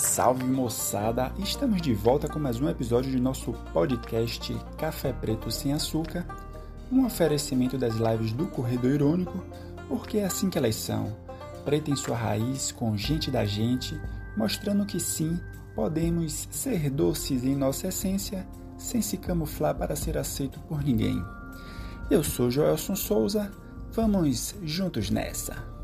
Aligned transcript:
Salve 0.00 0.44
moçada! 0.44 1.30
Estamos 1.38 1.82
de 1.82 1.92
volta 1.92 2.26
com 2.26 2.38
mais 2.38 2.58
um 2.58 2.70
episódio 2.70 3.10
de 3.10 3.20
nosso 3.20 3.52
podcast 3.70 4.56
Café 4.78 5.12
Preto 5.12 5.50
Sem 5.50 5.74
Açúcar, 5.74 6.26
um 6.90 7.04
oferecimento 7.04 7.76
das 7.76 7.96
lives 7.96 8.32
do 8.32 8.46
Corredor 8.46 8.92
Irônico, 8.92 9.44
porque 9.88 10.16
é 10.16 10.24
assim 10.24 10.48
que 10.48 10.56
elas 10.56 10.74
são, 10.74 11.14
preta 11.66 11.90
em 11.90 11.96
sua 11.96 12.16
raiz, 12.16 12.72
com 12.72 12.96
gente 12.96 13.30
da 13.30 13.44
gente, 13.44 14.00
mostrando 14.38 14.86
que 14.86 14.98
sim, 14.98 15.38
podemos 15.74 16.48
ser 16.50 16.88
doces 16.88 17.44
em 17.44 17.54
nossa 17.54 17.88
essência, 17.88 18.48
sem 18.78 19.02
se 19.02 19.18
camuflar 19.18 19.74
para 19.74 19.94
ser 19.94 20.16
aceito 20.16 20.58
por 20.60 20.82
ninguém. 20.82 21.22
Eu 22.10 22.24
sou 22.24 22.50
Joelson 22.50 22.96
Souza, 22.96 23.52
vamos 23.92 24.54
juntos 24.62 25.10
nessa! 25.10 25.79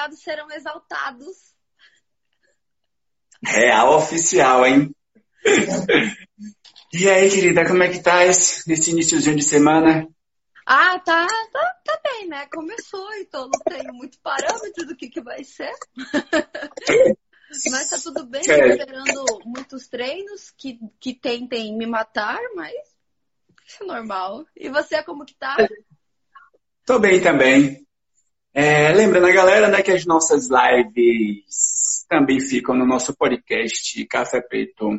Convidados 0.00 0.20
serão 0.20 0.50
exaltados. 0.50 1.54
Real 3.42 3.96
oficial, 3.96 4.66
hein? 4.66 4.94
e 6.92 7.08
aí, 7.08 7.30
querida, 7.30 7.66
como 7.66 7.82
é 7.82 7.90
que 7.90 8.02
tá 8.02 8.24
esse, 8.24 8.70
esse 8.70 8.90
iníciozinho 8.90 9.36
de 9.36 9.42
semana? 9.42 10.06
Ah, 10.66 10.98
tá, 11.00 11.26
tá, 11.26 11.76
tá 11.84 12.00
bem, 12.04 12.28
né? 12.28 12.46
Começou, 12.46 13.12
então 13.14 13.48
não 13.48 13.60
tenho 13.76 13.92
muito 13.94 14.18
parâmetro 14.20 14.86
do 14.86 14.96
que, 14.96 15.08
que 15.08 15.20
vai 15.20 15.42
ser. 15.42 15.72
mas 17.70 17.88
tá 17.88 17.98
tudo 17.98 18.24
bem, 18.26 18.42
tô 18.42 18.52
esperando 18.52 19.24
muitos 19.44 19.88
treinos 19.88 20.50
que, 20.56 20.78
que 21.00 21.14
tentem 21.14 21.76
me 21.76 21.86
matar, 21.86 22.38
mas 22.54 22.74
isso 23.66 23.82
é 23.82 23.86
normal. 23.86 24.46
E 24.54 24.68
você, 24.68 25.02
como 25.02 25.24
que 25.24 25.34
tá? 25.34 25.56
Tô 26.84 26.98
bem 26.98 27.20
também. 27.22 27.89
É, 28.52 28.92
lembrando 28.92 29.26
a 29.26 29.32
galera 29.32 29.68
né, 29.68 29.80
que 29.80 29.92
as 29.92 30.04
nossas 30.04 30.48
lives 30.48 32.04
também 32.08 32.40
ficam 32.40 32.74
no 32.74 32.84
nosso 32.84 33.14
podcast 33.16 34.04
Café 34.06 34.40
Preto 34.40 34.98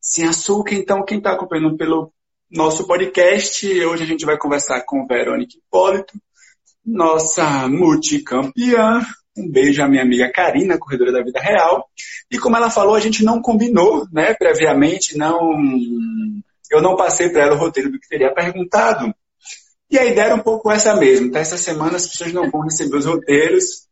Sem 0.00 0.26
Açúcar. 0.26 0.74
Então, 0.74 1.04
quem 1.04 1.18
está 1.18 1.32
acompanhando 1.32 1.76
pelo 1.76 2.10
nosso 2.50 2.86
podcast, 2.86 3.66
hoje 3.84 4.02
a 4.02 4.06
gente 4.06 4.24
vai 4.24 4.38
conversar 4.38 4.82
com 4.86 5.06
Verônica 5.06 5.58
Hipólito, 5.58 6.18
nossa 6.84 7.68
multicampeã. 7.68 9.02
Um 9.36 9.50
beijo 9.50 9.82
à 9.82 9.88
minha 9.88 10.02
amiga 10.02 10.32
Karina, 10.32 10.78
corredora 10.78 11.12
da 11.12 11.22
vida 11.22 11.38
real. 11.38 11.86
E 12.30 12.38
como 12.38 12.56
ela 12.56 12.70
falou, 12.70 12.94
a 12.94 13.00
gente 13.00 13.22
não 13.22 13.42
combinou, 13.42 14.06
né, 14.10 14.32
previamente, 14.32 15.18
não, 15.18 15.54
eu 16.70 16.80
não 16.80 16.96
passei 16.96 17.28
para 17.28 17.42
ela 17.42 17.56
o 17.56 17.58
roteiro 17.58 17.90
do 17.90 18.00
que 18.00 18.08
teria 18.08 18.32
perguntado. 18.32 19.14
E 19.90 19.98
a 19.98 20.04
ideia 20.04 20.26
era 20.26 20.34
um 20.34 20.42
pouco 20.42 20.70
essa 20.70 20.94
mesmo, 20.94 21.32
tá? 21.32 21.40
Essa 21.40 21.56
semana 21.56 21.96
as 21.96 22.06
pessoas 22.06 22.32
não 22.32 22.48
vão 22.50 22.62
receber 22.62 22.96
os 22.96 23.06
roteiros. 23.06 23.88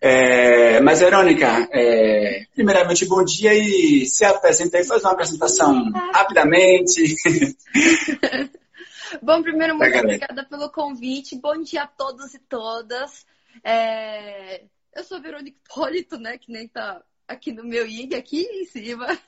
É, 0.00 0.80
mas, 0.80 1.00
Verônica, 1.00 1.68
é, 1.70 2.44
primeiramente, 2.54 3.04
bom 3.04 3.22
dia 3.22 3.54
e 3.54 4.06
se 4.06 4.24
apresenta 4.24 4.78
aí, 4.78 4.84
faz 4.84 5.02
uma 5.02 5.12
apresentação 5.12 5.92
rapidamente. 6.12 7.14
bom, 9.22 9.42
primeiro, 9.42 9.76
muito 9.76 9.98
obrigada 9.98 10.44
pelo 10.44 10.70
convite. 10.70 11.36
Bom 11.36 11.62
dia 11.62 11.82
a 11.82 11.86
todos 11.86 12.34
e 12.34 12.38
todas. 12.38 13.24
É, 13.62 14.62
eu 14.96 15.04
sou 15.04 15.18
a 15.18 15.20
Verônica 15.20 15.56
Hipólito, 15.56 16.18
né, 16.18 16.38
que 16.38 16.50
nem 16.50 16.66
tá 16.66 17.02
aqui 17.28 17.52
no 17.52 17.64
meu 17.64 17.86
IG, 17.86 18.14
aqui 18.14 18.42
em 18.42 18.64
cima. 18.64 19.06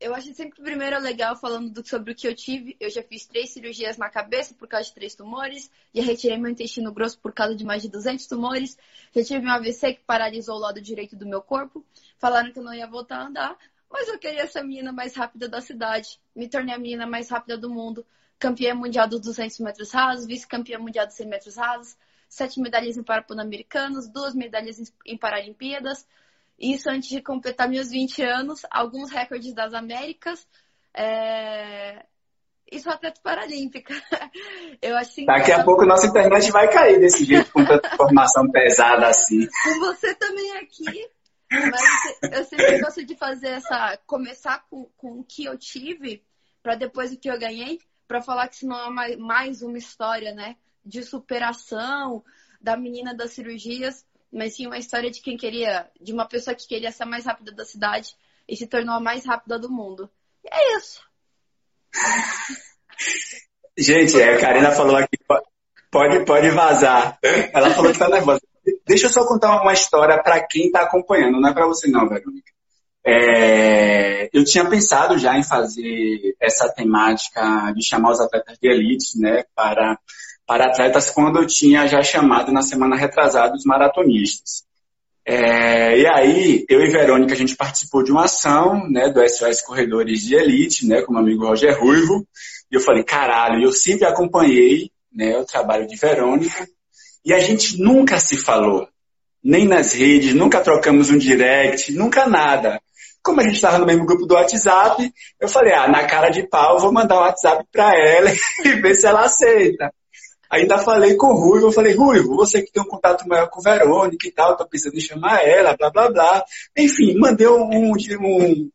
eu 0.00 0.14
acho 0.14 0.34
sempre 0.34 0.62
primeiro 0.62 0.98
legal 1.00 1.36
falando 1.36 1.70
do, 1.70 1.86
sobre 1.86 2.12
o 2.12 2.14
que 2.14 2.26
eu 2.26 2.34
tive. 2.34 2.76
Eu 2.80 2.90
já 2.90 3.02
fiz 3.02 3.24
três 3.24 3.50
cirurgias 3.50 3.96
na 3.96 4.10
cabeça 4.10 4.54
por 4.54 4.66
causa 4.66 4.88
de 4.88 4.94
três 4.94 5.14
tumores. 5.14 5.70
Já 5.94 6.02
retirei 6.02 6.36
meu 6.36 6.50
intestino 6.50 6.92
grosso 6.92 7.18
por 7.20 7.32
causa 7.32 7.54
de 7.54 7.64
mais 7.64 7.82
de 7.82 7.88
200 7.88 8.26
tumores. 8.26 8.76
Já 9.14 9.22
tive 9.22 9.46
um 9.46 9.50
AVC 9.50 9.94
que 9.94 10.00
paralisou 10.04 10.56
o 10.56 10.58
lado 10.58 10.80
direito 10.80 11.14
do 11.14 11.26
meu 11.26 11.40
corpo. 11.40 11.84
Falaram 12.18 12.52
que 12.52 12.58
eu 12.58 12.64
não 12.64 12.74
ia 12.74 12.86
voltar 12.86 13.18
a 13.18 13.26
andar. 13.26 13.58
Mas 13.90 14.08
eu 14.08 14.18
queria 14.18 14.46
ser 14.46 14.60
a 14.60 14.64
menina 14.64 14.92
mais 14.92 15.14
rápida 15.14 15.48
da 15.48 15.60
cidade. 15.60 16.18
Me 16.34 16.48
tornei 16.48 16.74
a 16.74 16.78
menina 16.78 17.06
mais 17.06 17.28
rápida 17.30 17.56
do 17.56 17.70
mundo. 17.70 18.04
Campeã 18.38 18.74
mundial 18.74 19.06
dos 19.06 19.20
200 19.20 19.60
metros 19.60 19.92
rasos. 19.92 20.26
Vice-campeã 20.26 20.78
mundial 20.78 21.06
dos 21.06 21.14
100 21.14 21.26
metros 21.28 21.56
rasos. 21.56 21.96
Sete 22.28 22.58
medalhas 22.60 22.96
em 22.96 23.02
Parapan-Americanos. 23.02 24.08
Duas 24.08 24.34
medalhas 24.34 24.92
em 25.06 25.16
Paralimpíadas 25.16 26.06
isso 26.58 26.88
antes 26.88 27.08
de 27.08 27.20
completar 27.20 27.68
meus 27.68 27.90
20 27.90 28.22
anos, 28.22 28.62
alguns 28.70 29.10
recordes 29.10 29.54
das 29.54 29.74
Américas. 29.74 30.46
É... 30.94 32.04
E 32.70 32.80
sou 32.80 32.92
atleta 32.92 33.20
paralímpica. 33.22 33.94
Eu 34.80 34.96
acho 34.96 35.14
que 35.14 35.26
Daqui 35.26 35.52
a 35.52 35.64
pouco 35.64 35.84
nossa 35.84 36.06
internet 36.06 36.50
vai 36.50 36.70
cair 36.70 36.98
desse 36.98 37.24
jeito, 37.24 37.52
com 37.52 37.64
tanta 37.64 37.94
informação 37.94 38.50
pesada 38.50 39.08
assim. 39.08 39.46
Com 39.64 39.80
você 39.80 40.14
também 40.14 40.56
aqui. 40.58 41.08
Mas 41.50 42.32
eu 42.32 42.44
sempre 42.44 42.80
gosto 42.80 43.04
de 43.04 43.14
fazer 43.14 43.48
essa. 43.48 43.98
começar 44.06 44.64
com, 44.70 44.86
com 44.96 45.20
o 45.20 45.24
que 45.24 45.44
eu 45.44 45.58
tive, 45.58 46.24
para 46.62 46.74
depois 46.74 47.12
o 47.12 47.18
que 47.18 47.28
eu 47.28 47.38
ganhei, 47.38 47.78
para 48.08 48.22
falar 48.22 48.48
que 48.48 48.56
senão 48.56 49.02
é 49.02 49.16
mais 49.16 49.60
uma 49.60 49.76
história, 49.76 50.32
né? 50.32 50.56
De 50.82 51.02
superação 51.02 52.24
da 52.58 52.74
menina 52.74 53.14
das 53.14 53.32
cirurgias 53.32 54.06
mas 54.32 54.56
sim 54.56 54.66
uma 54.66 54.78
história 54.78 55.10
de 55.10 55.20
quem 55.20 55.36
queria, 55.36 55.90
de 56.00 56.12
uma 56.12 56.26
pessoa 56.26 56.54
que 56.54 56.66
queria 56.66 56.90
ser 56.90 57.02
a 57.02 57.06
mais 57.06 57.26
rápida 57.26 57.52
da 57.52 57.64
cidade 57.64 58.16
e 58.48 58.56
se 58.56 58.66
tornou 58.66 58.94
a 58.94 59.00
mais 59.00 59.26
rápida 59.26 59.58
do 59.58 59.70
mundo. 59.70 60.10
E 60.44 60.48
é 60.50 60.76
isso. 60.78 61.00
Gente, 63.76 64.22
a 64.22 64.40
Karina 64.40 64.70
falou 64.70 64.96
aqui, 64.96 65.16
pode, 65.90 66.24
pode 66.24 66.50
vazar. 66.50 67.18
Ela 67.52 67.70
falou 67.70 67.92
que 67.92 67.98
tá 67.98 68.08
nervosa. 68.08 68.40
Deixa 68.86 69.06
eu 69.06 69.10
só 69.10 69.26
contar 69.26 69.60
uma 69.60 69.72
história 69.72 70.22
para 70.22 70.44
quem 70.46 70.66
está 70.66 70.82
acompanhando, 70.82 71.40
não 71.40 71.48
é 71.48 71.54
para 71.54 71.66
você 71.66 71.88
não, 71.88 72.08
Verônica. 72.08 72.52
É, 73.04 74.30
eu 74.32 74.44
tinha 74.44 74.68
pensado 74.68 75.18
já 75.18 75.36
em 75.36 75.42
fazer 75.42 76.36
essa 76.40 76.72
temática 76.72 77.72
de 77.72 77.84
chamar 77.84 78.12
os 78.12 78.20
atletas 78.20 78.56
de 78.58 78.68
elite, 78.68 79.18
né, 79.18 79.44
para 79.56 79.98
para 80.46 80.66
atletas 80.66 81.10
quando 81.10 81.38
eu 81.38 81.46
tinha 81.46 81.86
já 81.86 82.02
chamado 82.02 82.52
na 82.52 82.62
semana 82.62 82.96
retrasada 82.96 83.54
os 83.54 83.64
maratonistas. 83.64 84.64
É, 85.24 85.98
e 85.98 86.06
aí, 86.06 86.66
eu 86.68 86.80
e 86.80 86.90
Verônica, 86.90 87.32
a 87.32 87.36
gente 87.36 87.54
participou 87.54 88.02
de 88.02 88.10
uma 88.10 88.24
ação 88.24 88.88
né, 88.90 89.08
do 89.08 89.26
SOS 89.28 89.62
Corredores 89.62 90.20
de 90.20 90.34
Elite, 90.34 90.86
né, 90.86 91.00
com 91.02 91.12
o 91.12 91.14
meu 91.14 91.22
amigo 91.22 91.46
Roger 91.46 91.78
Ruivo, 91.78 92.26
e 92.70 92.74
eu 92.74 92.80
falei, 92.80 93.04
caralho, 93.04 93.62
eu 93.62 93.72
sempre 93.72 94.04
acompanhei 94.04 94.90
né, 95.12 95.38
o 95.38 95.44
trabalho 95.44 95.86
de 95.86 95.94
Verônica, 95.96 96.66
e 97.24 97.32
a 97.32 97.38
gente 97.38 97.80
nunca 97.80 98.18
se 98.18 98.36
falou, 98.36 98.88
nem 99.42 99.66
nas 99.66 99.92
redes, 99.92 100.34
nunca 100.34 100.60
trocamos 100.60 101.08
um 101.08 101.18
direct, 101.18 101.92
nunca 101.92 102.26
nada. 102.26 102.80
Como 103.22 103.40
a 103.40 103.44
gente 103.44 103.54
estava 103.54 103.78
no 103.78 103.86
mesmo 103.86 104.04
grupo 104.04 104.26
do 104.26 104.34
WhatsApp, 104.34 105.12
eu 105.40 105.48
falei, 105.48 105.72
ah, 105.72 105.86
na 105.86 106.04
cara 106.04 106.30
de 106.30 106.48
pau, 106.48 106.80
vou 106.80 106.92
mandar 106.92 107.18
um 107.18 107.20
WhatsApp 107.20 107.64
para 107.70 107.96
ela 107.96 108.30
e 108.64 108.80
ver 108.80 108.96
se 108.96 109.06
ela 109.06 109.24
aceita. 109.24 109.92
Ainda 110.52 110.76
falei 110.76 111.16
com 111.16 111.28
o 111.28 111.34
Ruivo, 111.34 111.68
eu 111.68 111.72
falei, 111.72 111.94
Ruivo, 111.94 112.36
você 112.36 112.60
que 112.60 112.70
tem 112.70 112.82
um 112.82 112.86
contato 112.86 113.26
maior 113.26 113.48
com 113.48 113.62
Verônica 113.62 114.28
e 114.28 114.30
tal, 114.30 114.54
tô 114.54 114.68
pensando 114.68 114.94
em 114.94 115.00
chamar 115.00 115.42
ela, 115.48 115.74
blá, 115.74 115.90
blá, 115.90 116.10
blá. 116.10 116.44
Enfim, 116.76 117.18
mandei 117.18 117.48
um, 117.48 117.70
um, 117.70 117.94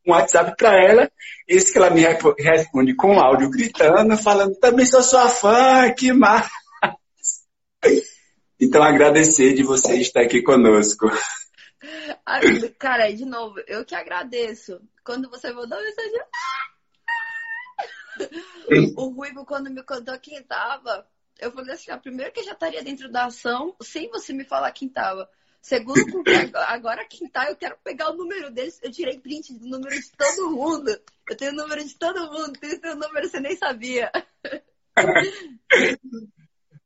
um 0.07 0.11
WhatsApp 0.11 0.55
para 0.57 0.73
ela, 0.83 1.11
esse 1.47 1.71
que 1.71 1.77
ela 1.77 1.91
me 1.91 2.01
responde 2.39 2.95
com 2.95 3.13
um 3.13 3.19
áudio 3.19 3.51
gritando, 3.51 4.17
falando, 4.17 4.55
também 4.55 4.87
sou 4.87 5.03
sua 5.03 5.29
fã, 5.29 5.93
que 5.95 6.11
massa. 6.11 6.49
Então, 8.59 8.81
agradecer 8.81 9.53
de 9.53 9.61
você 9.61 9.97
estar 9.97 10.21
aqui 10.21 10.41
conosco. 10.41 11.07
Cara, 12.79 13.13
de 13.13 13.23
novo, 13.23 13.59
eu 13.67 13.85
que 13.85 13.93
agradeço. 13.93 14.81
Quando 15.05 15.29
você 15.29 15.53
mandou 15.53 15.77
mensagem. 15.79 16.21
O 18.97 19.09
Ruivo, 19.09 19.45
quando 19.45 19.69
me 19.69 19.83
contou 19.83 20.17
quem 20.19 20.41
tava, 20.41 21.05
eu 21.39 21.51
falei 21.51 21.73
assim, 21.73 21.91
a 21.91 21.97
primeiro 21.97 22.31
que 22.31 22.43
já 22.43 22.53
estaria 22.53 22.83
dentro 22.83 23.09
da 23.09 23.25
ação, 23.25 23.75
sem 23.81 24.09
você 24.09 24.33
me 24.33 24.43
falar 24.43 24.71
quem 24.71 24.87
estava. 24.87 25.29
Segundo, 25.61 26.05
porque 26.11 26.31
agora 26.53 27.05
quem 27.05 27.27
tá, 27.27 27.49
eu 27.49 27.55
quero 27.55 27.75
pegar 27.83 28.11
o 28.11 28.15
número 28.15 28.49
deles. 28.49 28.79
Eu 28.81 28.91
tirei 28.91 29.19
print 29.19 29.53
do 29.53 29.67
número 29.67 29.95
de 29.95 30.11
todo 30.11 30.51
mundo. 30.51 30.97
Eu 31.29 31.35
tenho 31.35 31.51
o 31.51 31.55
número 31.55 31.83
de 31.85 31.95
todo 31.95 32.31
mundo, 32.31 32.53
tenho 32.59 32.79
o 32.93 32.95
número, 32.95 33.27
você 33.27 33.39
nem 33.39 33.55
sabia. 33.57 34.09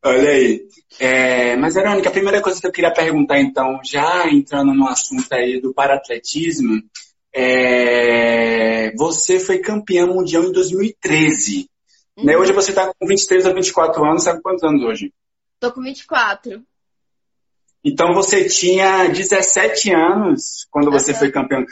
Olha 0.03 0.31
aí. 0.31 0.68
É, 1.00 1.56
mas, 1.57 1.75
Verônica, 1.75 2.09
a 2.09 2.12
primeira 2.12 2.42
coisa 2.42 2.59
que 2.59 2.65
eu 2.65 2.71
queria 2.71 2.92
perguntar, 2.92 3.39
então, 3.39 3.80
já 3.83 4.27
entrando 4.30 4.74
no 4.74 4.88
assunto 4.88 5.31
aí 5.31 5.62
do 5.62 5.74
paratletismo, 5.75 6.81
é, 7.33 8.92
você 8.95 9.39
foi 9.39 9.59
campeã 9.59 10.07
mundial 10.07 10.44
em 10.44 10.51
2013. 10.51 11.69
Uhum. 12.17 12.25
Né? 12.25 12.37
Hoje 12.37 12.53
você 12.53 12.71
está 12.71 12.93
com 12.93 13.07
23 13.07 13.45
a 13.45 13.53
24 13.53 14.03
anos, 14.03 14.23
sabe 14.23 14.41
quantos 14.41 14.63
anos 14.63 14.83
hoje? 14.83 15.13
Tô 15.59 15.71
com 15.71 15.81
24. 15.81 16.63
Então 17.83 18.13
você 18.13 18.47
tinha 18.47 19.07
17 19.07 19.91
anos 19.93 20.67
quando 20.69 20.91
você 20.91 21.11
uhum. 21.11 21.17
foi 21.17 21.31
campeão. 21.31 21.65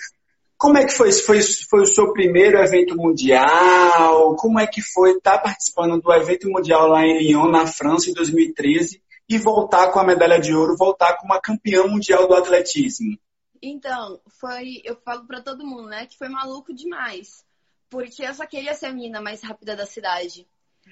Como 0.58 0.78
é 0.78 0.86
que 0.86 0.92
foi? 0.92 1.12
foi? 1.12 1.42
Foi 1.42 1.82
o 1.82 1.86
seu 1.86 2.12
primeiro 2.12 2.58
evento 2.58 2.96
mundial? 2.96 4.36
Como 4.36 4.60
é 4.60 4.68
que 4.68 4.82
foi 4.82 5.12
estar 5.12 5.38
tá 5.38 5.44
participando 5.44 6.02
do 6.02 6.14
evento 6.14 6.50
mundial 6.50 6.88
lá 6.88 7.06
em 7.06 7.20
Lyon, 7.20 7.50
na 7.50 7.66
França, 7.66 8.10
em 8.10 8.14
2013? 8.14 9.02
e 9.30 9.38
voltar 9.38 9.92
com 9.92 10.00
a 10.00 10.04
medalha 10.04 10.40
de 10.40 10.54
ouro, 10.54 10.76
voltar 10.76 11.16
com 11.18 11.26
uma 11.26 11.40
campeã 11.40 11.86
mundial 11.86 12.28
do 12.28 12.34
atletismo? 12.34 13.16
Então, 13.62 14.20
foi, 14.40 14.82
eu 14.84 14.96
falo 14.96 15.28
para 15.28 15.42
todo 15.42 15.66
mundo, 15.66 15.88
né, 15.88 16.08
que 16.08 16.18
foi 16.18 16.28
maluco 16.28 16.74
demais. 16.74 17.46
Porque 17.90 18.24
eu 18.24 18.34
só 18.34 18.46
queria 18.46 18.74
ser 18.74 18.88
a 18.88 18.94
menina 18.94 19.20
mais 19.20 19.44
rápida 19.44 19.76
da 19.76 19.86
cidade. 19.86 20.48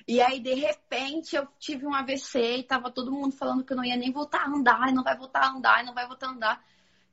E 0.07 0.21
aí, 0.21 0.39
de 0.39 0.53
repente, 0.53 1.35
eu 1.35 1.47
tive 1.59 1.85
um 1.85 1.93
AVC 1.93 2.57
e 2.57 2.63
tava 2.63 2.91
todo 2.91 3.11
mundo 3.11 3.35
falando 3.35 3.63
que 3.63 3.73
eu 3.73 3.77
não 3.77 3.85
ia 3.85 3.95
nem 3.95 4.11
voltar 4.11 4.43
a 4.43 4.49
andar, 4.49 4.93
não 4.93 5.03
vai 5.03 5.17
voltar 5.17 5.41
a 5.41 5.49
andar, 5.49 5.83
não 5.83 5.93
vai 5.93 6.07
voltar 6.07 6.27
a 6.27 6.31
andar. 6.31 6.65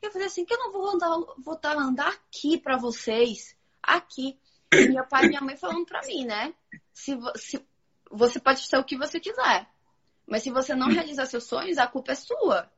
E 0.03 0.07
eu 0.07 0.13
falei 0.13 0.27
assim, 0.27 0.45
que 0.45 0.53
eu 0.53 0.59
não 0.59 0.73
vou 0.73 0.89
andar, 0.89 1.09
voltar 1.39 1.77
a 1.77 1.83
andar 1.83 2.09
aqui 2.09 2.59
para 2.59 2.77
vocês, 2.77 3.57
aqui. 3.83 4.39
E 4.73 4.89
meu 4.89 5.07
pai 5.07 5.25
e 5.25 5.29
minha 5.29 5.41
mãe 5.41 5.57
falando 5.57 5.87
pra 5.87 6.03
mim, 6.03 6.25
né? 6.25 6.53
Se, 6.93 7.17
se, 7.37 7.65
você 8.11 8.41
pode 8.41 8.61
ser 8.61 8.77
o 8.77 8.85
que 8.85 8.97
você 8.97 9.21
quiser. 9.21 9.69
Mas 10.27 10.43
se 10.43 10.51
você 10.51 10.75
não 10.75 10.89
realizar 10.89 11.27
seus 11.27 11.45
sonhos, 11.45 11.79
a 11.79 11.87
culpa 11.87 12.13
é 12.13 12.15
sua. 12.15 12.71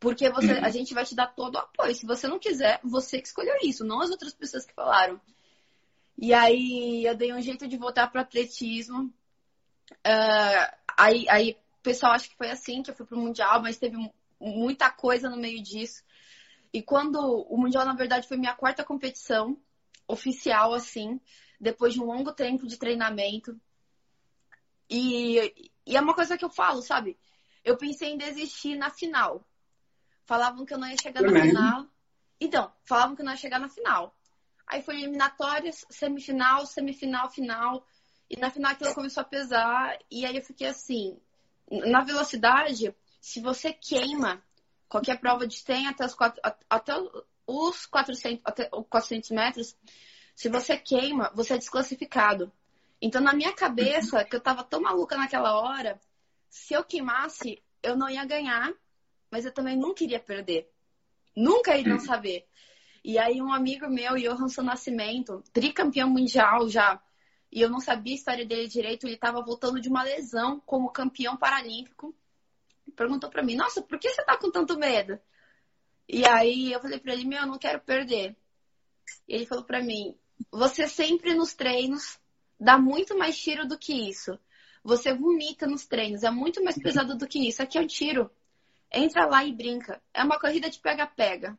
Porque 0.00 0.28
você, 0.30 0.52
a 0.52 0.70
gente 0.70 0.92
vai 0.92 1.04
te 1.04 1.14
dar 1.14 1.28
todo 1.28 1.54
o 1.54 1.58
apoio. 1.58 1.94
Se 1.94 2.04
você 2.04 2.26
não 2.26 2.38
quiser, 2.38 2.80
você 2.82 3.20
que 3.20 3.28
escolheu 3.28 3.54
isso, 3.62 3.84
não 3.84 4.00
as 4.00 4.10
outras 4.10 4.34
pessoas 4.34 4.66
que 4.66 4.74
falaram. 4.74 5.20
E 6.16 6.32
aí 6.32 7.04
eu 7.04 7.16
dei 7.16 7.32
um 7.32 7.40
jeito 7.40 7.66
de 7.66 7.76
voltar 7.76 8.08
para 8.08 8.22
atletismo. 8.22 9.12
Uh, 10.06 10.76
aí, 10.96 11.28
aí 11.28 11.58
o 11.78 11.82
pessoal 11.82 12.12
acha 12.12 12.28
que 12.28 12.36
foi 12.36 12.50
assim 12.50 12.82
que 12.82 12.90
eu 12.90 12.94
fui 12.94 13.04
pro 13.04 13.18
Mundial, 13.18 13.60
mas 13.60 13.78
teve 13.78 13.96
muita 14.40 14.90
coisa 14.90 15.28
no 15.28 15.36
meio 15.36 15.62
disso. 15.62 16.02
E 16.72 16.82
quando 16.82 17.18
o 17.20 17.56
Mundial, 17.56 17.84
na 17.84 17.94
verdade, 17.94 18.26
foi 18.26 18.36
minha 18.36 18.54
quarta 18.54 18.84
competição 18.84 19.56
oficial, 20.06 20.74
assim, 20.74 21.20
depois 21.60 21.94
de 21.94 22.00
um 22.00 22.06
longo 22.06 22.32
tempo 22.32 22.66
de 22.66 22.76
treinamento. 22.76 23.58
E, 24.90 25.70
e 25.86 25.96
é 25.96 26.00
uma 26.00 26.14
coisa 26.14 26.36
que 26.36 26.44
eu 26.44 26.50
falo, 26.50 26.82
sabe? 26.82 27.18
Eu 27.64 27.76
pensei 27.76 28.10
em 28.10 28.18
desistir 28.18 28.76
na 28.76 28.90
final. 28.90 29.46
Falavam 30.26 30.64
que 30.64 30.74
eu 30.74 30.78
não 30.78 30.88
ia 30.88 30.96
chegar 31.00 31.22
na 31.22 31.40
final. 31.40 31.86
Então, 32.40 32.72
falavam 32.84 33.14
que 33.14 33.22
eu 33.22 33.24
não 33.24 33.32
ia 33.32 33.38
chegar 33.38 33.58
na 33.58 33.68
final. 33.68 34.14
Aí 34.66 34.82
foi 34.82 34.96
eliminatórias, 34.96 35.84
semifinal, 35.90 36.66
semifinal, 36.66 37.30
final. 37.30 37.86
E 38.28 38.36
na 38.38 38.50
final 38.50 38.72
aquilo 38.72 38.94
começou 38.94 39.20
a 39.20 39.24
pesar. 39.24 39.98
E 40.10 40.24
aí 40.24 40.36
eu 40.36 40.42
fiquei 40.42 40.68
assim, 40.68 41.18
na 41.70 42.02
velocidade, 42.02 42.94
se 43.20 43.40
você 43.40 43.72
queima 43.72 44.42
qualquer 44.88 45.18
prova 45.18 45.46
de 45.46 45.56
100 45.56 45.88
até 45.88 46.04
os, 46.04 46.14
quatro, 46.14 46.40
até 46.68 46.92
os 47.46 47.86
400, 47.86 48.40
até 48.44 48.64
400 48.68 49.30
metros, 49.30 49.76
se 50.34 50.48
você 50.48 50.76
queima, 50.76 51.30
você 51.34 51.54
é 51.54 51.58
desclassificado. 51.58 52.52
Então, 53.00 53.20
na 53.20 53.34
minha 53.34 53.52
cabeça, 53.52 54.24
que 54.24 54.34
eu 54.34 54.40
tava 54.40 54.64
tão 54.64 54.80
maluca 54.80 55.16
naquela 55.16 55.60
hora, 55.60 56.00
se 56.48 56.74
eu 56.74 56.84
queimasse, 56.84 57.62
eu 57.82 57.96
não 57.96 58.08
ia 58.08 58.24
ganhar, 58.24 58.72
mas 59.30 59.44
eu 59.44 59.52
também 59.52 59.76
não 59.76 59.92
queria 59.92 60.20
perder. 60.20 60.70
Nunca 61.36 61.76
iria 61.76 61.92
não 61.92 62.00
saber. 62.00 62.46
E 63.04 63.18
aí 63.18 63.42
um 63.42 63.52
amigo 63.52 63.86
meu, 63.86 64.16
Johansson 64.16 64.62
Nascimento, 64.62 65.44
tricampeão 65.52 66.08
mundial 66.08 66.66
já, 66.70 66.98
e 67.52 67.60
eu 67.60 67.68
não 67.68 67.78
sabia 67.78 68.14
a 68.14 68.16
história 68.16 68.46
dele 68.46 68.66
direito, 68.66 69.06
ele 69.06 69.16
estava 69.16 69.42
voltando 69.42 69.78
de 69.78 69.90
uma 69.90 70.02
lesão 70.02 70.58
como 70.60 70.90
campeão 70.90 71.36
paralímpico. 71.36 72.14
Perguntou 72.96 73.28
para 73.28 73.42
mim: 73.42 73.56
"Nossa, 73.56 73.82
por 73.82 73.98
que 73.98 74.08
você 74.08 74.24
tá 74.24 74.38
com 74.38 74.50
tanto 74.50 74.78
medo?" 74.78 75.20
E 76.08 76.26
aí 76.26 76.72
eu 76.72 76.80
falei 76.80 76.98
para 76.98 77.12
ele: 77.12 77.26
"Meu, 77.26 77.40
eu 77.40 77.46
não 77.46 77.58
quero 77.58 77.78
perder". 77.80 78.34
E 79.28 79.34
ele 79.34 79.44
falou 79.44 79.64
para 79.64 79.82
mim: 79.82 80.16
"Você 80.50 80.88
sempre 80.88 81.34
nos 81.34 81.52
treinos 81.52 82.18
dá 82.58 82.78
muito 82.78 83.18
mais 83.18 83.36
tiro 83.38 83.68
do 83.68 83.78
que 83.78 83.92
isso. 83.92 84.38
Você 84.82 85.12
vomita 85.12 85.66
nos 85.66 85.84
treinos, 85.86 86.22
é 86.22 86.30
muito 86.30 86.64
mais 86.64 86.78
pesado 86.78 87.16
do 87.18 87.28
que 87.28 87.38
isso. 87.46 87.62
Aqui 87.62 87.76
é 87.76 87.82
um 87.82 87.86
tiro. 87.86 88.30
Entra 88.90 89.26
lá 89.26 89.44
e 89.44 89.52
brinca. 89.52 90.00
É 90.14 90.22
uma 90.24 90.38
corrida 90.38 90.70
de 90.70 90.78
pega-pega 90.78 91.58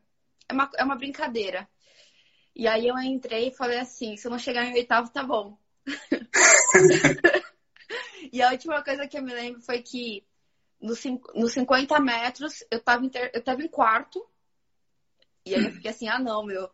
é 0.50 0.54
uma, 0.54 0.72
é 0.78 0.84
uma 0.84 0.96
brincadeira. 0.96 1.68
E 2.56 2.68
aí 2.68 2.88
eu 2.88 2.98
entrei 2.98 3.50
e 3.50 3.56
falei 3.56 3.80
assim, 3.80 4.16
se 4.16 4.28
eu 4.28 4.32
não 4.32 4.40
chegar 4.40 4.66
em 4.66 4.74
oitavo, 4.74 5.12
tá 5.12 5.24
bom. 5.24 5.58
e 8.32 8.42
a 8.42 8.52
última 8.52 8.84
coisa 8.84 9.08
que 9.08 9.18
eu 9.18 9.24
me 9.24 9.34
lembro 9.34 9.62
foi 9.62 9.82
que 9.82 10.26
nos 10.82 11.04
no 11.34 11.48
50 11.48 12.00
metros 12.00 12.64
eu 12.72 12.80
tava, 12.80 13.06
inter, 13.06 13.32
eu 13.34 13.44
tava 13.44 13.62
em 13.62 13.68
quarto. 13.68 14.26
E 15.46 15.54
aí 15.54 15.64
eu 15.64 15.72
fiquei 15.72 15.92
assim, 15.92 16.08
ah 16.08 16.20
não, 16.20 16.44
meu. 16.44 16.70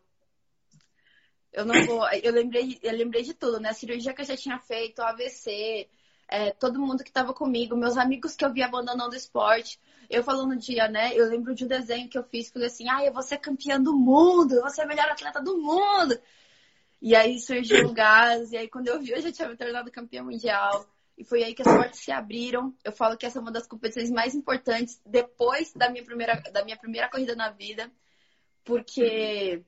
Eu 1.52 1.64
não 1.64 1.84
vou. 1.84 2.08
Eu 2.10 2.32
lembrei, 2.32 2.78
eu 2.82 2.96
lembrei 2.96 3.22
de 3.22 3.34
tudo, 3.34 3.60
né? 3.60 3.70
A 3.70 3.74
cirurgia 3.74 4.14
que 4.14 4.22
eu 4.22 4.26
já 4.26 4.36
tinha 4.36 4.58
feito, 4.58 5.00
o 5.00 5.04
AVC, 5.04 5.88
é, 6.32 6.50
todo 6.50 6.80
mundo 6.80 7.04
que 7.04 7.10
estava 7.10 7.34
comigo, 7.34 7.76
meus 7.76 7.98
amigos 7.98 8.34
que 8.34 8.42
eu 8.42 8.50
vi 8.50 8.62
abandonando 8.62 9.12
o 9.12 9.16
esporte. 9.16 9.78
Eu 10.08 10.24
falando 10.24 10.54
no 10.54 10.56
dia, 10.56 10.88
né? 10.88 11.14
Eu 11.14 11.28
lembro 11.28 11.54
de 11.54 11.66
um 11.66 11.68
desenho 11.68 12.08
que 12.08 12.16
eu 12.16 12.24
fiz, 12.24 12.50
falei 12.50 12.68
assim, 12.68 12.88
ah, 12.88 13.04
eu 13.04 13.12
vou 13.12 13.22
ser 13.22 13.36
campeã 13.36 13.78
do 13.78 13.94
mundo, 13.94 14.54
eu 14.54 14.62
vou 14.62 14.70
ser 14.70 14.82
a 14.82 14.86
melhor 14.86 15.10
atleta 15.10 15.42
do 15.42 15.58
mundo. 15.58 16.18
E 17.02 17.14
aí 17.14 17.38
surgiu 17.38 17.86
o 17.86 17.92
gás, 17.92 18.50
e 18.50 18.56
aí 18.56 18.66
quando 18.66 18.88
eu 18.88 18.98
vi, 18.98 19.10
eu 19.10 19.20
já 19.20 19.30
tinha 19.30 19.46
me 19.46 19.58
tornado 19.58 19.90
campeã 19.90 20.22
mundial. 20.22 20.86
E 21.18 21.24
foi 21.24 21.44
aí 21.44 21.54
que 21.54 21.60
as 21.60 21.68
portas 21.68 21.98
se 21.98 22.10
abriram. 22.10 22.74
Eu 22.82 22.92
falo 22.92 23.18
que 23.18 23.26
essa 23.26 23.38
é 23.38 23.42
uma 23.42 23.52
das 23.52 23.66
competições 23.66 24.10
mais 24.10 24.34
importantes 24.34 24.98
depois 25.04 25.74
da 25.74 25.90
minha 25.90 26.04
primeira, 26.04 26.40
da 26.50 26.64
minha 26.64 26.78
primeira 26.78 27.10
corrida 27.10 27.36
na 27.36 27.50
vida. 27.50 27.92
Porque 28.64 29.62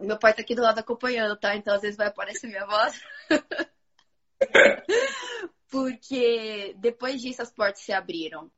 meu 0.00 0.18
pai 0.18 0.32
tá 0.32 0.40
aqui 0.40 0.54
do 0.54 0.62
lado 0.62 0.78
acompanhando, 0.78 1.36
tá? 1.36 1.54
Então 1.54 1.74
às 1.74 1.82
vezes 1.82 1.98
vai 1.98 2.06
aparecer 2.06 2.46
minha 2.46 2.64
voz. 2.64 2.98
porque 5.70 6.74
depois 6.78 7.20
disso 7.20 7.42
as 7.42 7.50
portas 7.50 7.82
se 7.82 7.92
abriram. 7.92 8.50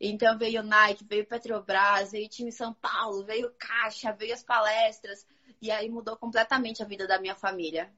Então 0.00 0.38
veio 0.38 0.62
Nike, 0.62 1.04
veio 1.04 1.26
Petrobras, 1.26 2.12
veio 2.12 2.28
time 2.28 2.52
São 2.52 2.72
Paulo, 2.74 3.24
veio 3.24 3.52
Caixa, 3.58 4.12
veio 4.12 4.32
as 4.34 4.44
palestras, 4.44 5.26
e 5.60 5.70
aí 5.70 5.88
mudou 5.88 6.16
completamente 6.16 6.82
a 6.82 6.86
vida 6.86 7.06
da 7.06 7.20
minha 7.20 7.34
família. 7.34 7.92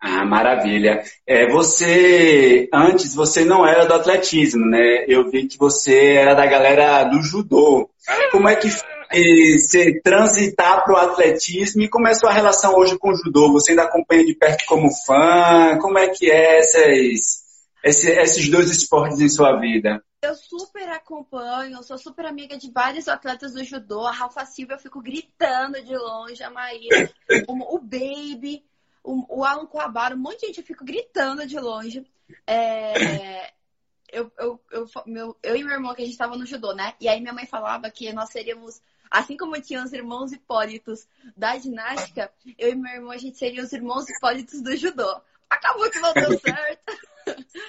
Ah, 0.00 0.24
maravilha. 0.24 1.02
É, 1.26 1.46
você, 1.50 2.68
antes, 2.72 3.14
você 3.14 3.44
não 3.44 3.66
era 3.66 3.84
do 3.84 3.92
atletismo, 3.92 4.64
né? 4.64 5.04
Eu 5.06 5.30
vi 5.30 5.46
que 5.46 5.58
você 5.58 6.14
era 6.14 6.34
da 6.34 6.46
galera 6.46 7.04
do 7.04 7.20
judô. 7.22 7.90
Como 8.32 8.48
é 8.48 8.56
que 8.56 8.68
você 8.70 10.00
transitar 10.00 10.84
para 10.84 10.94
o 10.94 10.96
atletismo 10.96 11.82
e 11.82 11.88
como 11.88 12.08
é 12.08 12.12
a 12.12 12.14
sua 12.14 12.32
relação 12.32 12.74
hoje 12.76 12.98
com 12.98 13.10
o 13.10 13.16
judô? 13.16 13.52
Você 13.52 13.72
ainda 13.72 13.82
acompanha 13.82 14.24
de 14.24 14.34
perto 14.34 14.64
como 14.66 14.88
fã? 15.04 15.78
Como 15.78 15.98
é 15.98 16.08
que 16.08 16.30
é 16.30 16.60
essas, 16.60 17.42
esses 17.84 18.48
dois 18.48 18.70
esportes 18.70 19.20
em 19.20 19.28
sua 19.28 19.58
vida? 19.60 20.02
Eu 20.22 20.34
super 20.34 20.88
acompanho, 20.90 21.82
sou 21.82 21.96
super 21.96 22.26
amiga 22.26 22.56
de 22.56 22.70
vários 22.70 23.08
atletas 23.08 23.54
do 23.54 23.64
judô. 23.64 24.06
A 24.06 24.12
Rafa 24.12 24.44
Silva 24.44 24.74
eu 24.74 24.78
fico 24.78 25.02
gritando 25.02 25.82
de 25.82 25.96
longe, 25.96 26.42
a 26.42 26.50
Maíra, 26.50 27.10
o 27.48 27.78
Baby, 27.78 28.62
o, 29.02 29.40
o 29.40 29.44
Alan 29.44 29.66
Coabara, 29.66 30.14
um 30.14 30.18
monte 30.18 30.40
de 30.40 30.46
gente 30.48 30.60
eu 30.60 30.66
fico 30.66 30.84
gritando 30.84 31.46
de 31.46 31.58
longe. 31.58 32.04
É, 32.46 33.52
eu, 34.12 34.30
eu, 34.38 34.60
eu, 34.70 34.86
meu, 35.06 35.36
eu 35.42 35.56
e 35.56 35.64
meu 35.64 35.74
irmão, 35.74 35.94
que 35.94 36.02
a 36.02 36.04
gente 36.04 36.12
estava 36.12 36.36
no 36.36 36.46
judô, 36.46 36.74
né? 36.74 36.94
E 37.00 37.08
aí 37.08 37.20
minha 37.20 37.32
mãe 37.32 37.46
falava 37.46 37.90
que 37.90 38.12
nós 38.12 38.30
seríamos 38.30 38.80
Assim 39.10 39.36
como 39.36 39.60
tinha 39.60 39.82
os 39.82 39.92
irmãos 39.92 40.30
hipólitos 40.30 41.08
da 41.36 41.58
ginástica, 41.58 42.32
eu 42.56 42.70
e 42.70 42.74
meu 42.76 42.92
irmão, 42.92 43.10
a 43.10 43.16
gente 43.16 43.36
seria 43.36 43.62
os 43.62 43.72
irmãos 43.72 44.08
hipólitos 44.08 44.62
do 44.62 44.76
judô. 44.76 45.20
Acabou 45.48 45.90
que 45.90 45.98
não 45.98 46.14
deu 46.14 46.38
certo. 46.38 47.10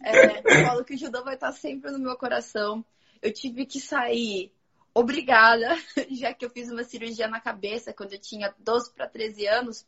É, 0.00 0.38
eu 0.38 0.64
falo 0.64 0.84
que 0.84 0.94
o 0.94 0.98
judô 0.98 1.24
vai 1.24 1.34
estar 1.34 1.50
sempre 1.50 1.90
no 1.90 1.98
meu 1.98 2.16
coração. 2.16 2.84
Eu 3.20 3.32
tive 3.32 3.66
que 3.66 3.80
sair 3.80 4.52
obrigada, 4.94 5.76
já 6.12 6.32
que 6.32 6.44
eu 6.44 6.50
fiz 6.50 6.70
uma 6.70 6.84
cirurgia 6.84 7.26
na 7.26 7.40
cabeça 7.40 7.92
quando 7.92 8.12
eu 8.12 8.20
tinha 8.20 8.54
12 8.60 8.92
para 8.92 9.08
13 9.08 9.46
anos. 9.48 9.84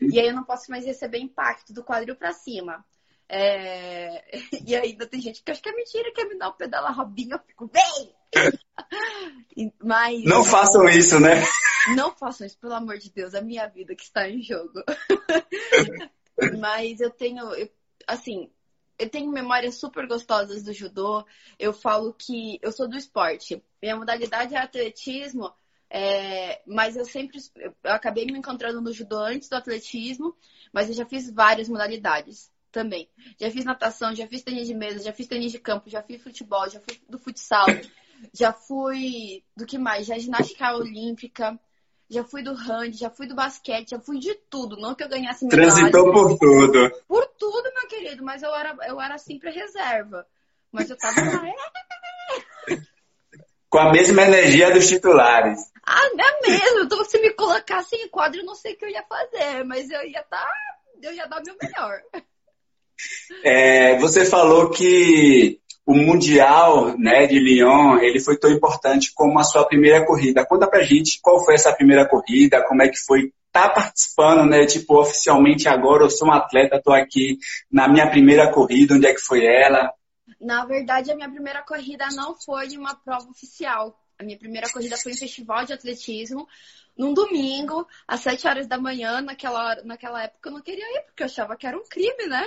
E 0.00 0.18
aí 0.18 0.28
eu 0.28 0.34
não 0.34 0.44
posso 0.44 0.70
mais 0.70 0.84
receber 0.84 1.18
impacto 1.18 1.72
do 1.72 1.84
quadril 1.84 2.16
para 2.16 2.32
cima. 2.32 2.84
É... 3.28 4.24
E 4.66 4.74
ainda 4.74 5.06
tem 5.06 5.20
gente 5.20 5.42
que 5.42 5.50
acha 5.50 5.60
que 5.60 5.68
é 5.68 5.74
mentira, 5.74 6.12
quer 6.12 6.24
me 6.26 6.38
dar 6.38 6.48
um 6.48 6.52
pedala 6.52 6.90
robinho, 6.90 7.34
eu 7.34 7.40
fico, 7.40 7.68
bem! 7.68 8.14
Mas. 9.82 10.24
Não 10.24 10.44
façam 10.44 10.88
isso, 10.88 11.20
né? 11.20 11.42
Não 11.94 12.14
façam 12.14 12.46
isso, 12.46 12.58
pelo 12.58 12.74
amor 12.74 12.98
de 12.98 13.10
Deus, 13.10 13.34
a 13.34 13.42
minha 13.42 13.66
vida 13.66 13.94
que 13.94 14.02
está 14.02 14.28
em 14.28 14.42
jogo. 14.42 14.82
Mas 16.58 17.00
eu 17.00 17.10
tenho, 17.10 17.44
eu, 17.54 17.68
assim, 18.06 18.50
eu 18.98 19.08
tenho 19.08 19.30
memórias 19.30 19.76
super 19.76 20.06
gostosas 20.06 20.62
do 20.62 20.72
judô. 20.72 21.24
Eu 21.58 21.72
falo 21.72 22.12
que 22.14 22.58
eu 22.62 22.72
sou 22.72 22.88
do 22.88 22.96
esporte. 22.96 23.62
Minha 23.82 23.96
modalidade 23.96 24.54
é 24.54 24.58
atletismo, 24.58 25.52
é, 25.96 26.60
mas 26.66 26.96
eu 26.96 27.04
sempre 27.04 27.38
eu 27.62 27.72
acabei 27.84 28.26
me 28.26 28.36
encontrando 28.36 28.80
no 28.80 28.92
judô 28.92 29.16
antes 29.16 29.48
do 29.48 29.54
atletismo, 29.54 30.34
mas 30.72 30.88
eu 30.88 30.94
já 30.94 31.06
fiz 31.06 31.30
várias 31.30 31.68
modalidades 31.68 32.50
também. 32.72 33.08
Já 33.38 33.48
fiz 33.48 33.64
natação, 33.64 34.12
já 34.12 34.26
fiz 34.26 34.42
tênis 34.42 34.66
de 34.66 34.74
mesa, 34.74 35.04
já 35.04 35.12
fiz 35.12 35.28
tênis 35.28 35.52
de 35.52 35.60
campo, 35.60 35.88
já 35.88 36.02
fiz 36.02 36.20
futebol, 36.20 36.68
já 36.68 36.80
fui 36.80 37.00
do 37.08 37.16
futsal, 37.16 37.66
já 38.34 38.52
fui 38.52 39.44
do 39.56 39.64
que 39.64 39.78
mais? 39.78 40.04
Já 40.04 40.18
ginástica 40.18 40.74
olímpica, 40.74 41.56
já 42.10 42.24
fui 42.24 42.42
do 42.42 42.54
hand, 42.54 42.94
já 42.94 43.08
fui 43.08 43.28
do 43.28 43.36
basquete, 43.36 43.90
já 43.90 44.00
fui 44.00 44.18
de 44.18 44.34
tudo. 44.50 44.76
Não 44.76 44.96
que 44.96 45.04
eu 45.04 45.08
ganhasse 45.08 45.44
medalha. 45.44 45.74
Transitou 45.74 46.12
por 46.12 46.36
tudo. 46.36 46.90
Por 47.06 47.24
tudo, 47.38 47.72
meu 47.72 47.86
querido, 47.86 48.24
mas 48.24 48.42
eu 48.42 48.52
era, 48.52 48.76
eu 48.88 49.00
era 49.00 49.16
sempre 49.16 49.52
reserva. 49.52 50.26
Mas 50.72 50.90
eu 50.90 50.98
tava 50.98 51.20
lá, 51.20 51.46
com 53.74 53.80
a 53.80 53.90
mesma 53.90 54.22
energia 54.22 54.70
dos 54.70 54.86
titulares. 54.86 55.58
Ah, 55.84 56.06
é 56.06 56.48
mesmo. 56.48 56.84
Então, 56.84 57.04
se 57.04 57.20
me 57.20 57.30
colocasse 57.30 57.96
em 57.96 58.08
quadro, 58.08 58.38
eu 58.38 58.44
não 58.44 58.54
sei 58.54 58.74
o 58.74 58.76
que 58.76 58.84
eu 58.84 58.88
ia 58.88 59.02
fazer, 59.02 59.64
mas 59.64 59.90
eu 59.90 60.00
ia 60.02 60.20
estar. 60.20 60.38
Tá, 60.38 60.48
eu 61.02 61.12
ia 61.12 61.26
dar 61.26 61.40
o 61.40 61.44
meu 61.44 61.56
melhor. 61.60 62.00
É, 63.42 63.98
você 63.98 64.24
falou 64.24 64.70
que 64.70 65.58
o 65.84 65.94
Mundial 65.94 66.96
né, 66.96 67.26
de 67.26 67.40
Lyon 67.40 67.98
ele 67.98 68.20
foi 68.20 68.38
tão 68.38 68.48
importante 68.48 69.12
como 69.12 69.38
a 69.38 69.42
sua 69.42 69.66
primeira 69.66 70.06
corrida. 70.06 70.46
Conta 70.46 70.68
pra 70.68 70.84
gente 70.84 71.18
qual 71.20 71.44
foi 71.44 71.54
essa 71.54 71.72
primeira 71.72 72.08
corrida, 72.08 72.64
como 72.64 72.82
é 72.82 72.88
que 72.88 72.96
foi 72.96 73.32
estar 73.48 73.68
tá 73.68 73.70
participando, 73.70 74.48
né? 74.48 74.64
Tipo, 74.64 75.00
oficialmente 75.00 75.68
agora 75.68 76.04
eu 76.04 76.10
sou 76.10 76.28
um 76.28 76.32
atleta, 76.32 76.76
estou 76.76 76.94
aqui 76.94 77.36
na 77.70 77.88
minha 77.88 78.08
primeira 78.08 78.50
corrida, 78.50 78.94
onde 78.94 79.06
é 79.06 79.12
que 79.12 79.20
foi 79.20 79.44
ela? 79.44 79.92
Na 80.44 80.66
verdade, 80.66 81.10
a 81.10 81.16
minha 81.16 81.30
primeira 81.30 81.62
corrida 81.62 82.06
não 82.14 82.34
foi 82.34 82.68
de 82.68 82.76
uma 82.76 82.94
prova 82.94 83.30
oficial. 83.30 83.98
A 84.18 84.22
minha 84.22 84.38
primeira 84.38 84.70
corrida 84.70 84.94
foi 84.98 85.12
em 85.12 85.16
festival 85.16 85.64
de 85.64 85.72
atletismo, 85.72 86.46
num 86.96 87.14
domingo, 87.14 87.88
às 88.06 88.20
7 88.20 88.46
horas 88.46 88.66
da 88.66 88.76
manhã. 88.76 89.22
Naquela, 89.22 89.76
naquela 89.84 90.22
época 90.22 90.50
eu 90.50 90.52
não 90.52 90.60
queria 90.60 90.84
ir, 90.98 91.02
porque 91.06 91.22
eu 91.22 91.26
achava 91.26 91.56
que 91.56 91.66
era 91.66 91.78
um 91.78 91.88
crime, 91.88 92.26
né? 92.26 92.46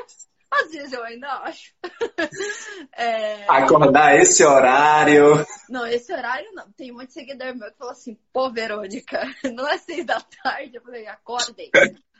Às 0.49 0.71
vezes 0.71 0.93
eu 0.93 1.03
ainda 1.03 1.27
acho. 1.39 1.73
é... 2.93 3.45
Acordar 3.49 4.15
esse 4.15 4.45
horário. 4.45 5.43
Não, 5.67 5.85
esse 5.87 6.13
horário 6.13 6.53
não. 6.53 6.71
Tem 6.73 6.91
um 6.91 6.97
monte 6.97 7.07
de 7.07 7.13
seguidor 7.13 7.55
meu 7.55 7.71
que 7.71 7.77
falou 7.79 7.93
assim, 7.93 8.15
pô, 8.31 8.51
Verônica, 8.51 9.21
não 9.55 9.67
é 9.67 9.79
seis 9.79 10.05
da 10.05 10.21
tarde. 10.21 10.75
Eu 10.75 10.83
falei, 10.83 11.07
acordem. 11.07 11.71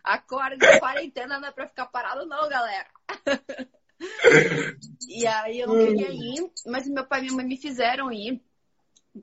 Acordem, 0.04 0.80
quarentena 0.80 1.40
não 1.40 1.48
é 1.48 1.52
pra 1.52 1.68
ficar 1.68 1.86
parado 1.86 2.26
não, 2.26 2.50
galera. 2.50 2.88
e 5.08 5.26
aí 5.26 5.60
eu 5.60 5.68
não 5.68 5.86
queria 5.86 6.12
ir, 6.12 6.52
mas 6.66 6.88
meu 6.88 7.06
pai 7.06 7.20
e 7.20 7.22
minha 7.24 7.36
mãe 7.36 7.46
me 7.46 7.58
fizeram 7.58 8.12
ir, 8.12 8.42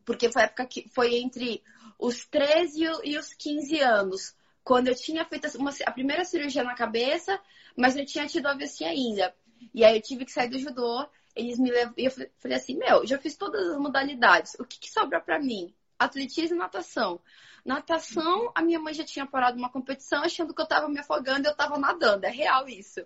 porque 0.04 0.30
foi 0.30 0.42
a 0.42 0.44
época 0.46 0.66
que 0.66 0.88
foi 0.88 1.16
entre 1.16 1.62
os 1.98 2.26
13 2.26 2.84
e 3.04 3.16
os 3.16 3.32
15 3.34 3.80
anos, 3.80 4.34
quando 4.62 4.88
eu 4.88 4.94
tinha 4.94 5.24
feito 5.24 5.46
uma, 5.58 5.72
a 5.86 5.92
primeira 5.92 6.24
cirurgia 6.24 6.64
na 6.64 6.74
cabeça 6.74 7.40
mas 7.76 7.96
eu 7.96 8.06
tinha 8.06 8.26
tido 8.26 8.46
AVC 8.46 8.84
ainda. 8.84 9.34
E 9.72 9.84
aí 9.84 9.96
eu 9.96 10.02
tive 10.02 10.24
que 10.24 10.32
sair 10.32 10.48
do 10.48 10.58
judô. 10.58 11.06
Eles 11.34 11.58
me. 11.58 11.70
E 11.96 12.04
eu 12.04 12.10
falei 12.38 12.56
assim: 12.56 12.76
Meu, 12.76 13.06
já 13.06 13.18
fiz 13.18 13.36
todas 13.36 13.68
as 13.68 13.78
modalidades. 13.78 14.54
O 14.58 14.64
que, 14.64 14.78
que 14.78 14.90
sobra 14.90 15.20
para 15.20 15.40
mim? 15.40 15.74
Atletismo 15.98 16.56
e 16.56 16.58
natação. 16.58 17.20
Natação, 17.64 18.52
a 18.54 18.62
minha 18.62 18.78
mãe 18.78 18.92
já 18.92 19.04
tinha 19.04 19.26
parado 19.26 19.56
uma 19.56 19.70
competição 19.70 20.22
achando 20.22 20.54
que 20.54 20.60
eu 20.60 20.66
tava 20.66 20.86
me 20.88 21.00
afogando 21.00 21.48
eu 21.48 21.56
tava 21.56 21.78
nadando. 21.78 22.24
É 22.24 22.30
real 22.30 22.68
isso. 22.68 23.00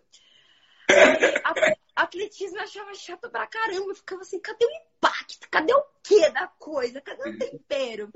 Atletismo 1.95 2.59
eu 2.59 2.63
achava 2.63 2.95
chato 2.95 3.31
pra 3.31 3.47
caramba. 3.47 3.91
Eu 3.91 3.95
ficava 3.95 4.23
assim, 4.23 4.41
cadê 4.41 4.65
o 4.65 4.71
impacto? 4.71 5.49
Cadê 5.51 5.75
o 5.75 5.85
quê 6.03 6.31
da 6.31 6.47
coisa? 6.47 7.01
Cadê 7.01 7.29
o 7.29 7.39
tempero? 7.39 8.11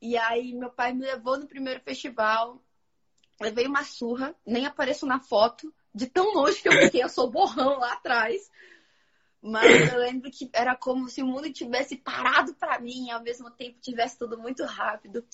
E 0.00 0.16
aí 0.16 0.54
meu 0.54 0.70
pai 0.70 0.92
me 0.92 1.04
levou 1.04 1.38
no 1.38 1.48
primeiro 1.48 1.80
festival 1.80 2.62
levei 3.40 3.66
uma 3.66 3.84
surra, 3.84 4.34
nem 4.44 4.66
apareço 4.66 5.06
na 5.06 5.20
foto, 5.20 5.72
de 5.94 6.06
tão 6.06 6.32
longe 6.34 6.60
que 6.60 6.68
eu 6.68 6.72
fiquei, 6.72 7.02
eu 7.02 7.08
sou 7.08 7.30
borrão 7.30 7.78
lá 7.78 7.92
atrás. 7.92 8.50
Mas 9.40 9.92
eu 9.92 9.98
lembro 10.00 10.30
que 10.30 10.50
era 10.52 10.74
como 10.74 11.08
se 11.08 11.22
o 11.22 11.26
mundo 11.26 11.52
tivesse 11.52 11.96
parado 11.96 12.54
para 12.54 12.80
mim 12.80 13.10
ao 13.10 13.22
mesmo 13.22 13.50
tempo 13.50 13.78
tivesse 13.80 14.18
tudo 14.18 14.36
muito 14.36 14.64
rápido. 14.64 15.24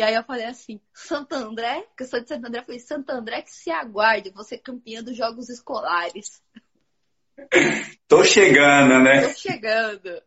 E 0.00 0.02
aí 0.02 0.14
eu 0.14 0.24
falei 0.24 0.46
assim, 0.46 0.80
Santo 0.94 1.34
André, 1.34 1.84
que 1.94 2.04
eu 2.04 2.08
sou 2.08 2.22
de 2.22 2.26
Santo 2.26 2.46
André, 2.46 2.60
eu 2.60 2.64
falei, 2.64 2.80
Santo 2.80 3.10
André 3.10 3.42
que 3.42 3.50
se 3.50 3.70
aguarde, 3.70 4.32
você 4.34 4.56
campeã 4.56 5.02
dos 5.02 5.14
jogos 5.14 5.50
escolares. 5.50 6.40
Tô 8.08 8.24
chegando, 8.24 8.98
né? 8.98 9.28
Tô 9.28 9.34
chegando. 9.34 10.22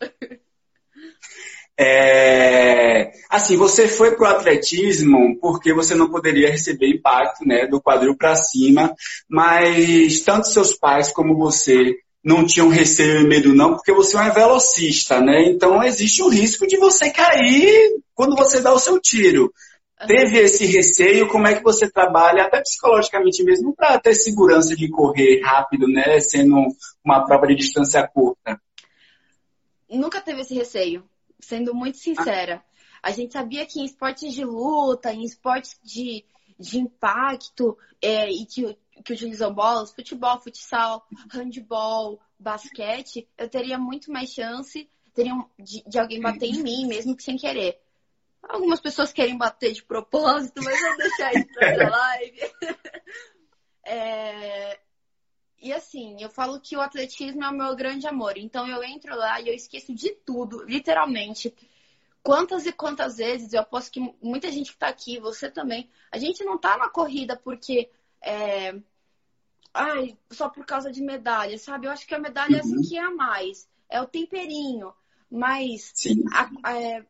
É, 1.75 3.13
assim, 3.31 3.57
você 3.57 3.87
foi 3.87 4.15
para 4.15 4.25
o 4.25 4.35
atletismo 4.35 5.39
porque 5.41 5.73
você 5.73 5.95
não 5.95 6.07
poderia 6.07 6.51
receber 6.51 6.87
impacto 6.89 7.43
né, 7.43 7.65
do 7.65 7.81
quadril 7.81 8.15
para 8.15 8.35
cima, 8.35 8.93
mas 9.27 10.21
tanto 10.21 10.49
seus 10.49 10.77
pais 10.77 11.11
como 11.11 11.35
você 11.35 11.95
não 12.23 12.45
tinham 12.45 12.69
receio 12.69 13.21
e 13.21 13.27
medo 13.27 13.53
não, 13.53 13.73
porque 13.73 13.91
você 13.91 14.15
é 14.15 14.21
um 14.21 14.33
velocista, 14.33 15.19
né? 15.19 15.43
Então 15.45 15.83
existe 15.83 16.23
o 16.23 16.29
risco 16.29 16.65
de 16.65 16.77
você 16.77 17.11
cair 17.11 18.01
quando 18.15 18.35
você 18.35 18.61
dá 18.61 18.73
o 18.73 18.79
seu 18.79 18.99
tiro. 18.99 19.53
Teve 20.07 20.39
esse 20.39 20.65
receio, 20.65 21.29
como 21.29 21.47
é 21.47 21.55
que 21.55 21.63
você 21.63 21.89
trabalha, 21.89 22.43
até 22.43 22.61
psicologicamente 22.61 23.43
mesmo, 23.43 23.73
para 23.73 23.99
ter 23.99 24.13
segurança 24.13 24.75
de 24.75 24.89
correr 24.89 25.41
rápido, 25.41 25.87
né? 25.87 26.19
Sendo 26.19 26.55
uma 27.03 27.25
prova 27.25 27.47
de 27.47 27.55
distância 27.55 28.05
curta? 28.07 28.59
Nunca 29.89 30.21
teve 30.21 30.41
esse 30.41 30.53
receio 30.53 31.03
sendo 31.39 31.73
muito 31.73 31.97
sincera. 31.97 32.63
A 33.01 33.11
gente 33.11 33.33
sabia 33.33 33.65
que 33.65 33.79
em 33.79 33.85
esportes 33.85 34.33
de 34.33 34.45
luta, 34.45 35.13
em 35.13 35.23
esportes 35.23 35.77
de, 35.83 36.23
de 36.57 36.79
impacto, 36.79 37.77
é, 38.01 38.29
e 38.29 38.45
que, 38.45 38.77
que 39.03 39.13
utilizam 39.13 39.53
bolas, 39.53 39.91
futebol, 39.91 40.39
futsal, 40.39 41.05
handball, 41.31 42.19
basquete, 42.39 43.27
eu 43.37 43.49
teria 43.49 43.77
muito 43.77 44.11
mais 44.11 44.29
chance 44.29 44.89
teria 45.13 45.33
de, 45.59 45.83
de 45.87 45.99
alguém 45.99 46.19
bater 46.19 46.47
em 46.47 46.61
mim, 46.61 46.87
mesmo 46.87 47.15
que 47.15 47.23
sem 47.23 47.37
querer. 47.37 47.79
Algumas 48.41 48.81
pessoas 48.81 49.13
querem 49.13 49.37
bater 49.37 49.71
de 49.71 49.83
propósito, 49.83 50.61
mas 50.63 50.79
vou 50.79 50.97
deixar 50.97 51.33
isso 51.33 51.47
pra 51.53 51.69
outra 51.69 51.89
live. 51.95 52.39
é, 53.85 54.79
e 55.61 55.71
assim, 55.71 56.17
eu 56.19 56.29
falo 56.29 56.59
que 56.59 56.75
o 56.75 56.81
atletismo 56.81 57.43
é 57.43 57.49
o 57.49 57.53
meu 57.53 57.75
grande 57.75 58.07
amor. 58.07 58.37
Então 58.37 58.67
eu 58.67 58.83
entro 58.83 59.15
lá 59.15 59.39
e 59.39 59.47
eu 59.47 59.53
esqueço 59.53 59.93
de 59.93 60.11
tudo, 60.25 60.63
literalmente. 60.65 61.53
Quantas 62.21 62.65
e 62.65 62.71
quantas 62.71 63.17
vezes 63.17 63.53
eu 63.53 63.61
aposto 63.61 63.91
que 63.91 64.15
muita 64.21 64.51
gente 64.51 64.71
que 64.71 64.77
tá 64.77 64.87
aqui, 64.87 65.19
você 65.19 65.49
também, 65.49 65.89
a 66.11 66.17
gente 66.17 66.43
não 66.43 66.57
tá 66.57 66.77
na 66.77 66.89
corrida 66.89 67.35
porque 67.35 67.89
é, 68.23 68.73
ai, 69.73 70.17
só 70.31 70.49
por 70.49 70.65
causa 70.65 70.91
de 70.91 71.01
medalha, 71.01 71.57
sabe? 71.57 71.87
Eu 71.87 71.91
acho 71.91 72.07
que 72.07 72.15
a 72.15 72.19
medalha 72.19 72.61
uhum. 72.63 72.79
é 72.79 72.87
que 72.87 72.97
é 72.97 73.01
a 73.01 73.11
mais, 73.11 73.67
é 73.89 74.01
o 74.01 74.07
temperinho. 74.07 74.93
Mas 75.29 75.93
a, 76.31 76.69
a, 76.69 76.79
é, 76.79 77.05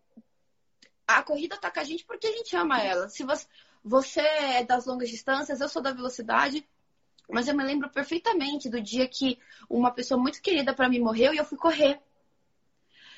a, 1.07 1.21
corrida 1.21 1.57
tá 1.57 1.69
com 1.69 1.79
a 1.79 1.83
gente 1.83 2.05
porque 2.05 2.25
a 2.25 2.31
gente 2.31 2.55
ama 2.55 2.81
ela. 2.81 3.09
Se 3.09 3.23
você, 3.23 3.45
você 3.83 4.21
é 4.21 4.63
das 4.63 4.85
longas 4.85 5.09
distâncias, 5.09 5.59
eu 5.59 5.67
sou 5.67 5.81
da 5.81 5.91
velocidade, 5.91 6.65
mas 7.29 7.47
eu 7.47 7.55
me 7.55 7.63
lembro 7.63 7.89
perfeitamente 7.89 8.69
do 8.69 8.81
dia 8.81 9.07
que 9.07 9.37
uma 9.69 9.91
pessoa 9.91 10.19
muito 10.19 10.41
querida 10.41 10.73
para 10.73 10.89
mim 10.89 10.99
morreu 10.99 11.33
e 11.33 11.37
eu 11.37 11.45
fui 11.45 11.57
correr. 11.57 11.99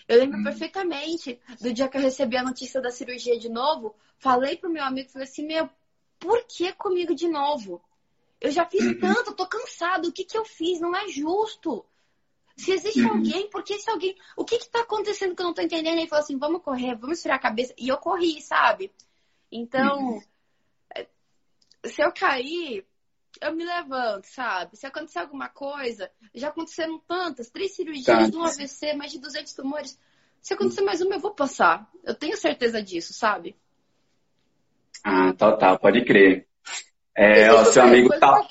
Eu 0.08 0.20
lembro 0.20 0.40
hum. 0.40 0.44
perfeitamente 0.44 1.40
do 1.62 1.72
dia 1.72 1.88
que 1.88 1.98
eu 1.98 2.02
recebi 2.02 2.36
a 2.36 2.44
notícia 2.44 2.82
da 2.82 2.92
cirurgia 2.92 3.40
de 3.40 3.50
novo. 3.50 3.96
Falei 4.18 4.58
pro 4.58 4.72
meu 4.72 4.84
amigo, 4.84 5.10
falei 5.10 5.28
assim, 5.28 5.46
meu, 5.46 5.70
por 6.20 6.44
que 6.46 6.74
comigo 6.74 7.14
de 7.14 7.28
novo? 7.28 7.82
Eu 8.40 8.52
já 8.52 8.66
fiz 8.66 8.84
uhum. 8.84 9.00
tanto, 9.00 9.36
tô 9.36 9.48
cansado. 9.48 10.08
O 10.08 10.12
que 10.12 10.24
que 10.24 10.38
eu 10.38 10.46
fiz? 10.46 10.80
Não 10.80 10.96
é 10.96 11.08
justo. 11.08 11.86
Se 12.58 12.72
existe 12.72 13.02
uhum. 13.02 13.16
alguém, 13.16 13.50
por 13.50 13.64
que 13.64 13.74
esse 13.74 13.90
alguém? 13.90 14.16
O 14.36 14.46
que 14.46 14.58
que 14.60 14.70
tá 14.70 14.82
acontecendo 14.82 15.36
que 15.36 15.42
eu 15.42 15.48
não 15.48 15.54
tô 15.54 15.62
entendendo? 15.62 15.98
Ele 15.98 16.08
falou 16.08 16.24
assim, 16.24 16.38
vamos 16.38 16.62
correr, 16.62 16.96
vamos 16.96 17.18
esfriar 17.18 17.38
a 17.38 17.42
cabeça. 17.42 17.74
E 17.78 17.88
eu 17.90 17.98
corri, 17.98 18.42
sabe? 18.42 18.92
Então, 19.52 20.00
uhum. 20.00 20.22
Eh, 20.96 21.08
se 21.86 22.02
eu 22.02 22.14
cair, 22.14 22.86
eu 23.42 23.54
me 23.54 23.66
levanto, 23.66 24.26
sabe? 24.26 24.78
Se 24.78 24.86
acontecer 24.86 25.20
alguma 25.20 25.50
coisa, 25.50 26.10
já 26.34 26.48
aconteceram 26.50 26.98
tantas, 27.00 27.50
três 27.50 27.76
cirurgias, 27.76 28.34
um 28.34 28.44
AVC, 28.44 28.94
mais 28.94 29.12
de 29.12 29.20
200 29.20 29.54
tumores. 29.54 30.00
Se 30.42 30.54
acontecer 30.54 30.82
mais 30.82 31.02
uma, 31.02 31.16
eu 31.16 31.20
vou 31.20 31.34
passar. 31.34 31.90
Eu 32.04 32.16
tenho 32.16 32.38
certeza 32.38 32.82
disso, 32.82 33.14
sabe? 33.14 33.56
Ah, 35.04 35.34
total, 35.34 35.80
pode 35.80 36.06
crer. 36.06 36.48
É, 37.16 37.52
o 37.52 37.66
seu 37.66 37.84
amigo 37.84 38.10
tá... 38.20 38.40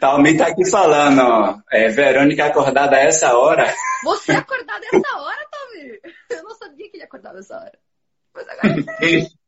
Talmente 0.00 0.38
tá 0.38 0.48
aqui 0.48 0.68
falando, 0.68 1.20
ó. 1.20 1.58
É, 1.70 1.88
Verônica 1.88 2.44
acordada 2.44 2.96
a 2.96 3.00
essa 3.00 3.36
hora. 3.36 3.72
Você 4.04 4.32
acordada 4.32 4.84
a 4.84 4.96
essa 4.96 5.18
hora, 5.18 5.48
Tommy? 5.50 6.00
Eu 6.30 6.42
não 6.42 6.54
sabia 6.54 6.90
que 6.90 6.96
ele 6.96 7.04
acordava 7.04 7.38
essa 7.38 7.56
hora. 7.56 7.78
Mas 8.34 8.48
agora 8.48 8.84
eu 9.00 9.26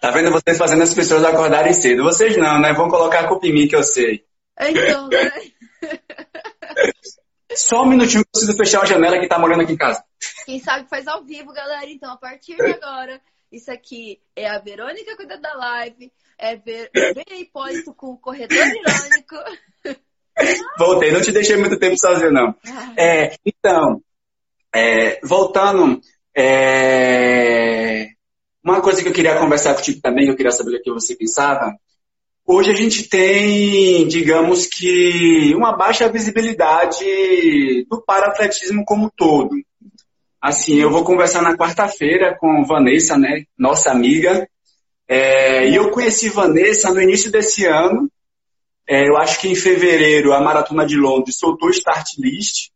Tá 0.00 0.10
vendo 0.10 0.30
vocês 0.30 0.58
fazendo 0.58 0.82
as 0.82 0.94
pessoas 0.94 1.24
acordarem 1.24 1.72
cedo? 1.72 2.04
Vocês 2.04 2.36
não, 2.36 2.60
né? 2.60 2.72
Vão 2.72 2.88
colocar 2.88 3.20
a 3.20 3.28
culpa 3.28 3.46
em 3.46 3.52
mim 3.52 3.66
que 3.66 3.74
eu 3.74 3.82
sei. 3.82 4.24
Então, 4.60 5.08
né? 5.08 5.32
Só 7.54 7.82
um 7.82 7.86
minutinho 7.86 8.22
que 8.22 8.28
eu 8.28 8.32
preciso 8.32 8.56
fechar 8.56 8.82
a 8.82 8.86
janela 8.86 9.18
que 9.18 9.26
tá 9.26 9.38
morando 9.38 9.62
aqui 9.62 9.72
em 9.72 9.76
casa. 9.76 10.04
Quem 10.44 10.60
sabe 10.60 10.88
faz 10.88 11.08
ao 11.08 11.24
vivo, 11.24 11.52
galera. 11.52 11.86
Então, 11.86 12.12
a 12.12 12.16
partir 12.16 12.56
de 12.56 12.62
agora, 12.62 13.20
isso 13.56 13.70
aqui 13.70 14.20
é 14.34 14.48
a 14.48 14.58
Verônica 14.58 15.16
cuida 15.16 15.38
da 15.38 15.54
live, 15.54 16.12
é 16.38 16.56
ver, 16.56 16.90
ver 16.92 17.24
Hipólito 17.38 17.94
com 17.94 18.12
o 18.12 18.18
corredor 18.18 18.58
irônico. 18.58 19.36
Voltei, 20.78 21.10
não 21.10 21.22
te 21.22 21.32
deixei 21.32 21.56
muito 21.56 21.78
tempo 21.78 21.98
sozinho, 21.98 22.30
não. 22.30 22.54
Ah. 22.66 22.94
É, 22.96 23.36
então, 23.44 24.02
é, 24.74 25.18
voltando, 25.24 26.00
é, 26.36 28.08
uma 28.62 28.82
coisa 28.82 29.02
que 29.02 29.08
eu 29.08 29.12
queria 29.12 29.38
conversar 29.38 29.74
contigo 29.74 30.00
também, 30.02 30.28
eu 30.28 30.36
queria 30.36 30.52
saber 30.52 30.76
o 30.76 30.82
que 30.82 30.92
você 30.92 31.16
pensava. 31.16 31.74
Hoje 32.44 32.70
a 32.70 32.74
gente 32.74 33.08
tem, 33.08 34.06
digamos 34.06 34.66
que, 34.66 35.54
uma 35.56 35.76
baixa 35.76 36.08
visibilidade 36.08 37.04
do 37.88 38.02
paratletismo 38.02 38.84
como 38.84 39.06
um 39.06 39.10
todo. 39.16 39.56
Assim, 40.46 40.76
eu 40.76 40.88
vou 40.88 41.02
conversar 41.02 41.42
na 41.42 41.56
quarta-feira 41.56 42.36
com 42.38 42.64
Vanessa, 42.64 43.18
né? 43.18 43.42
Nossa 43.58 43.90
amiga. 43.90 44.48
É, 45.08 45.68
e 45.68 45.74
eu 45.74 45.90
conheci 45.90 46.28
Vanessa 46.28 46.94
no 46.94 47.02
início 47.02 47.32
desse 47.32 47.66
ano. 47.66 48.08
É, 48.88 49.08
eu 49.08 49.16
acho 49.16 49.40
que 49.40 49.48
em 49.48 49.56
fevereiro 49.56 50.32
a 50.32 50.40
Maratona 50.40 50.86
de 50.86 50.96
Londres 50.96 51.36
soltou 51.36 51.68
o 51.68 51.72
start 51.72 52.10
list. 52.20 52.70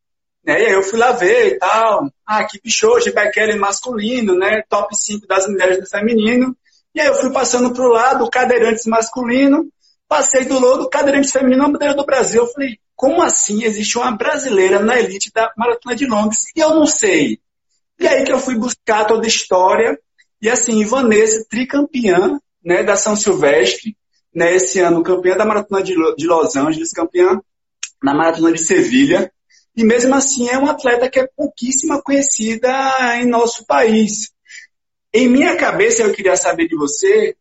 Né? 0.44 0.62
E 0.62 0.66
aí 0.66 0.72
eu 0.72 0.82
fui 0.82 0.98
lá 0.98 1.12
ver 1.12 1.46
e 1.46 1.58
tal. 1.60 2.10
Ah, 2.26 2.42
que 2.42 2.60
pichou, 2.60 3.00
Gibekele 3.00 3.56
masculino, 3.56 4.34
né? 4.34 4.64
Top 4.68 4.92
5 4.92 5.28
das 5.28 5.46
mulheres 5.46 5.78
do 5.78 5.86
feminino. 5.86 6.56
E 6.92 7.00
aí 7.00 7.06
eu 7.06 7.14
fui 7.14 7.32
passando 7.32 7.72
pro 7.72 7.86
lado, 7.86 8.28
cadeirantes 8.28 8.84
masculino. 8.86 9.68
Passei 10.08 10.44
do 10.44 10.58
lado, 10.58 10.88
cadeirantes 10.88 11.30
feminino, 11.30 11.70
bandeira 11.70 11.94
do 11.94 12.04
Brasil. 12.04 12.42
Eu 12.42 12.48
falei, 12.48 12.80
como 12.96 13.22
assim 13.22 13.62
existe 13.62 13.96
uma 13.96 14.10
brasileira 14.10 14.80
na 14.80 14.98
elite 14.98 15.30
da 15.32 15.52
Maratona 15.56 15.94
de 15.94 16.04
Londres? 16.04 16.46
E 16.56 16.58
eu 16.58 16.70
não 16.70 16.84
sei. 16.84 17.38
E 18.00 18.09
aí 18.09 18.25
que 18.25 18.33
eu 18.33 18.38
fui 18.38 18.57
buscar 18.57 19.04
toda 19.04 19.26
a 19.26 19.28
história. 19.28 20.00
E 20.40 20.49
assim, 20.49 20.85
Vanessa, 20.87 21.45
tricampeã 21.49 22.40
né, 22.64 22.83
da 22.83 22.97
São 22.97 23.14
Silvestre, 23.14 23.95
né, 24.35 24.54
esse 24.54 24.80
ano 24.80 25.02
campeã 25.02 25.37
da 25.37 25.45
Maratona 25.45 25.83
de 25.83 25.95
Los 25.95 26.57
Angeles, 26.57 26.92
campeã 26.92 27.38
na 28.02 28.14
Maratona 28.14 28.52
de 28.52 28.59
Sevilha. 28.59 29.30
E 29.76 29.85
mesmo 29.85 30.14
assim 30.14 30.49
é 30.49 30.57
uma 30.57 30.71
atleta 30.71 31.11
que 31.11 31.21
é 31.21 31.28
pouquíssima 31.37 32.00
conhecida 32.02 32.71
em 33.19 33.26
nosso 33.26 33.66
país. 33.66 34.30
Em 35.12 35.28
minha 35.28 35.57
cabeça, 35.57 36.02
eu 36.02 36.12
queria 36.12 36.37
saber 36.37 36.69
de 36.69 36.76
você, 36.76 37.37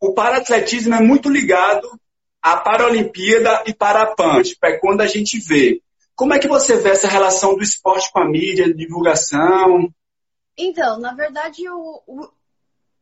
o 0.00 0.14
paratletismo 0.14 0.94
é 0.94 1.00
muito 1.00 1.28
ligado 1.28 1.88
à 2.42 2.56
Paralimpíada 2.56 3.64
e 3.66 3.74
para 3.74 4.02
a 4.02 4.42
tipo, 4.42 4.64
é 4.64 4.78
quando 4.78 5.02
a 5.02 5.06
gente 5.06 5.38
vê 5.38 5.80
como 6.16 6.34
é 6.34 6.38
que 6.38 6.48
você 6.48 6.76
vê 6.76 6.90
essa 6.90 7.08
relação 7.08 7.56
do 7.56 7.62
esporte 7.62 8.10
com 8.12 8.20
a 8.20 8.28
mídia, 8.28 8.72
divulgação? 8.72 9.92
Então, 10.56 10.98
na 10.98 11.12
verdade, 11.12 11.68
o, 11.68 12.02
o, 12.06 12.30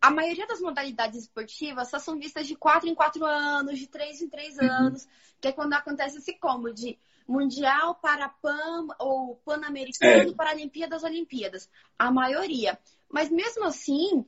a 0.01 0.11
maioria 0.11 0.47
das 0.47 0.61
modalidades 0.61 1.23
esportivas 1.23 1.91
só 1.91 1.99
são 1.99 2.19
vistas 2.19 2.47
de 2.47 2.57
4 2.57 2.89
em 2.89 2.95
4 2.95 3.25
anos, 3.25 3.79
de 3.79 3.87
3 3.87 4.23
em 4.23 4.29
3 4.29 4.57
uhum. 4.59 4.71
anos, 4.71 5.07
que 5.41 5.49
é 5.49 5.53
quando 5.53 5.75
acontece 5.75 6.19
esse 6.19 6.39
combo 6.39 6.73
de 6.73 6.99
Mundial 7.27 7.95
para 7.97 8.29
PAN 8.29 8.89
ou 8.99 9.37
Pan-Americano 9.45 10.31
é. 10.31 10.35
para 10.35 10.53
Olimpíadas, 10.53 11.05
Olimpíadas. 11.05 11.71
A 11.99 12.11
maioria. 12.11 12.79
Mas 13.09 13.31
mesmo 13.31 13.65
assim, 13.65 14.25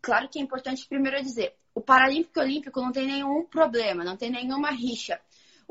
claro 0.00 0.28
que 0.28 0.38
é 0.38 0.42
importante 0.42 0.88
primeiro 0.88 1.22
dizer, 1.22 1.54
o 1.74 1.80
Paralímpico 1.80 2.38
e 2.38 2.42
Olímpico 2.42 2.80
não 2.80 2.92
tem 2.92 3.06
nenhum 3.06 3.44
problema, 3.44 4.04
não 4.04 4.16
tem 4.16 4.30
nenhuma 4.30 4.70
rixa. 4.70 5.20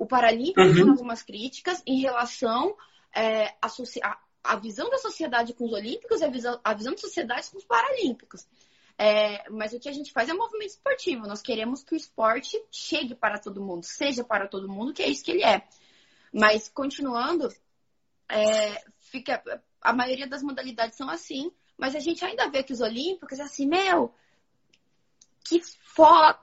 O 0.02 0.06
Paralímpico 0.08 0.62
uhum. 0.62 0.74
tem 0.74 0.90
algumas 0.90 1.22
críticas 1.22 1.84
em 1.86 2.02
relação 2.02 2.76
é, 3.16 3.54
à, 3.62 4.18
a 4.44 4.56
visão 4.56 4.90
da 4.90 4.98
sociedade 4.98 5.54
com 5.54 5.64
os 5.66 5.74
olímpicos 5.74 6.22
e 6.22 6.26
a 6.26 6.28
visão, 6.28 6.60
a 6.64 6.74
visão 6.74 6.94
da 6.94 6.98
sociedade 6.98 7.52
com 7.52 7.60
os 7.60 7.66
paralímpicos. 7.66 8.48
É, 8.98 9.48
mas 9.52 9.74
o 9.74 9.80
que 9.80 9.88
a 9.88 9.92
gente 9.92 10.12
faz 10.12 10.28
é 10.28 10.34
um 10.34 10.40
movimento 10.40 10.72
esportivo. 10.72 11.28
Nós 11.28 11.44
queremos 11.44 11.84
que 11.84 11.94
o 11.94 11.96
esporte 11.96 12.60
chegue 12.72 13.14
para 13.14 13.38
todo 13.38 13.62
mundo, 13.62 13.84
seja 13.84 14.24
para 14.24 14.48
todo 14.48 14.68
mundo, 14.68 14.92
que 14.92 15.04
é 15.04 15.08
isso 15.08 15.24
que 15.24 15.34
ele 15.34 15.44
é. 15.44 15.68
Mas, 16.34 16.68
continuando, 16.68 17.48
é, 18.28 18.84
fica, 19.02 19.44
a 19.80 19.94
maioria 19.94 20.26
das 20.26 20.42
modalidades 20.42 20.98
são 20.98 21.12
assim, 21.12 21.52
mas 21.78 21.96
a 21.96 22.00
gente 22.00 22.26
ainda 22.26 22.50
vê 22.50 22.64
que 22.64 22.74
os 22.74 22.82
olímpicos 22.82 23.38
é 23.38 23.44
assim, 23.44 23.68
meu, 23.68 24.12
que 25.48 25.62
foda! 25.84 26.40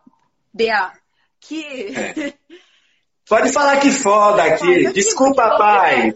Que. 1.40 1.88
É. 1.96 2.38
Pode 3.28 3.52
falar 3.52 3.78
que 3.80 3.90
foda 3.90 4.42
aqui. 4.42 4.90
Desculpa, 4.92 5.56
pai. 5.58 6.12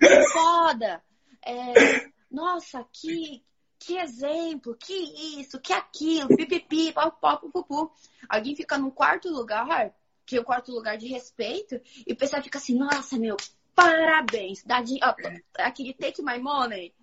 Que 0.00 0.28
foda. 0.32 1.02
É, 1.44 2.06
nossa, 2.30 2.86
que, 2.90 3.44
que 3.78 3.98
exemplo, 3.98 4.74
que 4.76 5.38
isso, 5.40 5.60
que 5.60 5.72
aquilo, 5.72 6.28
pipipi, 6.28 6.92
pau, 6.92 7.12
pau, 7.12 7.38
pupu. 7.38 7.92
Alguém 8.28 8.56
fica 8.56 8.78
num 8.78 8.90
quarto 8.90 9.28
lugar, 9.28 9.94
que 10.24 10.36
é 10.36 10.40
o 10.40 10.44
quarto 10.44 10.72
lugar 10.72 10.96
de 10.96 11.06
respeito, 11.06 11.78
e 12.06 12.12
o 12.14 12.16
pessoal 12.16 12.42
fica 12.42 12.58
assim, 12.58 12.76
nossa, 12.78 13.18
meu, 13.18 13.36
parabéns. 13.74 14.64
Dá 14.64 14.80
de, 14.80 14.98
ó, 15.02 15.14
aquele 15.58 15.92
take 15.92 16.22
my 16.22 16.38
money. 16.38 16.94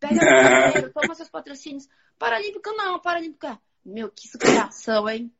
Pega 0.00 0.14
o 0.14 0.18
dinheiro, 0.72 0.92
toma 0.94 1.14
seus 1.14 1.28
patrocínios. 1.28 1.88
Paralímpica 2.18 2.72
não, 2.72 2.98
Paralímpica. 3.00 3.60
Meu, 3.84 4.10
que 4.10 4.26
superação, 4.26 5.06
hein? 5.10 5.30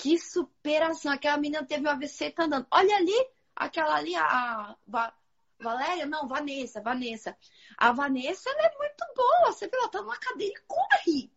Que 0.00 0.18
superação. 0.18 1.12
Aquela 1.12 1.36
menina 1.36 1.64
teve 1.64 1.86
um 1.86 1.90
AVC 1.90 2.26
e 2.26 2.30
tá 2.30 2.44
andando. 2.44 2.66
Olha 2.70 2.96
ali, 2.96 3.28
aquela 3.54 3.96
ali, 3.96 4.14
a, 4.14 4.24
a 4.24 5.12
Valéria, 5.60 6.06
não, 6.06 6.26
Vanessa, 6.26 6.80
Vanessa. 6.80 7.36
A 7.76 7.92
Vanessa, 7.92 8.48
ela 8.48 8.62
é 8.62 8.78
muito 8.78 9.04
boa. 9.14 9.52
Você 9.52 9.68
vê, 9.68 9.76
ela 9.76 9.90
tá 9.90 10.00
numa 10.00 10.16
cadeira 10.16 10.54
e 10.56 10.62
corre. 10.66 11.30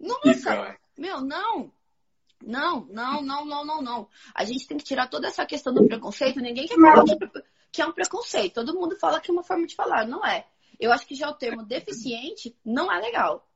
Nossa, 0.00 0.76
meu, 0.98 1.20
não. 1.20 1.72
Não, 2.42 2.84
não, 2.86 3.22
não, 3.22 3.44
não, 3.44 3.64
não, 3.64 3.82
não. 3.82 4.08
A 4.34 4.44
gente 4.44 4.66
tem 4.66 4.76
que 4.76 4.84
tirar 4.84 5.06
toda 5.06 5.28
essa 5.28 5.46
questão 5.46 5.72
do 5.72 5.86
preconceito. 5.86 6.40
Ninguém 6.40 6.66
quer 6.66 6.74
falar 6.74 7.04
que 7.70 7.80
é 7.80 7.86
um 7.86 7.92
preconceito. 7.92 8.54
Todo 8.54 8.74
mundo 8.74 8.98
fala 8.98 9.20
que 9.20 9.30
é 9.30 9.32
uma 9.32 9.44
forma 9.44 9.68
de 9.68 9.76
falar. 9.76 10.04
Não 10.04 10.26
é. 10.26 10.48
Eu 10.80 10.90
acho 10.90 11.06
que 11.06 11.14
já 11.14 11.28
o 11.28 11.34
termo 11.34 11.64
deficiente 11.64 12.58
não 12.64 12.90
é 12.90 12.98
legal. 12.98 13.46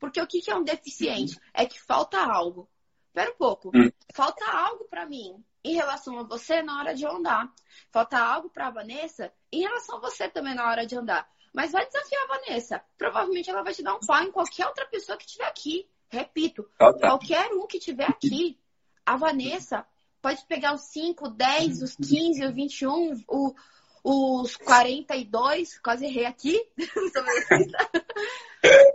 Porque 0.00 0.20
o 0.20 0.26
que 0.26 0.50
é 0.50 0.56
um 0.56 0.64
deficiente? 0.64 1.38
É 1.54 1.64
que 1.66 1.80
falta 1.80 2.18
algo. 2.18 2.68
Espera 3.12 3.30
um 3.30 3.36
pouco. 3.36 3.70
Hum. 3.74 3.92
Falta 4.14 4.42
algo 4.50 4.86
para 4.86 5.04
mim 5.04 5.44
em 5.62 5.74
relação 5.74 6.18
a 6.18 6.22
você 6.22 6.62
na 6.62 6.78
hora 6.78 6.94
de 6.94 7.06
andar. 7.06 7.52
Falta 7.90 8.18
algo 8.18 8.48
para 8.48 8.68
a 8.68 8.70
Vanessa 8.70 9.30
em 9.52 9.60
relação 9.60 9.98
a 9.98 10.00
você 10.00 10.30
também 10.30 10.54
na 10.54 10.66
hora 10.66 10.86
de 10.86 10.96
andar. 10.96 11.30
Mas 11.52 11.72
vai 11.72 11.84
desafiar 11.84 12.24
a 12.24 12.38
Vanessa. 12.38 12.82
Provavelmente 12.96 13.50
ela 13.50 13.62
vai 13.62 13.74
te 13.74 13.82
dar 13.82 13.96
um 13.96 14.00
pau 14.00 14.22
em 14.22 14.32
qualquer 14.32 14.66
outra 14.66 14.86
pessoa 14.86 15.18
que 15.18 15.26
estiver 15.26 15.44
aqui. 15.44 15.86
Repito, 16.08 16.66
qualquer 16.78 17.52
um 17.52 17.66
que 17.66 17.76
estiver 17.76 18.08
aqui. 18.08 18.58
A 19.04 19.18
Vanessa 19.18 19.86
pode 20.22 20.42
pegar 20.46 20.72
os 20.72 20.84
5, 20.84 21.28
10, 21.28 21.82
os 21.82 21.94
15, 21.96 22.46
os 22.46 22.54
21, 22.54 23.24
o, 23.28 23.54
os 24.02 24.56
42, 24.56 25.78
quase 25.80 26.06
errei 26.06 26.24
aqui. 26.24 26.66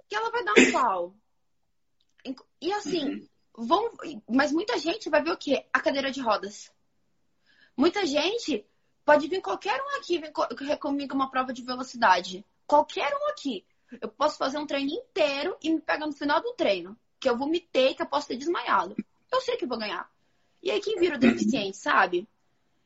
que 0.10 0.16
ela 0.16 0.32
vai 0.32 0.44
dar 0.44 0.54
um 0.58 0.72
pau. 0.72 1.16
E 2.60 2.74
assim, 2.74 3.30
vão, 3.58 3.92
mas 4.30 4.52
muita 4.52 4.78
gente 4.78 5.10
vai 5.10 5.24
ver 5.24 5.32
o 5.32 5.38
quê? 5.38 5.66
A 5.74 5.80
cadeira 5.80 6.12
de 6.12 6.22
rodas. 6.22 6.72
Muita 7.76 8.06
gente 8.06 8.64
pode 9.04 9.28
vir 9.28 9.42
qualquer 9.42 9.82
um 9.82 9.98
aqui 9.98 10.20
vir 10.20 10.78
comigo 10.78 11.16
uma 11.16 11.32
prova 11.32 11.52
de 11.52 11.64
velocidade. 11.64 12.46
Qualquer 12.68 13.12
um 13.16 13.30
aqui. 13.30 13.66
Eu 14.00 14.10
posso 14.10 14.38
fazer 14.38 14.60
um 14.60 14.68
treino 14.68 14.92
inteiro 14.92 15.58
e 15.62 15.72
me 15.72 15.82
pegar 15.82 16.06
no 16.06 16.14
final 16.14 16.42
do 16.42 16.54
treino. 16.54 16.96
Que 17.20 17.30
eu 17.30 17.38
ter, 17.72 17.96
que 17.96 18.02
eu 18.04 18.06
posso 18.06 18.28
ter 18.28 18.38
desmaiado. 18.38 18.96
Eu 19.32 19.42
sei 19.42 19.58
que 19.58 19.66
vou 19.66 19.78
ganhar. 19.78 20.08
E 20.62 20.70
aí 20.70 20.80
quem 20.80 21.00
vira 21.00 21.18
deficiente, 21.18 21.78
sabe? 21.78 22.28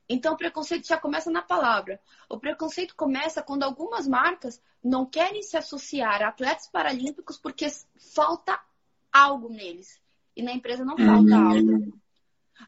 Então 0.08 0.34
o 0.34 0.38
preconceito 0.38 0.88
já 0.88 0.98
começa 0.98 1.30
na 1.30 1.42
palavra. 1.42 2.00
O 2.30 2.40
preconceito 2.40 2.96
começa 2.96 3.42
quando 3.42 3.64
algumas 3.64 4.08
marcas 4.08 4.62
não 4.84 5.06
querem 5.06 5.42
se 5.42 5.58
associar 5.58 6.22
a 6.22 6.30
atletas 6.30 6.68
paralímpicos 6.68 7.38
porque 7.38 7.68
falta 7.98 8.60
algo 9.12 9.50
neles 9.50 10.01
e 10.42 10.44
na 10.44 10.52
empresa 10.52 10.84
não 10.84 10.98
falta 10.98 11.36
uhum. 11.36 11.52
algo. 11.52 12.02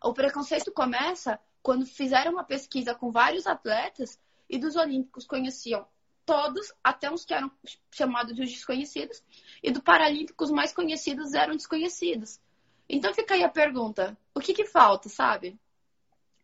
O 0.04 0.14
preconceito 0.14 0.72
começa 0.72 1.40
quando 1.62 1.86
fizeram 1.86 2.34
uma 2.34 2.44
pesquisa 2.44 2.94
com 2.94 3.12
vários 3.12 3.48
atletas 3.48 4.20
e 4.50 4.60
dos 4.60 4.76
olímpicos 4.76 5.26
conheciam 5.26 5.88
todos, 6.26 6.72
até 6.84 7.12
uns 7.12 7.26
que 7.26 7.34
eram 7.34 7.52
chamados 7.92 8.36
de 8.36 8.44
desconhecidos, 8.44 9.22
e 9.62 9.72
do 9.72 9.82
paralímpicos 9.82 10.52
mais 10.52 10.72
conhecidos 10.72 11.34
eram 11.34 11.56
desconhecidos. 11.56 12.40
Então 12.88 13.14
fica 13.14 13.34
aí 13.34 13.44
a 13.44 13.50
pergunta: 13.50 14.18
o 14.34 14.40
que 14.40 14.54
que 14.54 14.66
falta, 14.66 15.10
sabe? 15.10 15.60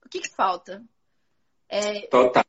O 0.04 0.10
que 0.10 0.20
que 0.20 0.30
falta? 0.30 0.84
É, 1.70 2.08
Total. 2.08 2.44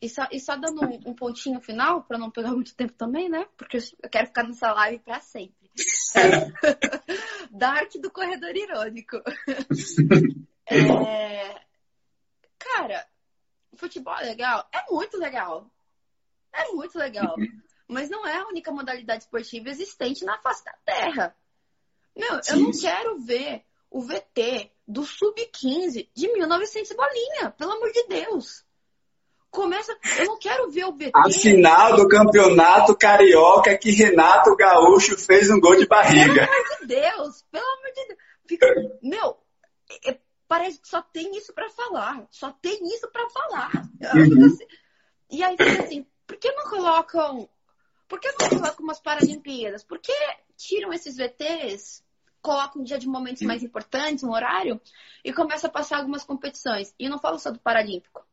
E 0.00 0.08
só, 0.08 0.28
e 0.30 0.38
só 0.38 0.56
dando 0.56 0.84
um, 0.84 1.10
um 1.10 1.14
pontinho 1.14 1.60
final, 1.60 2.02
para 2.02 2.18
não 2.18 2.30
pegar 2.30 2.52
muito 2.52 2.74
tempo 2.74 2.92
também, 2.92 3.28
né? 3.28 3.46
Porque 3.56 3.78
eu 3.78 4.10
quero 4.10 4.26
ficar 4.28 4.44
nessa 4.44 4.72
live 4.72 5.00
para 5.00 5.20
sempre. 5.20 5.70
Dark 7.50 7.92
do 8.00 8.10
corredor 8.10 8.54
irônico. 8.54 9.16
É... 10.70 11.62
Cara, 12.58 13.08
futebol 13.74 14.14
é 14.18 14.24
legal? 14.24 14.68
É 14.70 14.92
muito 14.92 15.16
legal. 15.16 15.70
É 16.52 16.68
muito 16.72 16.98
legal. 16.98 17.34
Mas 17.88 18.10
não 18.10 18.26
é 18.26 18.36
a 18.36 18.46
única 18.46 18.70
modalidade 18.70 19.22
esportiva 19.22 19.70
existente 19.70 20.26
na 20.26 20.36
face 20.38 20.62
da 20.62 20.74
Terra. 20.84 21.34
Meu, 22.14 22.42
Sim. 22.42 22.52
eu 22.52 22.58
não 22.58 22.70
quero 22.72 23.18
ver 23.20 23.64
o 23.90 24.02
VT 24.02 24.70
do 24.86 25.04
Sub-15 25.04 26.10
de 26.14 26.32
1900 26.32 26.94
bolinha, 26.94 27.50
pelo 27.52 27.72
amor 27.72 27.90
de 27.90 28.06
Deus. 28.06 28.64
Começa, 29.50 29.96
eu 30.18 30.26
não 30.26 30.38
quero 30.38 30.70
ver 30.70 30.84
o 30.84 30.92
BT. 30.92 31.12
A 31.14 31.30
final 31.30 31.96
do 31.96 32.06
campeonato 32.06 32.94
carioca 32.94 33.76
que 33.78 33.90
Renato 33.90 34.54
Gaúcho 34.54 35.16
fez 35.16 35.50
um 35.50 35.58
gol 35.58 35.76
de 35.76 35.86
barriga. 35.86 36.46
Pelo 36.46 36.52
amor 36.52 36.78
de 36.80 36.86
Deus, 36.86 37.44
pelo 37.50 37.64
amor 37.64 37.92
de 37.94 38.06
Deus. 38.08 38.18
Fica, 38.46 38.66
meu, 39.02 39.38
é, 40.04 40.18
parece 40.46 40.80
que 40.80 40.88
só 40.88 41.00
tem 41.00 41.36
isso 41.36 41.52
para 41.54 41.70
falar. 41.70 42.26
Só 42.30 42.52
tem 42.52 42.78
isso 42.94 43.08
para 43.10 43.28
falar. 43.30 43.70
Uhum. 44.14 44.46
Assim, 44.46 44.66
e 45.30 45.42
aí 45.42 45.56
fica 45.56 45.82
assim, 45.82 46.06
por 46.26 46.36
que 46.36 46.52
não 46.52 46.64
colocam 46.68 47.48
Por 48.06 48.20
que 48.20 48.28
não 48.28 48.48
colocam 48.50 48.84
umas 48.84 49.00
Paralimpíadas? 49.00 49.82
Por 49.82 49.98
que 49.98 50.12
tiram 50.56 50.92
esses 50.92 51.16
VTs, 51.16 52.04
colocam 52.42 52.82
um 52.82 52.84
dia 52.84 52.98
de 52.98 53.08
momentos 53.08 53.42
mais 53.42 53.62
importantes, 53.62 54.24
um 54.24 54.32
horário, 54.32 54.78
e 55.24 55.32
começa 55.32 55.68
a 55.68 55.70
passar 55.70 55.98
algumas 55.98 56.22
competições? 56.22 56.94
E 56.98 57.08
não 57.08 57.18
falo 57.18 57.38
só 57.38 57.50
do 57.50 57.58
Paralímpico. 57.58 58.27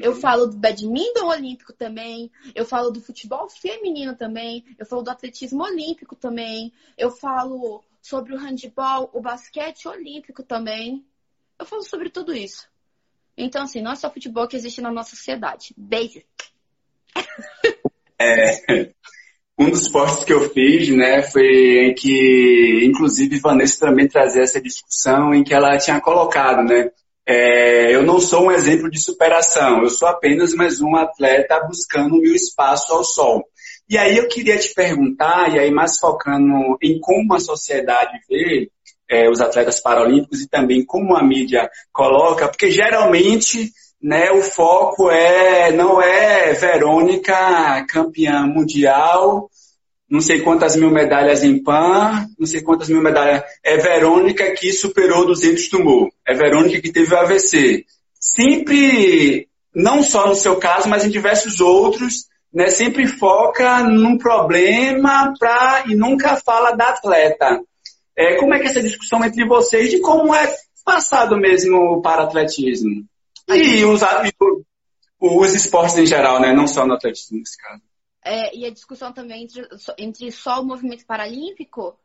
Eu 0.00 0.14
falo 0.14 0.46
do 0.46 0.56
badminton 0.56 1.26
olímpico 1.26 1.72
também, 1.72 2.30
eu 2.54 2.64
falo 2.64 2.90
do 2.90 3.00
futebol 3.00 3.48
feminino 3.48 4.16
também, 4.16 4.64
eu 4.78 4.86
falo 4.86 5.02
do 5.02 5.10
atletismo 5.10 5.62
olímpico 5.62 6.16
também, 6.16 6.72
eu 6.96 7.10
falo 7.10 7.82
sobre 8.00 8.34
o 8.34 8.38
handball, 8.38 9.10
o 9.12 9.20
basquete 9.20 9.86
olímpico 9.86 10.42
também. 10.42 11.04
Eu 11.58 11.64
falo 11.64 11.82
sobre 11.82 12.10
tudo 12.10 12.34
isso. 12.34 12.68
Então, 13.36 13.62
assim, 13.62 13.80
não 13.80 13.92
é 13.92 13.96
só 13.96 14.10
futebol 14.10 14.48
que 14.48 14.56
existe 14.56 14.80
na 14.80 14.90
nossa 14.90 15.16
sociedade. 15.16 15.72
Beijo! 15.76 16.22
É, 18.20 18.92
um 19.58 19.70
dos 19.70 19.88
posts 19.88 20.24
que 20.24 20.32
eu 20.32 20.50
fiz, 20.50 20.88
né, 20.90 21.22
foi 21.22 21.88
em 21.88 21.94
que, 21.94 22.84
inclusive, 22.84 23.40
Vanessa 23.40 23.86
também 23.86 24.08
trazia 24.08 24.42
essa 24.42 24.60
discussão 24.60 25.32
em 25.34 25.42
que 25.42 25.54
ela 25.54 25.76
tinha 25.78 26.00
colocado, 26.00 26.62
né, 26.62 26.90
é, 27.26 27.94
eu 27.94 28.02
não 28.02 28.18
sou 28.18 28.46
um 28.46 28.50
exemplo 28.50 28.90
de 28.90 29.00
superação, 29.00 29.82
eu 29.82 29.90
sou 29.90 30.08
apenas 30.08 30.54
mais 30.54 30.80
um 30.80 30.96
atleta 30.96 31.60
buscando 31.66 32.16
o 32.16 32.20
meu 32.20 32.34
espaço 32.34 32.92
ao 32.92 33.04
sol. 33.04 33.44
E 33.88 33.96
aí 33.96 34.16
eu 34.16 34.26
queria 34.28 34.58
te 34.58 34.72
perguntar, 34.74 35.54
e 35.54 35.58
aí 35.58 35.70
mais 35.70 35.98
focando 35.98 36.76
em 36.82 36.98
como 37.00 37.34
a 37.34 37.40
sociedade 37.40 38.18
vê 38.28 38.70
é, 39.08 39.28
os 39.28 39.40
atletas 39.40 39.80
paralímpicos 39.80 40.40
e 40.40 40.48
também 40.48 40.84
como 40.84 41.16
a 41.16 41.22
mídia 41.22 41.70
coloca, 41.92 42.48
porque 42.48 42.70
geralmente 42.70 43.70
né, 44.02 44.32
o 44.32 44.42
foco 44.42 45.10
é 45.10 45.70
não 45.70 46.02
é 46.02 46.52
Verônica 46.54 47.86
campeã 47.88 48.46
mundial, 48.46 49.48
não 50.12 50.20
sei 50.20 50.40
quantas 50.40 50.76
mil 50.76 50.90
medalhas 50.90 51.42
em 51.42 51.62
PAN, 51.62 52.26
não 52.38 52.46
sei 52.46 52.60
quantas 52.60 52.90
mil 52.90 53.00
medalhas. 53.00 53.42
É 53.64 53.78
Verônica 53.78 54.50
que 54.52 54.70
superou 54.70 55.24
200 55.24 55.68
tumor. 55.68 56.10
É 56.26 56.34
Verônica 56.34 56.80
que 56.80 56.92
teve 56.92 57.14
o 57.14 57.18
AVC. 57.18 57.84
Sempre, 58.14 59.48
não 59.74 60.02
só 60.02 60.28
no 60.28 60.34
seu 60.34 60.56
caso, 60.58 60.88
mas 60.88 61.04
em 61.04 61.10
diversos 61.10 61.60
outros, 61.60 62.26
né, 62.52 62.68
sempre 62.68 63.06
foca 63.06 63.82
num 63.82 64.18
problema 64.18 65.32
pra, 65.38 65.84
e 65.86 65.94
nunca 65.94 66.36
fala 66.36 66.72
da 66.72 66.90
atleta. 66.90 67.60
É, 68.16 68.36
como 68.36 68.54
é 68.54 68.58
que 68.58 68.66
é 68.66 68.70
essa 68.70 68.82
discussão 68.82 69.24
entre 69.24 69.46
vocês 69.46 69.90
de 69.90 70.00
como 70.00 70.34
é 70.34 70.54
passado 70.84 71.36
mesmo 71.36 72.02
para 72.02 72.24
atletismo? 72.24 73.04
E 73.48 73.84
os, 73.84 74.02
os 75.18 75.54
esportes 75.54 75.96
em 75.98 76.06
geral, 76.06 76.40
né? 76.40 76.52
Não 76.52 76.66
só 76.66 76.86
no 76.86 76.94
atletismo 76.94 77.38
nesse 77.38 77.56
caso. 77.56 77.82
É, 78.24 78.56
e 78.56 78.64
a 78.64 78.70
discussão 78.70 79.12
também 79.12 79.44
entre, 79.44 79.66
entre 79.98 80.30
só 80.30 80.60
o 80.60 80.64
movimento 80.64 81.04
paralímpico? 81.04 81.98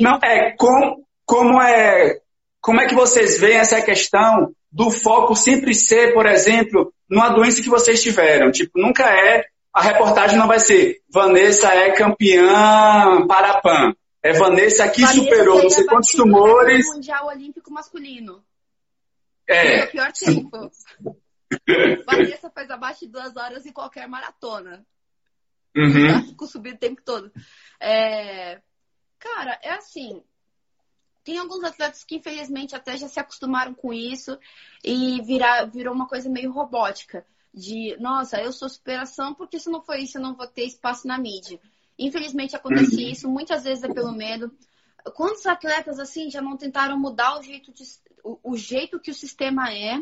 Não, 0.00 0.18
é 0.22 0.54
como, 0.56 1.07
como 1.28 1.60
é 1.60 2.22
como 2.60 2.80
é 2.80 2.86
que 2.86 2.94
vocês 2.94 3.38
veem 3.38 3.58
essa 3.58 3.80
questão 3.82 4.52
do 4.72 4.90
foco 4.90 5.36
sempre 5.36 5.74
ser, 5.74 6.12
por 6.14 6.26
exemplo, 6.26 6.92
numa 7.08 7.28
doença 7.28 7.62
que 7.62 7.68
vocês 7.68 8.02
tiveram? 8.02 8.50
Tipo, 8.50 8.80
nunca 8.80 9.04
é, 9.04 9.44
a 9.72 9.82
reportagem 9.82 10.38
não 10.38 10.48
vai 10.48 10.58
ser 10.58 11.02
Vanessa 11.12 11.68
é 11.68 11.92
campeã 11.92 13.26
para 13.26 13.60
PAN. 13.60 13.94
É 14.22 14.32
Vanessa 14.32 14.88
que 14.88 15.02
Vanessa 15.02 15.22
superou 15.22 15.62
não 15.62 15.70
sei 15.70 15.84
quantos 15.84 16.10
tumores. 16.10 16.86
Mundial 16.86 17.26
Olímpico 17.28 17.70
Masculino. 17.70 18.42
É. 19.46 19.80
é 19.80 19.84
o 19.84 19.90
pior 19.90 20.12
tempo. 20.12 20.70
Vanessa 22.06 22.50
faz 22.50 22.70
abaixo 22.70 23.00
de 23.00 23.12
duas 23.12 23.36
horas 23.36 23.66
em 23.66 23.72
qualquer 23.72 24.08
maratona. 24.08 24.84
Uhum. 25.76 26.26
Fico 26.26 26.46
subindo 26.46 26.74
o 26.74 26.78
tempo 26.78 27.02
todo. 27.04 27.30
É... 27.78 28.60
Cara, 29.18 29.58
é 29.62 29.72
assim. 29.72 30.22
Tem 31.24 31.38
alguns 31.38 31.62
atletas 31.64 32.04
que, 32.04 32.16
infelizmente, 32.16 32.74
até 32.74 32.96
já 32.96 33.08
se 33.08 33.20
acostumaram 33.20 33.74
com 33.74 33.92
isso 33.92 34.38
e 34.84 35.20
virar, 35.22 35.64
virou 35.66 35.94
uma 35.94 36.06
coisa 36.06 36.28
meio 36.28 36.52
robótica. 36.52 37.26
De, 37.52 37.96
nossa, 37.98 38.40
eu 38.40 38.52
sou 38.52 38.68
superação 38.68 39.34
porque 39.34 39.58
se 39.58 39.70
não 39.70 39.82
for 39.82 39.96
isso, 39.96 40.18
eu 40.18 40.22
não 40.22 40.34
vou 40.34 40.46
ter 40.46 40.64
espaço 40.64 41.06
na 41.06 41.18
mídia. 41.18 41.60
Infelizmente 41.98 42.54
acontece 42.54 42.94
uhum. 42.94 43.10
isso, 43.10 43.28
muitas 43.28 43.64
vezes 43.64 43.84
é 43.84 43.92
pelo 43.92 44.12
medo. 44.12 44.52
Quantos 45.14 45.44
atletas 45.46 45.98
assim 45.98 46.30
já 46.30 46.40
não 46.40 46.56
tentaram 46.56 46.98
mudar 46.98 47.38
o 47.38 47.42
jeito, 47.42 47.72
de, 47.72 47.82
o, 48.22 48.38
o 48.52 48.56
jeito 48.56 49.00
que 49.00 49.10
o 49.10 49.14
sistema 49.14 49.72
é 49.72 50.00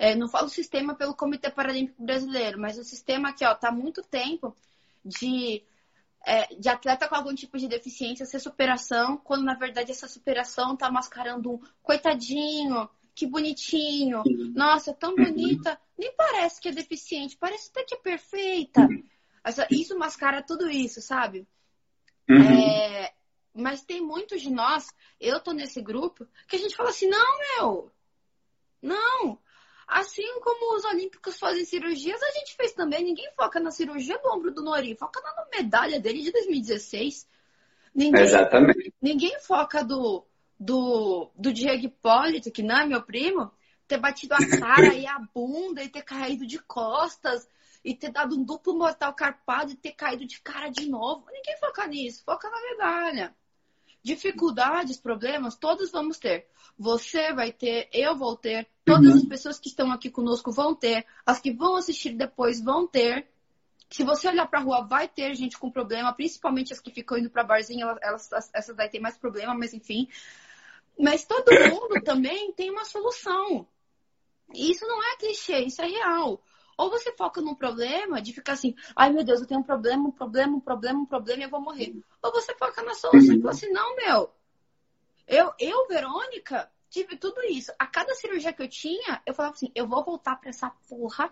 é, 0.00 0.14
não 0.14 0.28
falo 0.28 0.48
sistema 0.48 0.94
pelo 0.94 1.14
Comitê 1.14 1.50
Paralímpico 1.50 2.02
Brasileiro, 2.02 2.58
mas 2.58 2.78
o 2.78 2.82
sistema 2.82 3.28
aqui, 3.28 3.44
ó, 3.44 3.54
tá 3.54 3.68
há 3.68 3.72
muito 3.72 4.02
tempo 4.02 4.56
de, 5.04 5.62
é, 6.26 6.54
de 6.54 6.68
atleta 6.68 7.08
com 7.08 7.14
algum 7.14 7.34
tipo 7.34 7.58
de 7.58 7.68
deficiência 7.68 8.26
ser 8.26 8.40
superação, 8.40 9.16
quando 9.16 9.44
na 9.44 9.54
verdade 9.54 9.90
essa 9.90 10.08
superação 10.08 10.76
tá 10.76 10.90
mascarando 10.90 11.52
um 11.52 11.60
coitadinho, 11.82 12.88
que 13.14 13.26
bonitinho, 13.26 14.22
nossa, 14.54 14.94
tão 14.94 15.14
bonita, 15.14 15.78
nem 15.98 16.14
parece 16.14 16.60
que 16.60 16.68
é 16.68 16.72
deficiente, 16.72 17.36
parece 17.36 17.70
até 17.70 17.84
que 17.84 17.94
é 17.94 17.98
perfeita. 17.98 18.88
Essa, 19.44 19.66
isso 19.70 19.98
mascara 19.98 20.42
tudo 20.42 20.70
isso, 20.70 21.00
sabe? 21.00 21.46
Uhum. 22.28 22.60
É, 22.60 23.12
mas 23.54 23.82
tem 23.82 24.00
muitos 24.00 24.40
de 24.40 24.50
nós, 24.50 24.88
eu 25.18 25.40
tô 25.40 25.52
nesse 25.52 25.82
grupo, 25.82 26.26
que 26.46 26.56
a 26.56 26.58
gente 26.58 26.76
fala 26.76 26.90
assim, 26.90 27.08
não, 27.08 27.38
meu, 27.38 27.92
não, 28.80 29.38
Assim 29.90 30.40
como 30.40 30.76
os 30.76 30.84
olímpicos 30.84 31.36
fazem 31.36 31.64
cirurgias, 31.64 32.22
a 32.22 32.30
gente 32.38 32.54
fez 32.54 32.72
também. 32.72 33.02
Ninguém 33.02 33.28
foca 33.34 33.58
na 33.58 33.72
cirurgia 33.72 34.16
do 34.18 34.28
ombro 34.28 34.52
do 34.52 34.62
Nori, 34.62 34.94
foca 34.94 35.20
na 35.20 35.46
medalha 35.52 35.98
dele 35.98 36.22
de 36.22 36.30
2016. 36.30 37.28
Ninguém, 37.92 38.22
Exatamente. 38.22 38.94
Ninguém 39.02 39.40
foca 39.40 39.82
do, 39.82 40.24
do, 40.58 41.32
do 41.34 41.52
Diego 41.52 41.86
Hipólito, 41.86 42.52
que 42.52 42.62
não 42.62 42.78
é 42.78 42.86
meu 42.86 43.02
primo, 43.02 43.50
ter 43.88 43.98
batido 43.98 44.34
a 44.34 44.60
cara 44.60 44.94
e 44.94 45.08
a 45.08 45.18
bunda 45.34 45.82
e 45.82 45.88
ter 45.88 46.02
caído 46.02 46.46
de 46.46 46.60
costas 46.60 47.48
e 47.84 47.92
ter 47.92 48.12
dado 48.12 48.36
um 48.36 48.44
duplo 48.44 48.78
mortal 48.78 49.12
carpado 49.12 49.72
e 49.72 49.76
ter 49.76 49.92
caído 49.92 50.24
de 50.24 50.40
cara 50.40 50.68
de 50.68 50.88
novo. 50.88 51.26
Ninguém 51.32 51.58
foca 51.58 51.84
nisso, 51.88 52.22
foca 52.24 52.48
na 52.48 52.60
medalha. 52.60 53.34
Dificuldades, 54.04 55.00
problemas, 55.00 55.56
todos 55.56 55.90
vamos 55.90 56.16
ter. 56.16 56.46
Você 56.78 57.32
vai 57.34 57.52
ter, 57.52 57.88
eu 57.92 58.16
vou 58.16 58.36
ter, 58.36 58.68
todas 58.94 59.10
uhum. 59.10 59.16
as 59.16 59.24
pessoas 59.24 59.58
que 59.58 59.68
estão 59.68 59.90
aqui 59.92 60.10
conosco 60.10 60.50
vão 60.50 60.74
ter, 60.74 61.06
as 61.24 61.40
que 61.40 61.52
vão 61.52 61.76
assistir 61.76 62.14
depois 62.14 62.60
vão 62.60 62.86
ter. 62.86 63.28
Se 63.90 64.04
você 64.04 64.28
olhar 64.28 64.46
para 64.46 64.60
a 64.60 64.62
rua, 64.62 64.86
vai 64.86 65.08
ter 65.08 65.34
gente 65.34 65.58
com 65.58 65.70
problema, 65.70 66.12
principalmente 66.12 66.72
as 66.72 66.80
que 66.80 66.92
ficam 66.92 67.18
indo 67.18 67.30
para 67.30 67.42
barzinho, 67.42 67.86
elas, 68.00 68.30
essas 68.54 68.76
vai 68.76 68.88
ter 68.88 69.00
mais 69.00 69.16
problema, 69.16 69.54
mas 69.54 69.74
enfim. 69.74 70.08
Mas 70.98 71.24
todo 71.24 71.50
mundo 71.70 72.02
também 72.04 72.52
tem 72.52 72.70
uma 72.70 72.84
solução. 72.84 73.66
E 74.52 74.70
isso 74.70 74.86
não 74.86 75.02
é 75.02 75.16
clichê, 75.16 75.60
isso 75.60 75.82
é 75.82 75.86
real. 75.86 76.42
Ou 76.76 76.90
você 76.90 77.12
foca 77.12 77.40
num 77.40 77.54
problema 77.54 78.22
de 78.22 78.32
ficar 78.32 78.52
assim, 78.52 78.74
ai 78.96 79.12
meu 79.12 79.22
Deus, 79.22 79.40
eu 79.40 79.46
tenho 79.46 79.60
um 79.60 79.64
problema, 79.64 80.08
um 80.08 80.12
problema, 80.12 80.56
um 80.56 80.60
problema, 80.60 81.00
um 81.00 81.06
problema 81.06 81.42
e 81.42 81.44
eu 81.44 81.50
vou 81.50 81.60
morrer. 81.60 81.94
Ou 82.22 82.32
você 82.32 82.54
foca 82.54 82.82
na 82.82 82.94
solução 82.94 83.34
e 83.34 83.40
fala 83.40 83.50
assim, 83.50 83.70
não, 83.70 83.96
meu. 83.96 84.30
Eu, 85.28 85.52
eu, 85.58 85.86
Verônica, 85.86 86.70
tive 86.90 87.16
tudo 87.16 87.40
isso. 87.44 87.72
A 87.78 87.86
cada 87.86 88.14
cirurgia 88.14 88.52
que 88.52 88.62
eu 88.62 88.68
tinha, 88.68 89.22
eu 89.24 89.32
falava 89.32 89.54
assim, 89.54 89.70
eu 89.74 89.86
vou 89.86 90.04
voltar 90.04 90.36
pra 90.36 90.50
essa 90.50 90.68
porra 90.88 91.30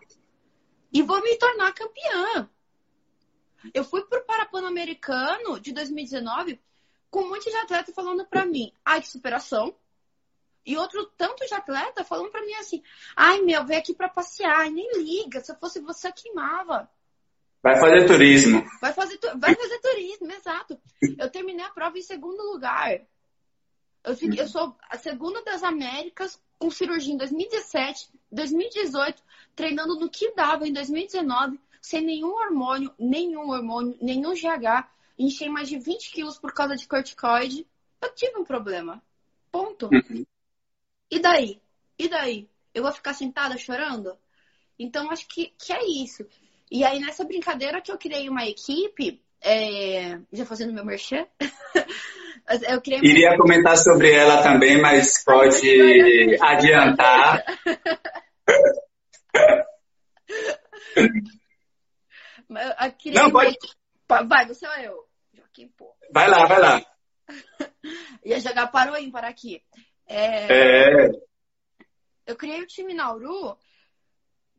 e 0.93 1.03
vou 1.03 1.21
me 1.21 1.37
tornar 1.37 1.75
campeã. 1.75 2.49
Eu 3.75 3.85
fui 3.85 4.03
pro 4.05 4.25
Parapan-Americano 4.25 5.61
de 5.61 5.73
2019 5.73 6.61
com 7.11 7.23
um 7.23 7.29
monte 7.29 7.51
de 7.51 7.57
atleta 7.57 7.93
falando 7.93 8.25
pra 8.27 8.47
mim, 8.47 8.73
ai, 8.85 9.01
que 9.01 9.09
superação. 9.09 9.75
E 10.65 10.77
outro 10.77 11.07
tanto 11.17 11.47
de 11.47 11.55
atleta 11.55 12.05
falando 12.05 12.31
para 12.31 12.45
mim 12.45 12.53
assim: 12.55 12.83
ai 13.17 13.41
meu, 13.41 13.65
vem 13.65 13.79
aqui 13.79 13.95
para 13.95 14.09
passear, 14.09 14.71
nem 14.71 15.03
liga, 15.03 15.41
se 15.41 15.51
eu 15.51 15.57
fosse 15.57 15.81
você, 15.81 16.13
queimava. 16.13 16.89
Vai 17.63 17.81
fazer 17.81 18.07
turismo. 18.07 18.65
Vai 18.81 18.93
fazer, 18.93 19.19
vai 19.37 19.55
fazer 19.55 19.79
turismo, 19.81 20.31
exato. 20.31 20.81
Eu 21.19 21.31
terminei 21.31 21.65
a 21.65 21.71
prova 21.71 21.99
em 21.99 22.03
segundo 22.03 22.43
lugar. 22.53 23.01
Eu, 24.05 24.17
fiquei, 24.17 24.41
eu 24.41 24.49
sou 24.49 24.77
a 24.89 24.97
segunda 24.97 25.43
das 25.43 25.63
Américas 25.63 26.41
com 26.59 26.71
cirurgia 26.71 27.15
em 27.15 27.17
2017, 27.17 28.11
2018, 28.33 29.23
treinando 29.55 29.99
no 29.99 30.09
que 30.09 30.33
dava 30.35 30.67
em 30.67 30.73
2019, 30.73 31.59
sem 31.81 32.03
nenhum 32.03 32.33
hormônio, 32.33 32.93
nenhum 32.99 33.51
hormônio, 33.51 33.97
nenhum 34.01 34.33
GH. 34.35 34.89
Enchei 35.19 35.49
mais 35.49 35.69
de 35.69 35.79
20 35.79 36.11
quilos 36.13 36.39
por 36.39 36.53
causa 36.53 36.77
de 36.77 36.87
corticoide. 36.87 37.67
Eu 38.01 38.15
tive 38.15 38.39
um 38.39 38.45
problema. 38.45 39.03
Ponto. 39.51 39.87
Uhum. 39.87 40.25
E 41.11 41.19
daí? 41.19 41.61
E 41.99 42.09
daí? 42.09 42.49
Eu 42.75 42.83
vou 42.83 42.93
ficar 42.93 43.15
sentada 43.15 43.57
chorando? 43.57 44.17
Então, 44.79 45.11
acho 45.11 45.27
que, 45.27 45.53
que 45.59 45.73
é 45.73 45.85
isso. 45.85 46.25
E 46.71 46.85
aí, 46.85 47.01
nessa 47.01 47.25
brincadeira 47.25 47.81
que 47.81 47.91
eu 47.91 47.99
criei 47.99 48.29
uma 48.29 48.47
equipe, 48.47 49.21
é... 49.41 50.21
já 50.33 50.45
fazendo 50.45 50.73
meu 50.73 50.85
merchan, 50.85 51.27
eu 52.49 52.81
uma... 52.81 53.07
Iria 53.07 53.37
comentar 53.37 53.77
sobre 53.77 54.13
ela 54.13 54.43
também, 54.43 54.81
mas 54.81 55.23
pode 55.25 56.39
adiantar. 56.41 57.45
Não, 63.13 63.31
pode. 63.31 63.57
Vai, 64.27 64.47
você 64.47 64.67
ou 64.67 64.75
eu? 64.75 65.09
Joaquim, 65.35 65.69
pô. 65.77 65.95
Vai 66.13 66.29
lá, 66.29 66.47
vai 66.47 66.61
lá. 66.61 66.87
Ia 68.25 68.41
jogar 68.41 68.69
para 68.69 68.93
o 68.93 68.97
ímpar 68.97 69.25
aqui. 69.25 69.63
É... 70.07 71.07
é... 71.07 71.11
Eu 72.27 72.37
criei 72.37 72.63
o 72.63 72.67
time 72.67 72.95
Nauru 72.95 73.57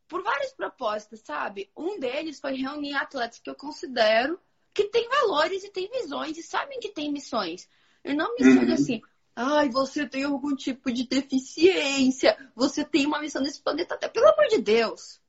por 0.08 0.24
vários 0.24 0.54
propósitos, 0.54 1.22
sabe? 1.22 1.72
Um 1.76 2.00
deles 2.00 2.40
foi 2.40 2.56
reunir 2.56 2.96
atletas 2.96 3.40
que 3.40 3.50
eu 3.50 3.56
considero 3.56 4.40
que 4.80 4.90
têm 4.90 5.10
valores 5.10 5.64
e 5.66 5.70
têm 5.70 5.90
visões 5.90 6.38
e 6.38 6.44
sabem 6.44 6.80
que 6.80 6.90
têm 6.90 7.12
missões. 7.12 7.68
E 8.04 8.14
não 8.14 8.34
missões 8.36 8.68
uhum. 8.68 8.74
assim, 8.74 9.02
ai, 9.36 9.70
você 9.70 10.08
tem 10.08 10.24
algum 10.24 10.56
tipo 10.56 10.90
de 10.92 11.06
deficiência, 11.06 12.38
você 12.56 12.86
tem 12.86 13.06
uma 13.06 13.20
missão 13.20 13.42
nesse 13.42 13.62
planeta 13.62 13.96
até. 13.96 14.08
Pelo 14.08 14.30
amor 14.30 14.48
de 14.48 14.60
Deus. 14.62 15.22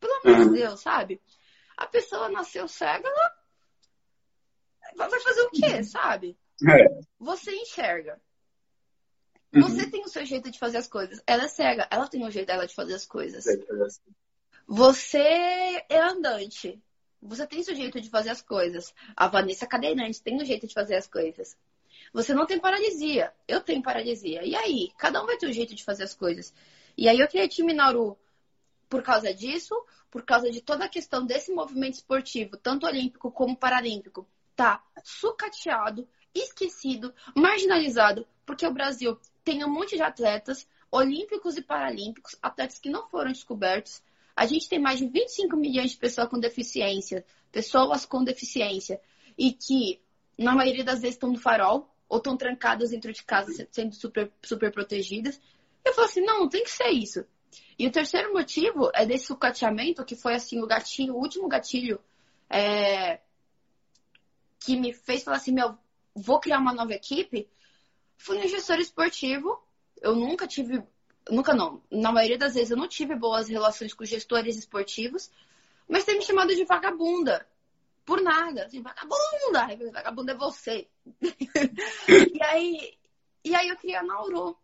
Pelo 0.00 0.14
amor 0.14 0.40
uhum. 0.40 0.52
de 0.52 0.58
Deus, 0.58 0.80
sabe? 0.80 1.22
A 1.76 1.86
pessoa 1.86 2.28
nasceu 2.28 2.66
cega, 2.66 3.08
ela 4.98 5.08
vai 5.08 5.20
fazer 5.20 5.42
o 5.42 5.50
quê, 5.50 5.84
sabe? 5.84 6.36
É. 6.68 7.00
Você 7.20 7.54
enxerga. 7.54 8.20
Uhum. 9.54 9.62
Você 9.62 9.88
tem 9.88 10.02
o 10.02 10.08
seu 10.08 10.24
jeito 10.24 10.50
de 10.50 10.58
fazer 10.58 10.78
as 10.78 10.88
coisas. 10.88 11.22
Ela 11.24 11.44
é 11.44 11.48
cega, 11.48 11.86
ela 11.88 12.08
tem 12.08 12.24
o 12.26 12.30
jeito 12.30 12.48
dela 12.48 12.66
de 12.66 12.74
fazer 12.74 12.94
as 12.94 13.06
coisas. 13.06 13.44
Você 14.66 15.18
é 15.88 16.00
andante. 16.00 16.82
Você 17.22 17.46
tem 17.46 17.62
seu 17.62 17.74
jeito 17.74 18.00
de 18.00 18.08
fazer 18.08 18.30
as 18.30 18.42
coisas. 18.42 18.94
A 19.16 19.26
Vanessa 19.26 19.66
cadeirante 19.66 20.22
tem 20.22 20.40
o 20.40 20.44
jeito 20.44 20.66
de 20.66 20.74
fazer 20.74 20.96
as 20.96 21.06
coisas. 21.06 21.56
Você 22.12 22.34
não 22.34 22.46
tem 22.46 22.58
paralisia. 22.58 23.32
Eu 23.48 23.60
tenho 23.60 23.82
paralisia. 23.82 24.44
E 24.44 24.54
aí? 24.54 24.92
Cada 24.98 25.22
um 25.22 25.26
vai 25.26 25.36
ter 25.36 25.46
o 25.46 25.52
jeito 25.52 25.74
de 25.74 25.84
fazer 25.84 26.04
as 26.04 26.14
coisas. 26.14 26.52
E 26.96 27.08
aí 27.08 27.18
eu 27.18 27.28
criei 27.28 27.48
time 27.48 27.72
Nauru 27.72 28.16
por 28.88 29.02
causa 29.02 29.34
disso, 29.34 29.74
por 30.10 30.22
causa 30.22 30.50
de 30.50 30.60
toda 30.60 30.84
a 30.84 30.88
questão 30.88 31.26
desse 31.26 31.52
movimento 31.52 31.94
esportivo, 31.94 32.56
tanto 32.56 32.86
olímpico 32.86 33.30
como 33.30 33.56
paralímpico, 33.56 34.26
tá 34.54 34.82
sucateado, 35.04 36.08
esquecido, 36.34 37.12
marginalizado, 37.34 38.26
porque 38.44 38.66
o 38.66 38.72
Brasil 38.72 39.18
tem 39.44 39.64
um 39.64 39.68
monte 39.68 39.96
de 39.96 40.02
atletas 40.02 40.66
olímpicos 40.90 41.56
e 41.56 41.62
paralímpicos, 41.62 42.36
atletas 42.40 42.78
que 42.78 42.88
não 42.88 43.08
foram 43.08 43.32
descobertos. 43.32 44.02
A 44.36 44.44
gente 44.46 44.68
tem 44.68 44.78
mais 44.78 44.98
de 44.98 45.08
25 45.08 45.56
milhões 45.56 45.92
de 45.92 45.96
pessoas 45.96 46.28
com 46.28 46.38
deficiência, 46.38 47.24
pessoas 47.50 48.04
com 48.04 48.22
deficiência, 48.22 49.00
e 49.36 49.52
que 49.52 50.00
na 50.38 50.54
maioria 50.54 50.84
das 50.84 51.00
vezes 51.00 51.16
estão 51.16 51.32
no 51.32 51.38
farol 51.38 51.90
ou 52.08 52.18
estão 52.18 52.36
trancadas 52.36 52.90
dentro 52.90 53.12
de 53.12 53.24
casa 53.24 53.66
sendo 53.70 53.94
super, 53.94 54.30
super 54.42 54.70
protegidas. 54.70 55.40
Eu 55.84 55.94
falo 55.94 56.06
assim, 56.06 56.20
não, 56.20 56.48
tem 56.48 56.62
que 56.62 56.70
ser 56.70 56.90
isso. 56.90 57.24
E 57.78 57.86
o 57.86 57.92
terceiro 57.92 58.32
motivo 58.32 58.90
é 58.94 59.06
desse 59.06 59.26
sucateamento, 59.26 60.04
que 60.04 60.14
foi 60.14 60.34
assim 60.34 60.60
o 60.60 60.66
gatilho, 60.66 61.14
o 61.14 61.18
último 61.18 61.48
gatilho 61.48 61.98
é, 62.48 63.20
que 64.60 64.76
me 64.76 64.92
fez 64.92 65.24
falar 65.24 65.38
assim, 65.38 65.52
meu, 65.52 65.76
vou 66.14 66.40
criar 66.40 66.58
uma 66.58 66.72
nova 66.72 66.92
equipe. 66.92 67.48
Fui 68.16 68.38
no 68.38 68.48
gestor 68.48 68.78
esportivo. 68.78 69.62
Eu 70.00 70.14
nunca 70.14 70.46
tive, 70.46 70.82
nunca 71.30 71.54
não, 71.54 71.82
na 71.90 72.12
maioria 72.12 72.38
das 72.38 72.54
vezes 72.54 72.70
eu 72.70 72.76
não 72.76 72.88
tive 72.88 73.14
boas 73.14 73.48
relações 73.48 73.92
com 73.92 74.04
gestores 74.04 74.56
esportivos, 74.56 75.30
mas 75.88 76.04
tem 76.04 76.18
me 76.18 76.24
chamado 76.24 76.54
de 76.54 76.64
vagabunda 76.64 77.46
por 78.06 78.22
nada. 78.22 78.64
Assim, 78.64 78.80
vagabunda! 78.80 79.92
Vagabunda 79.92 80.32
é 80.32 80.36
você. 80.36 80.88
e, 82.08 82.42
aí, 82.42 82.94
e 83.44 83.54
aí 83.54 83.68
eu 83.68 83.76
criei 83.76 83.96
a 83.96 84.02
Nauru. 84.02 84.56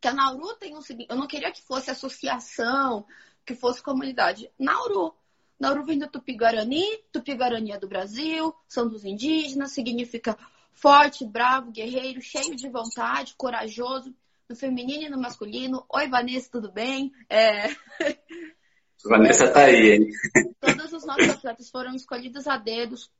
Que 0.00 0.08
a 0.08 0.14
Nauru 0.14 0.54
tem 0.54 0.76
um 0.76 0.80
seguinte. 0.80 1.10
Eu 1.10 1.16
não 1.16 1.26
queria 1.26 1.50
que 1.50 1.60
fosse 1.60 1.90
associação, 1.90 3.04
que 3.44 3.54
fosse 3.54 3.82
comunidade. 3.82 4.50
Nauru. 4.58 5.14
Nauru 5.58 5.84
vem 5.84 5.98
do 5.98 6.08
Tupi-Guarani. 6.08 6.84
Tupi-Guarani 7.12 7.72
é 7.72 7.78
do 7.78 7.88
Brasil, 7.88 8.54
são 8.68 8.88
dos 8.88 9.04
indígenas, 9.04 9.72
significa 9.72 10.38
forte, 10.72 11.24
bravo, 11.24 11.72
guerreiro, 11.72 12.20
cheio 12.20 12.54
de 12.54 12.68
vontade, 12.68 13.34
corajoso, 13.36 14.14
no 14.48 14.56
feminino 14.56 15.04
e 15.04 15.10
no 15.10 15.18
masculino. 15.18 15.84
Oi, 15.88 16.08
Vanessa, 16.08 16.50
tudo 16.50 16.70
bem? 16.72 17.12
É... 17.28 17.68
Vanessa 19.04 19.52
tá 19.52 19.64
aí, 19.64 19.92
hein? 19.92 20.10
Todos 20.60 20.92
os 20.92 21.06
nossos 21.06 21.28
atletas 21.28 21.70
foram 21.70 21.94
escolhidos 21.94 22.46
a 22.46 22.56
dedos. 22.56 23.10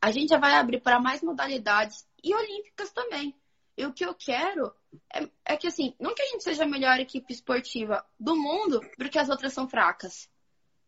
A 0.00 0.10
gente 0.10 0.28
já 0.28 0.38
vai 0.38 0.54
abrir 0.54 0.80
para 0.80 1.00
mais 1.00 1.22
modalidades 1.22 2.06
e 2.22 2.34
olímpicas 2.34 2.92
também. 2.92 3.34
E 3.76 3.84
o 3.84 3.92
que 3.92 4.04
eu 4.04 4.14
quero 4.14 4.72
é, 5.12 5.28
é, 5.44 5.56
que, 5.56 5.66
assim, 5.66 5.94
não 5.98 6.14
que 6.14 6.22
a 6.22 6.26
gente 6.26 6.44
seja 6.44 6.62
a 6.62 6.68
melhor 6.68 7.00
equipe 7.00 7.32
esportiva 7.32 8.04
do 8.18 8.36
mundo, 8.36 8.80
porque 8.96 9.18
as 9.18 9.28
outras 9.28 9.52
são 9.52 9.68
fracas. 9.68 10.28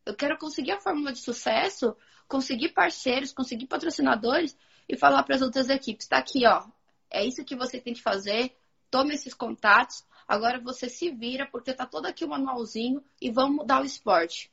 Eu 0.05 0.15
quero 0.15 0.39
conseguir 0.39 0.73
a 0.73 0.81
fórmula 0.81 1.13
de 1.13 1.19
sucesso, 1.19 1.97
conseguir 2.29 2.69
parceiros, 2.69 3.33
conseguir 3.33 3.67
patrocinadores 3.67 4.57
e 4.89 4.97
falar 4.97 5.25
para 5.25 5.35
as 5.35 5.43
outras 5.43 5.69
equipes: 5.69 6.07
tá 6.07 6.19
aqui, 6.19 6.47
ó, 6.47 6.65
é 7.11 7.25
isso 7.25 7.45
que 7.45 7.57
você 7.57 7.81
tem 7.81 7.93
que 7.93 8.03
fazer, 8.03 8.57
tome 8.91 9.15
esses 9.15 9.35
contatos, 9.35 10.05
Agora 10.27 10.61
você 10.61 10.89
se 10.89 11.11
vira, 11.11 11.47
porque 11.47 11.73
tá 11.73 11.87
todo 11.87 12.07
aqui 12.07 12.25
o 12.25 12.29
manualzinho 12.29 13.03
e 13.21 13.31
vamos 13.31 13.57
mudar 13.59 13.81
o 13.81 13.85
esporte. 13.85 14.51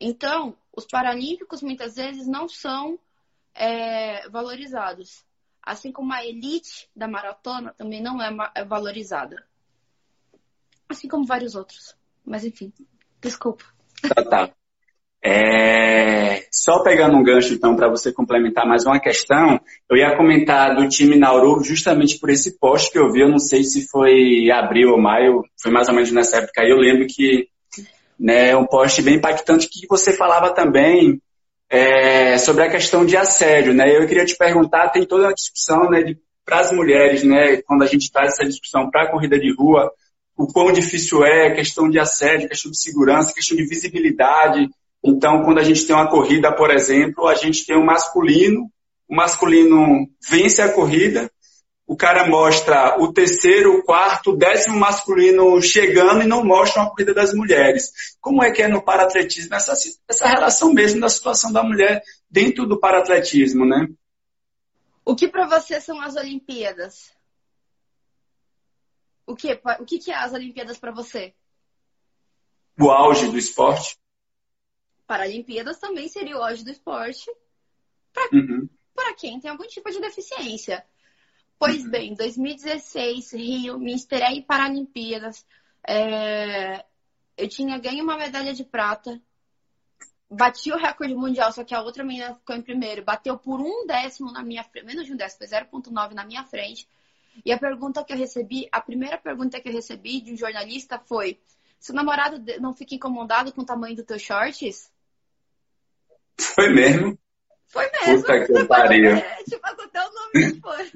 Então, 0.00 0.56
os 0.76 0.84
paralímpicos 0.86 1.62
muitas 1.62 1.94
vezes 1.94 2.26
não 2.26 2.48
são 2.48 2.98
é, 3.54 4.28
valorizados. 4.28 5.24
Assim 5.62 5.92
como 5.92 6.12
a 6.12 6.24
elite 6.24 6.90
da 6.96 7.06
maratona 7.06 7.72
também 7.74 8.02
não 8.02 8.20
é, 8.20 8.30
é 8.56 8.64
valorizada. 8.64 9.46
Assim 10.88 11.06
como 11.06 11.26
vários 11.26 11.54
outros. 11.54 11.96
Mas 12.24 12.44
enfim, 12.44 12.72
desculpa. 13.20 13.64
Tá, 14.02 14.24
tá. 14.24 14.54
É, 15.24 16.46
só 16.52 16.82
pegando 16.82 17.16
um 17.16 17.22
gancho, 17.22 17.52
então, 17.52 17.74
para 17.74 17.88
você 17.88 18.12
complementar 18.12 18.66
mais 18.66 18.86
uma 18.86 19.00
questão, 19.00 19.60
eu 19.90 19.96
ia 19.96 20.16
comentar 20.16 20.76
do 20.76 20.88
time 20.88 21.16
Nauru 21.16 21.62
justamente 21.62 22.18
por 22.18 22.30
esse 22.30 22.58
post 22.58 22.90
que 22.92 22.98
eu 22.98 23.10
vi, 23.10 23.22
eu 23.22 23.28
não 23.28 23.38
sei 23.38 23.64
se 23.64 23.88
foi 23.88 24.50
abril 24.50 24.92
ou 24.92 25.00
maio, 25.00 25.42
foi 25.60 25.72
mais 25.72 25.88
ou 25.88 25.94
menos 25.94 26.12
nessa 26.12 26.38
época 26.38 26.62
aí, 26.62 26.70
eu 26.70 26.78
lembro 26.78 27.06
que 27.06 27.48
né, 28.18 28.56
um 28.56 28.66
post 28.66 29.00
bem 29.02 29.16
impactante 29.16 29.68
que 29.68 29.86
você 29.88 30.12
falava 30.12 30.52
também 30.52 31.20
é, 31.70 32.38
sobre 32.38 32.62
a 32.62 32.70
questão 32.70 33.04
de 33.04 33.16
assédio, 33.16 33.74
né? 33.74 33.96
Eu 33.96 34.06
queria 34.06 34.24
te 34.24 34.36
perguntar, 34.36 34.88
tem 34.88 35.04
toda 35.04 35.24
uma 35.24 35.34
discussão 35.34 35.90
né, 35.90 36.14
para 36.44 36.60
as 36.60 36.72
mulheres, 36.72 37.22
né, 37.22 37.58
quando 37.62 37.82
a 37.82 37.86
gente 37.86 38.10
traz 38.10 38.32
essa 38.32 38.44
discussão 38.44 38.90
para 38.90 39.02
a 39.02 39.10
corrida 39.10 39.38
de 39.38 39.54
rua, 39.54 39.92
o 40.36 40.46
quão 40.46 40.72
difícil 40.72 41.24
é, 41.24 41.50
questão 41.54 41.90
de 41.90 41.98
assédio, 41.98 42.48
questão 42.48 42.70
de 42.70 42.80
segurança, 42.80 43.34
questão 43.34 43.56
de 43.56 43.66
visibilidade, 43.66 44.68
então, 45.08 45.42
quando 45.42 45.58
a 45.58 45.62
gente 45.62 45.86
tem 45.86 45.96
uma 45.96 46.10
corrida, 46.10 46.54
por 46.54 46.70
exemplo, 46.70 47.26
a 47.26 47.34
gente 47.34 47.64
tem 47.64 47.76
um 47.76 47.84
masculino, 47.84 48.70
o 49.08 49.16
masculino 49.16 50.06
vence 50.28 50.60
a 50.60 50.70
corrida, 50.70 51.30
o 51.86 51.96
cara 51.96 52.28
mostra 52.28 53.00
o 53.00 53.10
terceiro, 53.10 53.78
o 53.78 53.82
quarto, 53.82 54.32
o 54.32 54.36
décimo 54.36 54.78
masculino 54.78 55.62
chegando 55.62 56.22
e 56.22 56.26
não 56.26 56.44
mostra 56.44 56.82
uma 56.82 56.90
corrida 56.90 57.14
das 57.14 57.32
mulheres. 57.32 57.90
Como 58.20 58.44
é 58.44 58.50
que 58.50 58.60
é 58.60 58.68
no 58.68 58.84
paratletismo 58.84 59.54
essa, 59.54 59.72
essa 60.06 60.28
relação 60.28 60.74
mesmo 60.74 61.00
da 61.00 61.08
situação 61.08 61.50
da 61.50 61.62
mulher 61.62 62.02
dentro 62.30 62.66
do 62.66 62.78
paratletismo, 62.78 63.64
né? 63.64 63.88
O 65.06 65.16
que 65.16 65.26
para 65.26 65.46
você 65.46 65.80
são 65.80 65.98
as 66.02 66.16
Olimpíadas? 66.16 67.10
O 69.26 69.34
que, 69.34 69.58
o 69.80 69.84
que, 69.86 69.98
que 69.98 70.10
é 70.10 70.16
as 70.16 70.34
Olimpíadas 70.34 70.78
para 70.78 70.92
você? 70.92 71.32
O 72.78 72.90
auge 72.90 73.28
do 73.28 73.38
esporte. 73.38 73.96
Paralimpíadas 75.08 75.78
também 75.78 76.06
seria 76.06 76.36
o 76.36 76.42
auge 76.42 76.62
do 76.62 76.70
esporte 76.70 77.34
para 78.12 78.28
uhum. 78.36 78.68
quem 79.16 79.40
tem 79.40 79.50
algum 79.50 79.66
tipo 79.66 79.90
de 79.90 80.00
deficiência. 80.00 80.84
Pois 81.58 81.82
uhum. 81.82 81.90
bem, 81.90 82.14
2016, 82.14 83.32
Rio, 83.32 83.78
me 83.78 83.94
em 83.94 84.42
Paralimpíadas. 84.42 85.46
É... 85.82 86.84
Eu 87.38 87.48
tinha 87.48 87.78
ganho 87.78 88.04
uma 88.04 88.18
medalha 88.18 88.52
de 88.52 88.64
prata, 88.64 89.18
bati 90.30 90.70
o 90.72 90.76
recorde 90.76 91.14
mundial, 91.14 91.52
só 91.52 91.64
que 91.64 91.74
a 91.74 91.80
outra 91.80 92.04
menina 92.04 92.34
ficou 92.34 92.54
em 92.54 92.60
primeiro. 92.60 93.02
Bateu 93.02 93.38
por 93.38 93.60
um 93.60 93.86
décimo 93.86 94.30
na 94.30 94.42
minha 94.42 94.62
frente, 94.62 94.84
menos 94.84 95.06
de 95.06 95.14
um 95.14 95.16
décimo, 95.16 95.48
foi 95.48 95.58
0,9 95.58 96.12
na 96.12 96.26
minha 96.26 96.44
frente. 96.44 96.86
E 97.46 97.50
a 97.50 97.58
pergunta 97.58 98.04
que 98.04 98.12
eu 98.12 98.16
recebi, 98.16 98.68
a 98.70 98.80
primeira 98.80 99.16
pergunta 99.16 99.58
que 99.58 99.68
eu 99.68 99.72
recebi 99.72 100.20
de 100.20 100.34
um 100.34 100.36
jornalista 100.36 100.98
foi: 100.98 101.40
seu 101.80 101.94
namorado 101.94 102.42
não 102.60 102.74
fica 102.74 102.94
incomodado 102.94 103.52
com 103.52 103.62
o 103.62 103.64
tamanho 103.64 103.96
dos 103.96 104.04
teus 104.04 104.20
shorts? 104.20 104.90
Foi 106.40 106.68
mesmo? 106.70 107.18
Foi 107.66 107.90
mesmo. 107.90 108.22
Puta 108.22 108.46
que 108.46 108.64
pariu. 108.66 109.16
Tipo, 109.44 109.66
até 109.66 110.00
o 110.06 110.12
nome 110.12 110.60
foi. 110.60 110.92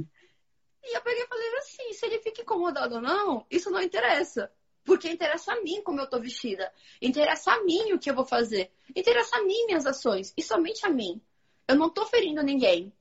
E 0.84 0.96
eu 0.96 1.00
peguei 1.02 1.22
e 1.22 1.26
falei 1.26 1.56
assim, 1.58 1.92
se 1.92 2.06
ele 2.06 2.18
fica 2.20 2.42
incomodado 2.42 2.96
ou 2.96 3.00
não, 3.00 3.46
isso 3.50 3.70
não 3.70 3.80
interessa. 3.80 4.50
Porque 4.84 5.08
interessa 5.08 5.52
a 5.52 5.62
mim 5.62 5.80
como 5.82 6.00
eu 6.00 6.08
tô 6.08 6.18
vestida. 6.18 6.72
Interessa 7.00 7.52
a 7.52 7.62
mim 7.62 7.92
o 7.92 7.98
que 7.98 8.10
eu 8.10 8.14
vou 8.14 8.24
fazer. 8.24 8.70
Interessa 8.94 9.36
a 9.36 9.42
mim 9.42 9.66
minhas 9.66 9.86
ações. 9.86 10.32
E 10.36 10.42
somente 10.42 10.84
a 10.84 10.90
mim. 10.90 11.20
Eu 11.68 11.76
não 11.76 11.88
tô 11.88 12.04
ferindo 12.06 12.42
ninguém. 12.42 12.92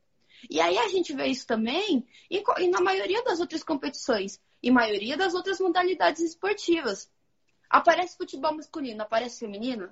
E 0.49 0.61
aí 0.61 0.77
a 0.77 0.87
gente 0.87 1.13
vê 1.13 1.27
isso 1.27 1.45
também 1.45 2.05
e 2.29 2.43
na 2.69 2.81
maioria 2.81 3.23
das 3.23 3.39
outras 3.39 3.63
competições. 3.63 4.39
E 4.61 4.69
maioria 4.69 5.17
das 5.17 5.33
outras 5.33 5.59
modalidades 5.59 6.21
esportivas. 6.21 7.11
Aparece 7.69 8.17
futebol 8.17 8.53
masculino, 8.53 9.01
aparece 9.01 9.39
feminino? 9.39 9.91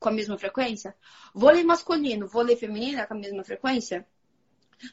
Com 0.00 0.08
a 0.08 0.12
mesma 0.12 0.36
frequência? 0.38 0.96
Vôlei 1.34 1.62
masculino, 1.62 2.26
vôlei 2.26 2.56
feminino 2.56 2.98
é 2.98 3.06
com 3.06 3.14
a 3.14 3.18
mesma 3.18 3.44
frequência? 3.44 4.06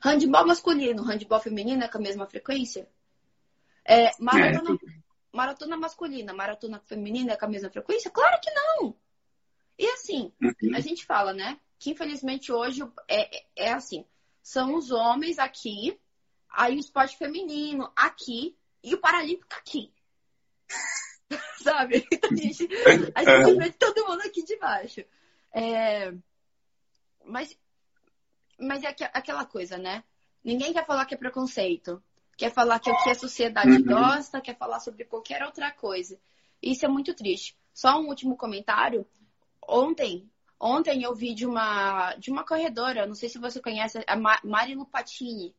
Handball 0.02 0.46
masculino, 0.46 1.02
handball 1.02 1.40
feminino 1.40 1.84
é 1.84 1.88
com 1.88 1.98
a 1.98 2.02
mesma 2.02 2.28
frequência? 2.28 2.88
É, 3.86 4.12
maratona, 4.20 4.76
é. 4.76 5.00
maratona 5.32 5.78
masculina, 5.78 6.34
maratona 6.34 6.80
feminina 6.86 7.34
é 7.34 7.38
com 7.38 7.46
a 7.46 7.50
mesma 7.50 7.70
frequência? 7.70 8.12
Claro 8.12 8.40
que 8.42 8.52
não! 8.52 8.96
E 9.80 9.88
assim, 9.92 10.34
uhum. 10.42 10.76
a 10.76 10.80
gente 10.82 11.06
fala, 11.06 11.34
né? 11.34 11.58
Que 11.80 11.92
infelizmente 11.92 12.52
hoje 12.52 12.82
é, 13.08 13.46
é 13.56 13.72
assim: 13.72 14.06
são 14.44 14.76
os 14.76 14.92
homens 14.92 15.40
aqui, 15.40 15.98
aí 16.50 16.76
o 16.76 16.80
esporte 16.80 17.18
feminino 17.18 17.90
aqui 17.96 18.58
e 18.84 18.94
o 18.94 19.00
paralímpico 19.00 19.56
aqui. 19.56 19.94
Sabe? 21.64 22.08
Então 22.12 22.30
a 22.32 22.36
gente, 22.36 22.70
a 23.16 23.24
gente 23.24 23.58
vê 23.58 23.72
todo 23.72 24.08
mundo 24.08 24.22
aqui 24.22 24.44
de 24.44 24.58
baixo. 24.58 25.04
É, 25.54 26.14
mas, 27.26 27.58
mas 28.60 28.84
é 28.84 28.96
aquela 29.14 29.46
coisa, 29.46 29.78
né? 29.78 30.04
Ninguém 30.44 30.74
quer 30.74 30.86
falar 30.86 31.06
que 31.06 31.14
é 31.14 31.18
preconceito. 31.18 32.02
Quer 32.38 32.52
falar 32.52 32.80
que 32.80 32.90
é 32.90 32.94
o 32.94 33.04
que 33.04 33.10
a 33.10 33.16
sociedade 33.16 33.70
uhum. 33.70 33.84
gosta, 33.84 34.40
quer 34.40 34.56
falar 34.56 34.80
sobre 34.80 35.06
qualquer 35.06 35.44
outra 35.44 35.72
coisa. 35.72 36.20
Isso 36.62 36.86
é 36.86 36.88
muito 36.88 37.14
triste. 37.14 37.58
Só 37.74 38.00
um 38.00 38.08
último 38.08 38.38
comentário. 38.38 39.06
Ontem, 39.68 40.30
ontem 40.60 41.04
eu 41.04 41.14
vi 41.16 41.34
de 41.34 41.46
uma, 41.46 42.14
de 42.16 42.32
uma 42.32 42.46
corredora, 42.46 43.08
não 43.08 43.16
sei 43.16 43.28
se 43.28 43.40
você 43.40 43.60
conhece, 43.60 44.04
a 44.06 44.16
Mari 44.16 44.76
Lupatini. 44.76 45.56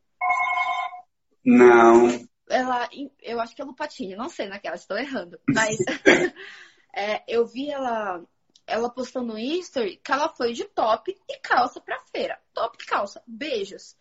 Não. 1.44 2.08
Ela, 2.48 2.88
eu 3.22 3.40
acho 3.40 3.54
que 3.54 3.62
é 3.62 3.64
Lupatini, 3.64 4.16
não 4.16 4.28
sei 4.28 4.46
naquela, 4.46 4.76
estou 4.76 4.96
errando. 4.96 5.38
Mas 5.48 5.76
é, 6.94 7.22
eu 7.28 7.46
vi 7.46 7.70
ela, 7.70 8.22
ela 8.66 8.90
postando 8.90 9.32
no 9.32 9.38
history 9.38 10.00
que 10.02 10.12
ela 10.12 10.28
foi 10.28 10.52
de 10.52 10.64
top 10.64 11.16
e 11.28 11.38
calça 11.40 11.80
pra 11.80 12.00
feira. 12.12 12.38
Top 12.52 12.76
e 12.80 12.86
calça. 12.86 13.22
Beijos. 13.26 13.96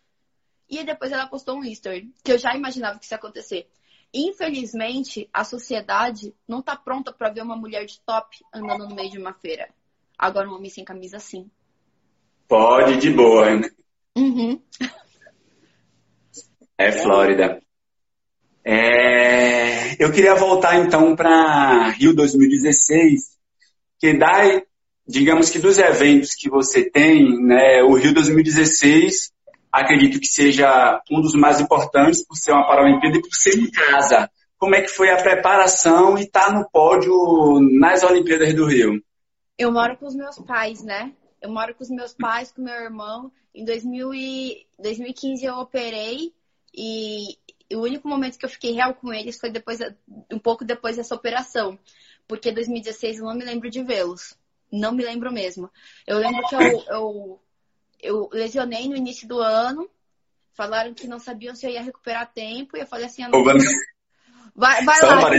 E 0.68 0.84
depois 0.84 1.12
ela 1.12 1.26
postou 1.26 1.56
um 1.56 1.64
history, 1.64 2.12
que 2.22 2.32
eu 2.32 2.38
já 2.38 2.54
imaginava 2.54 2.98
que 2.98 3.04
isso 3.04 3.14
ia 3.14 3.18
acontecer. 3.18 3.68
Infelizmente, 4.12 5.28
a 5.32 5.44
sociedade 5.44 6.34
não 6.46 6.62
tá 6.62 6.76
pronta 6.76 7.12
para 7.12 7.30
ver 7.30 7.42
uma 7.42 7.56
mulher 7.56 7.84
de 7.84 8.00
top 8.00 8.38
andando 8.52 8.88
no 8.88 8.94
meio 8.94 9.10
de 9.10 9.18
uma 9.18 9.32
feira. 9.32 9.68
Agora 10.18 10.48
um 10.48 10.54
homem 10.54 10.70
sem 10.70 10.84
camisa, 10.84 11.18
sim. 11.18 11.50
Pode, 12.46 12.96
de 12.96 13.10
boa, 13.10 13.54
né? 13.56 13.68
Uhum. 14.16 14.62
É 16.78 16.92
Flórida. 16.92 17.60
É... 18.70 19.96
Eu 19.98 20.12
queria 20.12 20.34
voltar 20.34 20.76
então 20.76 21.16
para 21.16 21.88
Rio 21.92 22.14
2016, 22.14 23.38
que 23.98 24.12
dá, 24.12 24.60
digamos 25.06 25.48
que 25.48 25.58
dos 25.58 25.78
eventos 25.78 26.34
que 26.34 26.50
você 26.50 26.84
tem, 26.84 27.42
né, 27.42 27.82
o 27.82 27.94
Rio 27.94 28.12
2016 28.12 29.32
acredito 29.72 30.20
que 30.20 30.26
seja 30.26 31.00
um 31.10 31.22
dos 31.22 31.34
mais 31.34 31.60
importantes 31.60 32.22
por 32.26 32.36
ser 32.36 32.52
uma 32.52 32.66
Paralimpíada 32.66 33.16
e 33.16 33.22
por 33.22 33.32
ser 33.32 33.58
em 33.58 33.70
casa. 33.70 34.30
Como 34.58 34.74
é 34.74 34.82
que 34.82 34.88
foi 34.88 35.10
a 35.10 35.22
preparação 35.22 36.18
e 36.18 36.24
estar 36.24 36.48
tá 36.48 36.52
no 36.52 36.68
pódio 36.68 37.58
nas 37.78 38.02
Olimpíadas 38.02 38.52
do 38.52 38.66
Rio? 38.66 39.02
Eu 39.56 39.72
moro 39.72 39.96
com 39.96 40.06
os 40.06 40.14
meus 40.14 40.38
pais, 40.40 40.82
né? 40.82 41.12
Eu 41.40 41.50
moro 41.50 41.74
com 41.74 41.82
os 41.82 41.90
meus 41.90 42.12
pais, 42.12 42.52
com 42.52 42.60
meu 42.60 42.74
irmão. 42.74 43.32
Em 43.54 43.64
2000 43.64 44.12
e... 44.14 44.66
2015 44.78 45.44
eu 45.44 45.54
operei 45.54 46.32
e 46.76 47.36
o 47.72 47.80
único 47.80 48.08
momento 48.08 48.38
que 48.38 48.44
eu 48.44 48.50
fiquei 48.50 48.72
real 48.72 48.94
com 48.94 49.12
eles 49.12 49.38
foi 49.38 49.50
depois, 49.50 49.78
um 50.30 50.38
pouco 50.38 50.64
depois 50.64 50.96
dessa 50.96 51.14
operação. 51.14 51.78
Porque 52.26 52.52
2016 52.52 53.18
eu 53.18 53.24
não 53.24 53.34
me 53.34 53.44
lembro 53.44 53.70
de 53.70 53.82
vê-los. 53.82 54.36
Não 54.70 54.92
me 54.92 55.02
lembro 55.02 55.32
mesmo. 55.32 55.70
Eu 56.06 56.18
lembro 56.18 56.46
que 56.46 56.54
eu, 56.54 56.84
eu, 56.88 57.40
eu 58.00 58.28
lesionei 58.32 58.88
no 58.88 58.96
início 58.96 59.26
do 59.26 59.40
ano. 59.40 59.88
Falaram 60.52 60.92
que 60.92 61.06
não 61.06 61.18
sabiam 61.18 61.54
se 61.54 61.66
eu 61.66 61.70
ia 61.70 61.82
recuperar 61.82 62.32
tempo. 62.32 62.76
E 62.76 62.80
eu 62.80 62.86
falei 62.86 63.06
assim, 63.06 63.22
não... 63.28 63.44
vai, 64.54 64.84
vai 64.84 65.00
lá. 65.02 65.30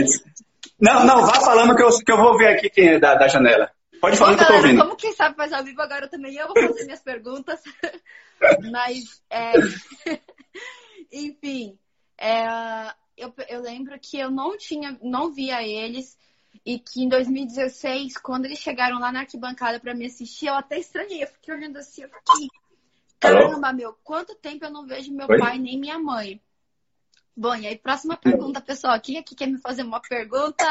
Não, 0.80 1.04
não, 1.04 1.26
vá 1.26 1.40
falando 1.40 1.76
que 1.76 1.82
eu, 1.82 1.88
que 1.98 2.10
eu 2.10 2.16
vou 2.16 2.36
ver 2.38 2.56
aqui 2.56 2.70
quem 2.70 2.88
é 2.88 2.98
da, 2.98 3.14
da 3.14 3.28
janela. 3.28 3.70
Pode 4.00 4.16
falar 4.16 4.34
que 4.36 4.42
eu 4.42 4.46
tô 4.46 4.54
ouvindo. 4.54 4.82
Como 4.82 4.96
quem 4.96 5.12
sabe 5.12 5.36
faz 5.36 5.52
ao 5.52 5.62
vivo 5.62 5.82
agora 5.82 6.08
também 6.08 6.34
eu 6.34 6.46
vou 6.46 6.56
fazer 6.56 6.84
minhas 6.84 7.02
perguntas. 7.02 7.60
Mas, 8.72 9.22
é... 9.28 9.52
enfim, 11.12 11.78
é... 12.20 12.92
eu, 13.16 13.32
eu 13.48 13.60
lembro 13.60 13.98
que 13.98 14.18
eu 14.18 14.30
não 14.30 14.56
tinha, 14.56 14.98
não 15.02 15.32
via 15.32 15.62
eles 15.62 16.18
e 16.64 16.78
que 16.78 17.02
em 17.02 17.08
2016, 17.08 18.18
quando 18.18 18.44
eles 18.44 18.58
chegaram 18.58 18.98
lá 18.98 19.10
na 19.10 19.20
arquibancada 19.20 19.80
para 19.80 19.94
me 19.94 20.06
assistir, 20.06 20.46
eu 20.46 20.54
até 20.54 20.78
estranhei, 20.78 21.22
eu 21.22 21.28
fiquei 21.28 21.54
olhando 21.54 21.78
assim, 21.78 22.02
eu 22.02 22.08
fiquei, 22.08 22.48
caramba, 23.18 23.72
meu, 23.72 23.94
quanto 24.04 24.34
tempo 24.34 24.64
eu 24.64 24.70
não 24.70 24.86
vejo 24.86 25.12
meu 25.12 25.26
Oi? 25.28 25.38
pai 25.38 25.58
nem 25.58 25.78
minha 25.78 25.98
mãe. 25.98 26.40
Bom, 27.36 27.54
e 27.54 27.66
aí, 27.66 27.78
próxima 27.78 28.16
pergunta, 28.16 28.60
pessoal. 28.60 29.00
Quem 29.00 29.16
aqui 29.16 29.34
quer 29.34 29.46
me 29.46 29.58
fazer 29.58 29.82
uma 29.82 30.00
pergunta? 30.00 30.64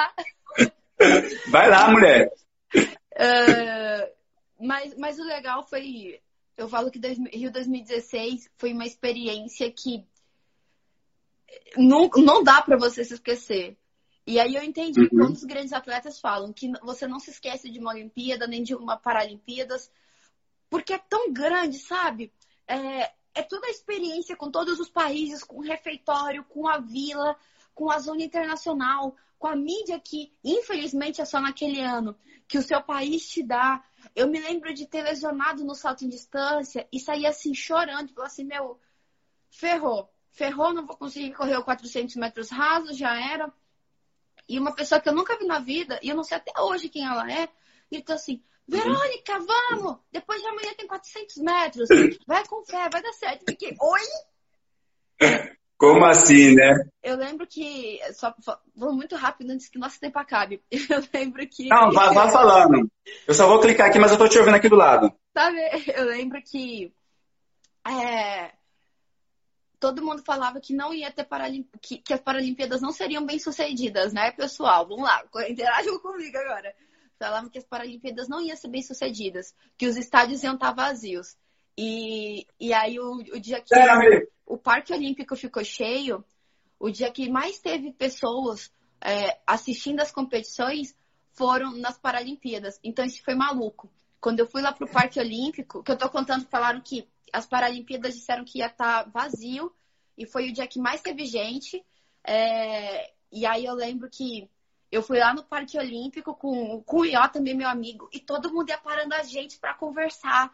Vai 1.50 1.70
lá, 1.70 1.90
mulher. 1.90 2.32
Uh, 2.76 4.14
mas, 4.60 4.96
mas 4.96 5.18
o 5.18 5.24
legal 5.24 5.64
foi. 5.64 6.22
Eu 6.56 6.68
falo 6.70 6.92
que 6.92 7.00
dois, 7.00 7.18
Rio 7.34 7.52
2016 7.52 8.52
foi 8.58 8.74
uma 8.74 8.86
experiência 8.86 9.72
que 9.72 10.06
não, 11.78 12.10
não 12.18 12.44
dá 12.44 12.62
para 12.62 12.78
você 12.78 13.04
se 13.04 13.14
esquecer. 13.14 13.78
E 14.26 14.40
aí 14.40 14.56
eu 14.56 14.64
entendi 14.64 15.02
uhum. 15.02 15.10
quando 15.10 15.36
os 15.36 15.44
grandes 15.44 15.74
atletas 15.74 16.20
falam 16.20 16.54
que 16.54 16.72
você 16.84 17.08
não 17.08 17.20
se 17.20 17.32
esquece 17.32 17.70
de 17.70 17.80
uma 17.80 17.92
Olimpíada 17.92 18.48
nem 18.48 18.62
de 18.62 18.76
uma 18.76 18.96
Paralimpíadas, 18.96 19.92
porque 20.70 20.94
é 20.94 21.00
tão 21.00 21.34
grande, 21.34 21.80
sabe? 21.80 22.32
É, 22.68 23.12
é 23.34 23.42
toda 23.42 23.68
a 23.68 23.72
experiência 23.72 24.36
com 24.36 24.52
todos 24.52 24.80
os 24.80 24.90
países, 24.90 25.44
com 25.44 25.58
o 25.58 25.64
refeitório, 25.64 26.44
com 26.44 26.68
a 26.68 26.78
vila, 26.78 27.36
com 27.74 27.90
a 27.90 27.98
zona 27.98 28.24
internacional, 28.24 29.16
com 29.40 29.48
a 29.48 29.56
mídia 29.56 30.00
que, 30.00 30.32
infelizmente, 30.44 31.22
é 31.22 31.26
só 31.26 31.40
naquele 31.40 31.82
ano 31.82 32.16
que 32.48 32.58
o 32.58 32.64
seu 32.64 32.82
país 32.84 33.28
te 33.30 33.42
dá. 33.42 33.84
Eu 34.16 34.28
me 34.28 34.40
lembro 34.40 34.74
de 34.74 34.86
ter 34.86 35.02
lesionado 35.02 35.64
no 35.64 35.74
salto 35.74 36.04
em 36.04 36.10
distância 36.10 36.88
e 36.92 37.00
sair 37.00 37.26
assim 37.26 37.54
chorando, 37.54 38.14
falar 38.14 38.28
assim, 38.28 38.44
meu, 38.44 38.80
ferrou, 39.50 40.10
ferrou, 40.40 40.74
não 40.74 40.86
vou 40.86 40.96
conseguir 40.96 41.34
correr 41.34 41.58
os 41.58 41.66
400 41.66 42.16
metros 42.16 42.50
rasos, 42.50 42.98
já 42.98 43.14
era. 43.14 43.52
E 44.48 44.58
uma 44.58 44.74
pessoa 44.74 45.02
que 45.02 45.10
eu 45.10 45.14
nunca 45.14 45.38
vi 45.38 45.46
na 45.46 45.60
vida, 45.60 46.00
e 46.02 46.10
eu 46.10 46.16
não 46.16 46.24
sei 46.24 46.38
até 46.38 46.60
hoje 46.62 46.88
quem 46.90 47.06
ela 47.06 47.30
é, 47.30 47.50
gritou 47.92 48.16
assim, 48.16 48.42
Verônica, 48.68 49.34
vamos! 49.40 49.98
Depois 50.12 50.40
de 50.42 50.48
amanhã 50.48 50.74
tem 50.78 50.86
400 50.88 51.38
metros. 51.38 51.90
Vai 52.28 52.46
com 52.46 52.64
fé, 52.64 52.88
vai 52.92 53.02
dar 53.02 53.14
certo. 53.14 53.44
Fiquei, 53.50 53.76
oi? 53.82 55.48
Como 55.76 56.06
assim, 56.06 56.54
né? 56.54 56.72
Eu 57.02 57.16
lembro 57.16 57.48
que. 57.48 58.00
Só 58.14 58.36
vou 58.76 58.94
muito 58.94 59.16
rápido 59.16 59.50
antes 59.50 59.70
que 59.70 59.80
nosso 59.80 60.00
tempo 60.00 60.20
acabe. 60.20 60.62
Eu 60.72 61.04
lembro 61.12 61.48
que. 61.48 61.68
Não, 61.68 61.92
vá, 61.92 62.12
vá 62.12 62.30
falando. 62.30 62.88
Eu 63.28 63.34
só 63.34 63.48
vou 63.48 63.60
clicar 63.60 63.88
aqui, 63.88 63.98
mas 63.98 64.12
eu 64.12 64.18
tô 64.18 64.28
te 64.28 64.38
ouvindo 64.38 64.56
aqui 64.56 64.70
do 64.70 64.76
lado. 64.76 65.12
Sabe, 65.36 65.58
eu 65.96 66.06
lembro 66.06 66.40
que. 66.44 66.94
É, 67.88 68.52
todo 69.80 70.04
mundo 70.04 70.22
falava 70.24 70.60
que 70.60 70.74
não 70.74 70.94
ia 70.94 71.12
ter 71.12 71.24
Paralimp... 71.24 71.68
que, 71.82 71.98
que 71.98 72.14
as 72.14 72.22
Paralimpíadas 72.22 72.82
não 72.82 72.92
seriam 72.92 73.26
bem 73.26 73.40
sucedidas, 73.40 74.14
né, 74.14 74.32
pessoal? 74.32 74.88
Vamos 74.88 75.06
lá, 75.06 75.24
interajam 75.48 76.00
comigo 76.00 76.38
agora. 76.38 76.76
Falavam 77.18 77.50
que 77.50 77.58
as 77.58 77.66
Paralimpíadas 77.66 78.28
não 78.28 78.42
iam 78.42 78.56
ser 78.56 78.70
bem 78.70 78.82
sucedidas, 78.82 79.54
que 79.78 79.88
os 79.88 79.98
estádios 79.98 80.44
iam 80.44 80.56
estar 80.56 80.72
vazios. 80.72 81.36
E, 81.78 82.46
e 82.60 82.74
aí 82.74 83.00
o, 83.00 83.16
o 83.16 83.40
dia 83.40 83.62
que. 83.62 83.74
É, 83.74 84.28
o 84.46 84.58
Parque 84.58 84.94
Olímpico 84.94 85.36
ficou 85.36 85.64
cheio, 85.64 86.24
o 86.80 86.90
dia 86.90 87.12
que 87.12 87.30
mais 87.30 87.60
teve 87.60 87.92
pessoas 87.94 88.72
é, 89.02 89.40
assistindo 89.46 90.02
as 90.02 90.12
competições 90.12 90.96
foram 91.34 91.76
nas 91.78 91.98
Paralimpíadas. 91.98 92.80
Então 92.84 93.06
isso 93.06 93.24
foi 93.24 93.36
maluco. 93.36 93.90
Quando 94.20 94.40
eu 94.40 94.48
fui 94.48 94.62
lá 94.62 94.72
pro 94.72 94.90
Parque 94.90 95.20
Olímpico, 95.20 95.84
que 95.84 95.92
eu 95.92 95.98
tô 95.98 96.10
contando, 96.10 96.46
falaram 96.48 96.82
que 96.82 97.08
as 97.32 97.46
Paralimpíadas 97.46 98.16
disseram 98.16 98.44
que 98.44 98.60
ia 98.60 98.68
estar 98.68 99.04
tá 99.04 99.10
vazio, 99.10 99.74
e 100.18 100.26
foi 100.26 100.50
o 100.50 100.54
dia 100.54 100.68
que 100.68 100.80
mais 100.80 101.02
teve 101.02 101.26
gente. 101.26 101.84
É, 102.26 103.14
e 103.32 103.46
aí 103.46 103.64
eu 103.64 103.74
lembro 103.74 104.10
que 104.10 104.50
eu 104.92 105.02
fui 105.02 105.20
lá 105.20 105.34
no 105.34 105.44
Parque 105.44 105.78
Olímpico 105.78 106.34
com, 106.36 106.82
com 106.84 107.00
o 107.00 107.06
Ió 107.06 107.28
também, 107.30 107.56
meu 107.56 107.70
amigo, 107.70 108.10
e 108.12 108.20
todo 108.20 108.52
mundo 108.52 108.70
ia 108.70 108.78
parando 108.78 109.14
a 109.14 109.24
gente 109.24 109.58
para 109.60 109.74
conversar. 109.74 110.52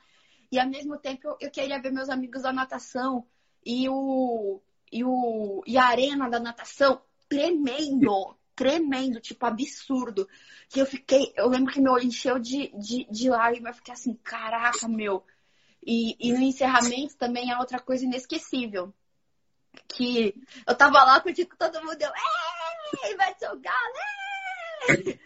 E 0.52 0.60
ao 0.60 0.68
mesmo 0.68 0.98
tempo 0.98 1.28
eu, 1.28 1.38
eu 1.40 1.52
queria 1.52 1.82
ver 1.82 1.92
meus 1.92 2.10
amigos 2.10 2.44
da 2.44 2.54
natação 2.54 3.26
e 3.66 3.90
o 3.90 4.62
e 4.92 5.04
o 5.04 5.64
e 5.66 5.78
a 5.78 5.86
arena 5.86 6.30
da 6.30 6.40
natação 6.40 7.02
tremendo, 7.28 8.38
tremendo, 8.56 9.20
tipo 9.20 9.46
absurdo. 9.46 10.28
Que 10.70 10.80
eu 10.80 10.86
fiquei, 10.86 11.34
eu 11.36 11.48
lembro 11.48 11.74
que 11.74 11.82
meu 11.82 11.94
olho 11.94 12.06
encheu 12.06 12.40
de, 12.40 12.72
de, 12.78 13.06
de 13.10 13.30
lágrimas, 13.30 13.72
eu 13.72 13.78
fiquei 13.78 13.94
assim, 13.94 14.14
caraca, 14.16 14.88
meu. 14.88 15.24
E, 15.86 16.16
e 16.20 16.34
no 16.34 16.42
encerramento 16.42 17.16
também 17.18 17.52
é 17.52 17.58
outra 17.58 17.80
coisa 17.80 18.06
inesquecível. 18.06 18.94
Que 19.88 20.34
eu 20.68 20.76
tava 20.76 21.04
lá 21.04 21.20
com 21.20 21.32
tipo, 21.32 21.56
todo 21.58 21.84
mundo, 21.84 22.02
eu, 22.02 23.18
vai 23.18 23.36
jogar, 23.40 23.84
né? 23.94 25.20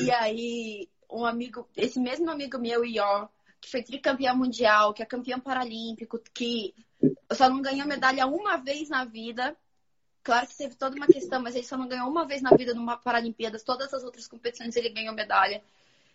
E 0.00 0.10
aí, 0.10 0.88
um 1.10 1.24
amigo, 1.24 1.68
esse 1.76 2.00
mesmo 2.00 2.30
amigo 2.30 2.58
meu, 2.58 2.84
Ior, 2.84 3.30
que 3.60 3.70
foi 3.70 3.82
tricampeão 3.82 4.36
mundial, 4.36 4.92
que 4.92 5.02
é 5.02 5.06
campeão 5.06 5.40
paralímpico, 5.40 6.18
que 6.34 6.74
só 7.32 7.48
não 7.48 7.62
ganhou 7.62 7.86
medalha 7.86 8.26
uma 8.26 8.56
vez 8.56 8.88
na 8.88 9.04
vida. 9.04 9.56
Claro 10.24 10.46
que 10.46 10.56
teve 10.56 10.74
toda 10.74 10.96
uma 10.96 11.06
questão, 11.06 11.42
mas 11.42 11.54
ele 11.54 11.66
só 11.66 11.76
não 11.76 11.86
ganhou 11.86 12.08
uma 12.08 12.26
vez 12.26 12.40
na 12.40 12.48
vida 12.56 12.72
numa 12.72 12.96
Paralimpíadas. 12.96 13.62
Todas 13.62 13.92
as 13.92 14.02
outras 14.02 14.26
competições 14.26 14.74
ele 14.74 14.88
ganhou 14.88 15.14
medalha. 15.14 15.62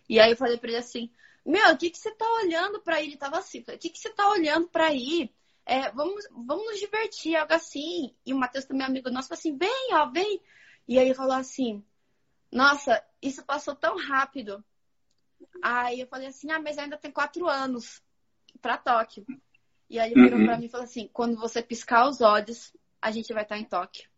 E 0.08 0.18
aí 0.18 0.32
eu 0.32 0.36
falei 0.36 0.58
pra 0.58 0.68
ele 0.68 0.78
assim: 0.78 1.08
Meu, 1.46 1.72
o 1.72 1.78
que, 1.78 1.88
que 1.90 1.98
você 1.98 2.10
tá 2.10 2.26
olhando 2.42 2.80
pra 2.80 3.00
ir? 3.00 3.06
Ele 3.06 3.16
tava 3.16 3.38
assim: 3.38 3.60
O 3.60 3.78
que, 3.78 3.88
que 3.88 3.98
você 3.98 4.10
tá 4.10 4.28
olhando 4.28 4.66
pra 4.68 4.92
ir? 4.92 5.32
É, 5.64 5.92
vamos, 5.92 6.26
vamos 6.32 6.64
nos 6.64 6.80
divertir, 6.80 7.36
algo 7.36 7.52
assim. 7.54 8.12
E 8.26 8.34
o 8.34 8.36
Matheus 8.36 8.64
também, 8.64 8.84
amigo 8.84 9.08
nosso, 9.10 9.28
falou 9.28 9.38
assim: 9.38 9.56
Vem, 9.56 9.94
ó, 9.94 10.10
vem. 10.10 10.42
E 10.88 10.98
aí 10.98 11.06
ele 11.06 11.14
falou 11.14 11.36
assim: 11.36 11.84
Nossa, 12.50 13.00
isso 13.22 13.44
passou 13.44 13.76
tão 13.76 13.96
rápido. 13.96 14.64
Aí 15.62 16.00
eu 16.00 16.08
falei 16.08 16.26
assim: 16.26 16.50
Ah, 16.50 16.60
mas 16.60 16.78
ainda 16.78 16.98
tem 16.98 17.12
quatro 17.12 17.46
anos 17.48 18.02
pra 18.60 18.76
Tóquio. 18.76 19.24
E 19.88 20.00
aí 20.00 20.10
ele 20.10 20.22
virou 20.22 20.40
uhum. 20.40 20.46
pra 20.46 20.58
mim 20.58 20.66
e 20.66 20.68
falou 20.68 20.84
assim: 20.84 21.08
quando 21.12 21.36
você 21.36 21.62
piscar 21.62 22.08
os 22.08 22.20
olhos, 22.20 22.72
a 23.00 23.10
gente 23.10 23.32
vai 23.32 23.42
estar 23.42 23.58
em 23.58 23.64
Tóquio. 23.64 24.08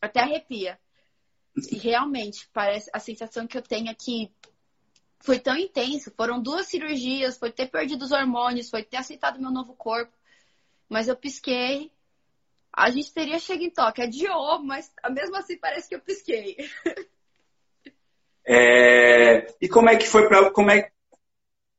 Até 0.00 0.20
arrepia. 0.20 0.78
E 1.70 1.76
realmente, 1.76 2.48
parece 2.52 2.90
a 2.92 2.98
sensação 2.98 3.46
que 3.46 3.56
eu 3.56 3.62
tenho 3.62 3.88
é 3.88 3.94
que 3.94 4.30
foi 5.20 5.38
tão 5.38 5.56
intenso. 5.56 6.12
Foram 6.16 6.40
duas 6.40 6.66
cirurgias, 6.66 7.38
foi 7.38 7.50
ter 7.50 7.66
perdido 7.66 8.04
os 8.04 8.12
hormônios, 8.12 8.70
foi 8.70 8.82
ter 8.82 8.98
aceitado 8.98 9.40
meu 9.40 9.50
novo 9.50 9.74
corpo. 9.74 10.12
Mas 10.88 11.08
eu 11.08 11.16
pisquei. 11.16 11.90
A 12.72 12.90
gente 12.90 13.12
teria 13.12 13.38
chegado 13.38 13.64
em 13.64 13.70
Tóquio. 13.70 14.04
Adiou, 14.04 14.62
mas 14.62 14.92
mesmo 15.10 15.36
assim 15.36 15.56
parece 15.56 15.88
que 15.88 15.94
eu 15.94 16.00
pisquei. 16.00 16.56
É... 18.48 19.52
E 19.60 19.68
como 19.68 19.90
é 19.90 19.96
que 19.96 20.06
foi 20.06 20.28
para 20.28 20.52
como 20.52 20.70
é 20.70 20.92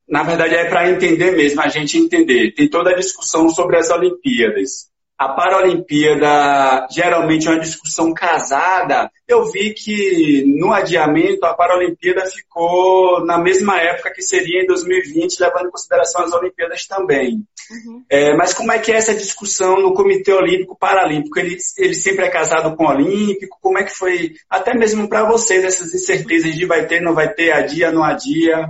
na 0.08 0.22
verdade 0.22 0.54
é 0.54 0.68
para 0.68 0.90
entender 0.90 1.32
mesmo, 1.32 1.60
a 1.60 1.68
gente 1.68 1.98
entender. 1.98 2.52
Tem 2.52 2.68
toda 2.68 2.90
a 2.90 2.96
discussão 2.96 3.48
sobre 3.50 3.76
as 3.76 3.90
Olimpíadas. 3.90 4.90
A 5.18 5.30
Paralimpíada 5.30 6.86
geralmente 6.90 7.48
é 7.48 7.50
uma 7.50 7.58
discussão 7.58 8.14
casada. 8.14 9.10
Eu 9.26 9.50
vi 9.50 9.74
que 9.74 10.44
no 10.46 10.72
adiamento 10.72 11.44
a 11.44 11.54
Paralimpíada 11.54 12.24
ficou 12.26 13.26
na 13.26 13.36
mesma 13.36 13.80
época 13.80 14.12
que 14.14 14.22
seria 14.22 14.62
em 14.62 14.66
2020, 14.66 15.40
levando 15.40 15.66
em 15.66 15.70
consideração 15.70 16.22
as 16.22 16.32
Olimpíadas 16.32 16.86
também. 16.86 17.44
Uhum. 17.68 18.04
É, 18.08 18.32
mas 18.36 18.54
como 18.54 18.70
é 18.70 18.78
que 18.78 18.92
é 18.92 18.96
essa 18.96 19.12
discussão 19.12 19.82
no 19.82 19.92
Comitê 19.92 20.32
Olímpico 20.32 20.78
Paralímpico? 20.78 21.36
Ele, 21.40 21.56
ele 21.76 21.94
sempre 21.94 22.24
é 22.24 22.30
casado 22.30 22.76
com 22.76 22.84
o 22.84 22.88
Olímpico? 22.88 23.58
Como 23.60 23.76
é 23.76 23.82
que 23.82 23.94
foi, 23.94 24.36
até 24.48 24.72
mesmo 24.72 25.08
para 25.08 25.24
vocês, 25.24 25.64
essas 25.64 25.92
incertezas 25.92 26.54
de 26.54 26.64
vai 26.64 26.86
ter, 26.86 27.00
não 27.00 27.12
vai 27.12 27.34
ter, 27.34 27.50
a 27.50 27.62
dia, 27.62 27.90
não 27.90 28.04
dia? 28.16 28.68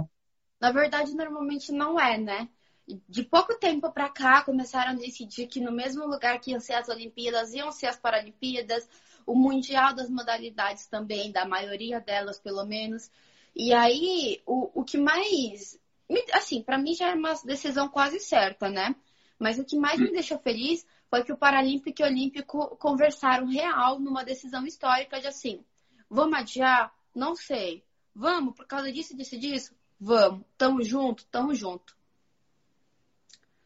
Na 0.58 0.72
verdade, 0.72 1.14
normalmente 1.14 1.72
não 1.72 2.00
é, 2.00 2.18
né? 2.18 2.48
De 3.08 3.22
pouco 3.22 3.54
tempo 3.58 3.92
para 3.92 4.08
cá, 4.08 4.42
começaram 4.42 4.92
a 4.92 4.94
decidir 4.94 5.46
que 5.46 5.60
no 5.60 5.70
mesmo 5.70 6.06
lugar 6.06 6.40
que 6.40 6.52
iam 6.52 6.60
ser 6.60 6.72
as 6.74 6.88
Olimpíadas, 6.88 7.52
iam 7.52 7.70
ser 7.70 7.86
as 7.86 7.98
Paralimpíadas, 7.98 8.88
o 9.26 9.34
Mundial 9.34 9.94
das 9.94 10.08
modalidades 10.08 10.86
também, 10.86 11.30
da 11.30 11.44
maioria 11.44 12.00
delas, 12.00 12.38
pelo 12.38 12.64
menos. 12.64 13.10
E 13.54 13.74
aí, 13.74 14.40
o, 14.46 14.80
o 14.80 14.84
que 14.84 14.96
mais. 14.96 15.78
Assim, 16.32 16.62
para 16.62 16.78
mim 16.78 16.94
já 16.94 17.10
é 17.10 17.14
uma 17.14 17.34
decisão 17.44 17.88
quase 17.88 18.18
certa, 18.20 18.70
né? 18.70 18.96
Mas 19.38 19.58
o 19.58 19.64
que 19.64 19.76
mais 19.76 20.00
me 20.00 20.10
deixou 20.10 20.38
feliz 20.38 20.86
foi 21.10 21.22
que 21.22 21.32
o 21.32 21.36
Paralímpico 21.36 22.00
e 22.00 22.04
o 22.04 22.06
Olímpico 22.06 22.76
conversaram 22.76 23.46
real 23.46 24.00
numa 24.00 24.24
decisão 24.24 24.66
histórica 24.66 25.20
de 25.20 25.26
assim: 25.26 25.62
vamos 26.08 26.38
adiar? 26.38 26.90
Não 27.14 27.36
sei. 27.36 27.84
Vamos, 28.14 28.54
por 28.54 28.66
causa 28.66 28.90
disso, 28.90 29.14
disso, 29.14 29.38
disso? 29.38 29.74
Vamos, 30.00 30.46
tamo 30.56 30.82
junto, 30.82 31.26
tamo 31.26 31.54
junto. 31.54 31.97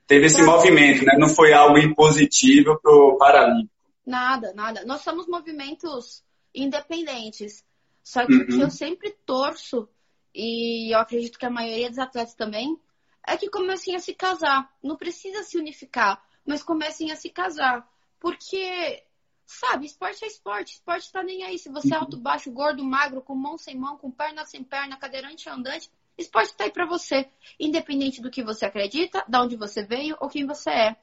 Teve 0.06 0.26
esse 0.26 0.42
movimento, 0.42 1.04
né? 1.04 1.16
Não 1.18 1.28
foi 1.28 1.52
algo 1.52 1.78
impositivo 1.78 2.78
pro 2.80 3.16
Paralímpico. 3.18 3.72
Nada, 4.04 4.52
nada. 4.54 4.84
Nós 4.84 5.02
somos 5.02 5.26
movimentos 5.26 6.22
independentes. 6.54 7.64
Só 8.02 8.26
que 8.26 8.32
uhum. 8.32 8.40
o 8.40 8.46
que 8.46 8.54
uhum. 8.54 8.62
eu 8.62 8.70
sempre 8.70 9.10
torço, 9.24 9.88
e 10.34 10.94
eu 10.94 10.98
acredito 10.98 11.38
que 11.38 11.46
a 11.46 11.50
maioria 11.50 11.88
dos 11.88 11.98
atletas 11.98 12.34
também, 12.34 12.78
é 13.26 13.36
que 13.36 13.48
comecem 13.48 13.94
a 13.94 14.00
se 14.00 14.14
casar. 14.14 14.68
Não 14.82 14.96
precisa 14.96 15.42
se 15.44 15.56
unificar, 15.56 16.22
mas 16.44 16.62
comecem 16.62 17.12
a 17.12 17.16
se 17.16 17.30
casar. 17.30 17.88
Porque, 18.18 19.04
sabe, 19.46 19.86
esporte 19.86 20.24
é 20.24 20.28
esporte. 20.28 20.74
Esporte 20.74 21.12
tá 21.12 21.22
nem 21.22 21.44
aí. 21.44 21.58
Se 21.58 21.68
você 21.68 21.94
é 21.94 21.96
alto, 21.96 22.16
baixo, 22.16 22.50
gordo, 22.50 22.84
magro, 22.84 23.22
com 23.22 23.34
mão 23.34 23.56
sem 23.56 23.76
mão, 23.76 23.96
com 23.96 24.10
perna 24.10 24.44
sem 24.44 24.64
perna, 24.64 24.96
cadeirante 24.96 25.48
andante, 25.48 25.88
Esporte 26.16 26.50
está 26.50 26.64
aí 26.64 26.70
para 26.70 26.86
você, 26.86 27.26
independente 27.58 28.20
do 28.20 28.30
que 28.30 28.42
você 28.42 28.66
acredita, 28.66 29.24
de 29.26 29.38
onde 29.38 29.56
você 29.56 29.84
veio 29.84 30.16
ou 30.20 30.28
quem 30.28 30.46
você 30.46 30.70
é. 30.70 30.96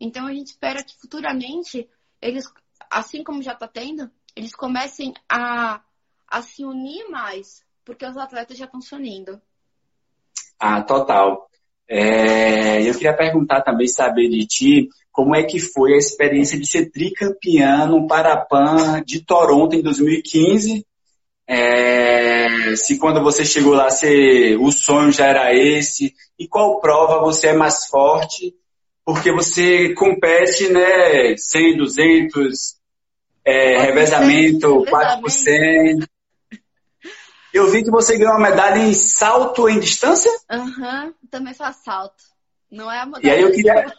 Então 0.00 0.26
a 0.26 0.32
gente 0.32 0.48
espera 0.48 0.82
que 0.82 0.98
futuramente 0.98 1.88
eles, 2.20 2.44
assim 2.90 3.24
como 3.24 3.42
já 3.42 3.52
está 3.52 3.66
tendo, 3.66 4.10
eles 4.36 4.54
comecem 4.54 5.14
a, 5.28 5.80
a 6.28 6.42
se 6.42 6.64
unir 6.64 7.08
mais, 7.08 7.64
porque 7.84 8.06
os 8.06 8.16
atletas 8.16 8.56
já 8.56 8.66
estão 8.66 8.80
se 8.80 8.94
unindo. 8.94 9.40
Ah, 10.58 10.82
total. 10.82 11.48
É, 11.88 12.88
eu 12.88 12.94
queria 12.94 13.16
perguntar 13.16 13.62
também, 13.62 13.86
saber 13.86 14.28
de 14.28 14.46
ti, 14.46 14.88
como 15.10 15.34
é 15.34 15.42
que 15.44 15.58
foi 15.58 15.94
a 15.94 15.98
experiência 15.98 16.58
de 16.58 16.66
ser 16.66 16.90
tricampeã 16.90 17.86
no 17.86 18.06
Parapan 18.06 19.02
de 19.04 19.24
Toronto 19.24 19.74
em 19.74 19.82
2015 19.82 20.86
é, 21.46 22.76
se 22.76 22.98
quando 22.98 23.22
você 23.22 23.44
chegou 23.44 23.74
lá, 23.74 23.90
você, 23.90 24.56
o 24.56 24.70
sonho 24.70 25.12
já 25.12 25.26
era 25.26 25.54
esse, 25.54 26.14
e 26.38 26.48
qual 26.48 26.80
prova 26.80 27.20
você 27.20 27.48
é 27.48 27.52
mais 27.52 27.86
forte, 27.86 28.54
porque 29.04 29.32
você 29.32 29.94
compete, 29.94 30.68
né, 30.68 31.36
100, 31.36 31.76
200, 31.76 32.76
é, 33.44 33.78
revezamento, 33.80 34.84
4 34.88 35.20
por 35.20 35.30
100. 35.30 36.00
Eu 37.52 37.70
vi 37.70 37.82
que 37.82 37.90
você 37.90 38.16
ganhou 38.16 38.32
uma 38.34 38.48
medalha 38.48 38.78
em 38.78 38.94
salto 38.94 39.68
em 39.68 39.78
distância? 39.78 40.30
Aham, 40.50 41.06
uhum, 41.06 41.14
também 41.30 41.52
faço 41.52 41.84
salto. 41.84 42.22
Não 42.70 42.90
é 42.90 43.00
a 43.00 43.06
modalidade. 43.06 43.26
E 43.26 43.30
aí 43.30 43.42
eu 43.42 43.52
queria, 43.52 43.92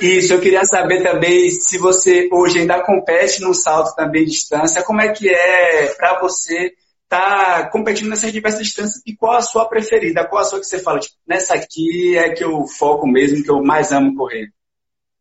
isso, 0.00 0.32
eu 0.32 0.40
queria 0.40 0.64
saber 0.64 1.02
também 1.02 1.50
se 1.50 1.78
você 1.78 2.28
hoje 2.30 2.58
ainda 2.58 2.84
compete 2.84 3.40
no 3.40 3.54
salto 3.54 3.94
também 3.94 4.24
de 4.24 4.32
distância, 4.32 4.84
como 4.84 5.00
é 5.00 5.12
que 5.12 5.28
é 5.28 5.94
para 5.94 6.20
você 6.20 6.74
estar 7.04 7.62
tá 7.62 7.70
competindo 7.70 8.08
nessas 8.08 8.32
diversas 8.32 8.62
distâncias 8.62 9.02
e 9.06 9.16
qual 9.16 9.36
a 9.36 9.40
sua 9.40 9.68
preferida, 9.68 10.26
qual 10.26 10.42
a 10.42 10.44
sua 10.44 10.60
que 10.60 10.66
você 10.66 10.78
fala, 10.78 10.98
tipo, 10.98 11.16
nessa 11.26 11.54
aqui 11.54 12.16
é 12.16 12.30
que 12.34 12.44
eu 12.44 12.66
foco 12.66 13.06
mesmo, 13.06 13.42
que 13.42 13.50
eu 13.50 13.62
mais 13.62 13.92
amo 13.92 14.14
correr? 14.14 14.52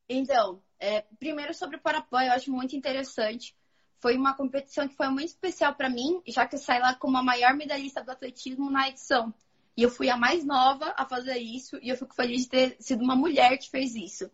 Então, 0.09 0.61
é, 0.79 1.03
primeiro 1.19 1.53
sobre 1.53 1.77
o 1.77 1.81
Parapan, 1.81 2.23
eu 2.23 2.33
acho 2.33 2.51
muito 2.51 2.75
interessante. 2.75 3.55
Foi 3.99 4.17
uma 4.17 4.35
competição 4.35 4.87
que 4.87 4.95
foi 4.95 5.07
muito 5.07 5.29
especial 5.29 5.73
para 5.73 5.89
mim, 5.89 6.21
já 6.27 6.45
que 6.45 6.55
eu 6.55 6.59
saí 6.59 6.79
lá 6.79 6.93
como 6.95 7.17
a 7.17 7.23
maior 7.23 7.55
medalhista 7.55 8.03
do 8.03 8.11
atletismo 8.11 8.69
na 8.69 8.89
edição. 8.89 9.33
E 9.77 9.83
eu 9.83 9.89
fui 9.89 10.09
a 10.09 10.17
mais 10.17 10.43
nova 10.45 10.93
a 10.97 11.05
fazer 11.05 11.37
isso, 11.37 11.77
e 11.81 11.89
eu 11.89 11.97
fico 11.97 12.13
feliz 12.13 12.43
de 12.43 12.49
ter 12.49 12.75
sido 12.79 13.03
uma 13.03 13.15
mulher 13.15 13.57
que 13.57 13.69
fez 13.69 13.95
isso. 13.95 14.29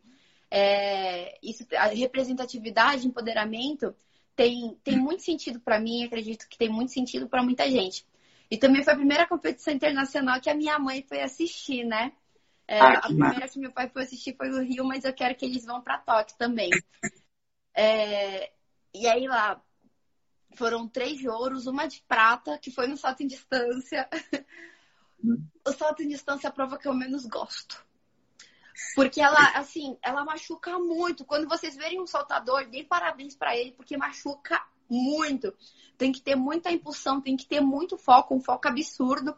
É, 0.54 1.40
isso, 1.42 1.66
a 1.78 1.88
representatividade, 1.88 3.08
empoderamento 3.08 3.96
tem, 4.36 4.78
tem 4.84 4.98
muito 4.98 5.24
sentido 5.24 5.62
para 5.62 5.80
mim, 5.80 6.04
acredito 6.04 6.48
que 6.50 6.58
tem 6.58 6.68
muito 6.68 6.92
sentido 6.92 7.30
para 7.30 7.42
muita 7.42 7.70
gente. 7.70 8.06
E 8.50 8.58
também 8.58 8.84
foi 8.84 8.92
a 8.92 8.98
primeira 8.98 9.26
competição 9.26 9.74
internacional 9.74 10.42
que 10.42 10.50
a 10.50 10.54
minha 10.54 10.78
mãe 10.78 11.06
foi 11.08 11.22
assistir, 11.22 11.86
né? 11.86 12.12
É, 12.68 12.80
ah, 12.80 13.00
a 13.00 13.02
primeira 13.02 13.48
que 13.48 13.60
meu 13.60 13.72
pai 13.72 13.90
foi 13.90 14.04
assistir 14.04 14.36
foi 14.36 14.50
no 14.50 14.62
Rio, 14.62 14.84
mas 14.84 15.06
eu 15.06 15.14
quero 15.14 15.36
que 15.36 15.46
eles 15.46 15.66
vão 15.66 15.82
para 15.82 15.98
Tóquio 15.98 16.36
também. 16.38 16.70
É, 17.74 18.52
e 18.94 19.08
aí 19.08 19.28
lá 19.28 19.62
foram 20.56 20.88
três 20.88 21.18
de 21.18 21.30
ouros, 21.30 21.68
uma 21.68 21.88
de 21.88 22.02
prata, 22.08 22.58
que 22.58 22.72
foi 22.72 22.88
no 22.88 22.98
salto 22.98 23.24
em 23.24 23.28
distância. 23.28 24.10
Hum. 25.24 25.46
o 25.68 25.72
salto 25.72 26.02
em 26.02 26.08
distância 26.08 26.48
é 26.48 26.50
a 26.50 26.54
prova 26.54 26.78
que 26.78 26.88
eu 26.88 26.94
menos 26.94 27.26
gosto. 27.28 27.86
Porque 28.96 29.22
ela, 29.22 29.52
assim, 29.56 29.98
ela 30.02 30.24
machuca 30.24 30.78
muito. 30.78 31.26
Quando 31.26 31.48
vocês 31.48 31.76
verem 31.76 32.02
um 32.02 32.08
saltador, 32.08 32.66
dê 32.68 32.84
parabéns 32.84 33.36
para 33.36 33.56
ele, 33.56 33.72
porque 33.72 33.98
machuca 33.98 34.62
muito. 34.90 35.54
Tem 35.98 36.12
que 36.12 36.22
ter 36.22 36.36
muita 36.36 36.72
impulsão, 36.72 37.22
tem 37.22 37.38
que 37.38 37.46
ter 37.46 37.62
muito 37.62 37.98
foco, 37.98 38.36
um 38.36 38.42
foco 38.42 38.68
absurdo. 38.68 39.36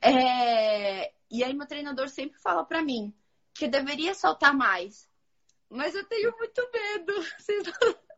É... 0.00 1.12
E 1.30 1.44
aí 1.44 1.54
meu 1.54 1.66
treinador 1.66 2.08
sempre 2.08 2.38
fala 2.40 2.64
para 2.64 2.82
mim 2.82 3.14
que 3.54 3.66
eu 3.66 3.70
deveria 3.70 4.14
saltar 4.14 4.54
mais. 4.54 5.08
Mas 5.68 5.94
eu 5.94 6.04
tenho 6.04 6.34
muito 6.36 6.70
medo. 6.72 7.12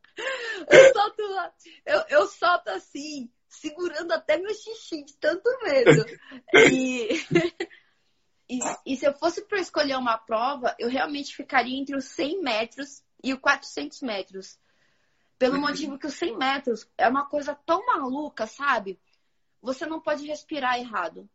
Eu 0.68 0.92
solto, 0.92 1.22
eu, 1.86 2.04
eu 2.10 2.26
solto 2.26 2.68
assim, 2.68 3.30
segurando 3.48 4.12
até 4.12 4.36
meu 4.36 4.52
xixi 4.52 5.02
de 5.02 5.14
tanto 5.16 5.48
medo. 5.62 6.04
E 6.52 7.08
E, 8.50 8.58
e 8.84 8.96
se 8.96 9.06
eu 9.06 9.14
fosse 9.14 9.42
para 9.42 9.60
escolher 9.60 9.96
uma 9.96 10.18
prova, 10.18 10.74
eu 10.76 10.88
realmente 10.88 11.36
ficaria 11.36 11.78
entre 11.78 11.96
os 11.96 12.06
100 12.06 12.42
metros 12.42 13.00
e 13.22 13.32
os 13.32 13.38
400 13.38 14.02
metros. 14.02 14.58
Pelo 15.38 15.54
uhum. 15.54 15.60
motivo 15.60 15.96
que 15.96 16.08
os 16.08 16.14
100 16.14 16.36
metros 16.36 16.90
é 16.98 17.08
uma 17.08 17.24
coisa 17.26 17.54
tão 17.64 17.86
maluca, 17.86 18.48
sabe? 18.48 19.00
Você 19.62 19.86
não 19.86 20.00
pode 20.00 20.26
respirar 20.26 20.80
errado. 20.80 21.30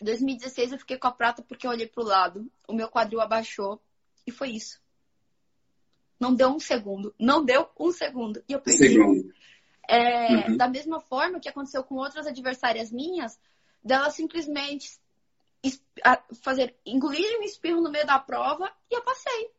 Em 0.00 0.04
2016 0.04 0.72
eu 0.72 0.78
fiquei 0.78 0.96
com 0.96 1.08
a 1.08 1.12
prata 1.12 1.42
porque 1.42 1.66
eu 1.66 1.72
olhei 1.72 1.88
pro 1.88 2.04
lado, 2.04 2.48
o 2.68 2.72
meu 2.72 2.88
quadril 2.88 3.20
abaixou 3.20 3.82
e 4.24 4.30
foi 4.30 4.50
isso. 4.50 4.80
Não 6.20 6.32
deu 6.32 6.50
um 6.50 6.60
segundo. 6.60 7.12
Não 7.18 7.44
deu 7.44 7.68
um 7.78 7.90
segundo. 7.90 8.44
E 8.48 8.52
eu 8.52 8.60
perdi. 8.60 8.90
Segundo. 8.90 9.34
É, 9.88 10.50
uhum. 10.50 10.56
Da 10.56 10.68
mesma 10.68 11.00
forma 11.00 11.40
que 11.40 11.48
aconteceu 11.48 11.82
com 11.82 11.96
outras 11.96 12.28
adversárias 12.28 12.92
minhas, 12.92 13.40
dela 13.82 14.10
simplesmente 14.10 15.00
fazer 16.42 16.76
engolir 16.86 17.38
um 17.38 17.42
espirro 17.42 17.80
no 17.80 17.90
meio 17.90 18.06
da 18.06 18.18
prova 18.18 18.70
e 18.90 18.94
eu 18.94 19.02
passei. 19.02 19.50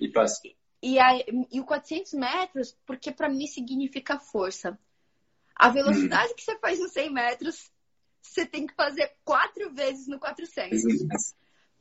E 0.00 0.08
passei. 0.08 0.56
E, 0.82 0.98
aí, 0.98 1.24
e 1.50 1.60
o 1.60 1.64
400 1.64 2.14
metros, 2.14 2.76
porque 2.84 3.12
para 3.12 3.28
mim 3.28 3.46
significa 3.46 4.18
força. 4.18 4.78
A 5.54 5.68
velocidade 5.68 6.30
uhum. 6.30 6.34
que 6.34 6.42
você 6.42 6.58
faz 6.58 6.80
nos 6.80 6.92
100 6.92 7.12
metros, 7.12 7.70
você 8.20 8.44
tem 8.44 8.66
que 8.66 8.74
fazer 8.74 9.14
quatro 9.24 9.72
vezes 9.72 10.08
no 10.08 10.18
400. 10.18 10.82
Uhum. 10.82 11.08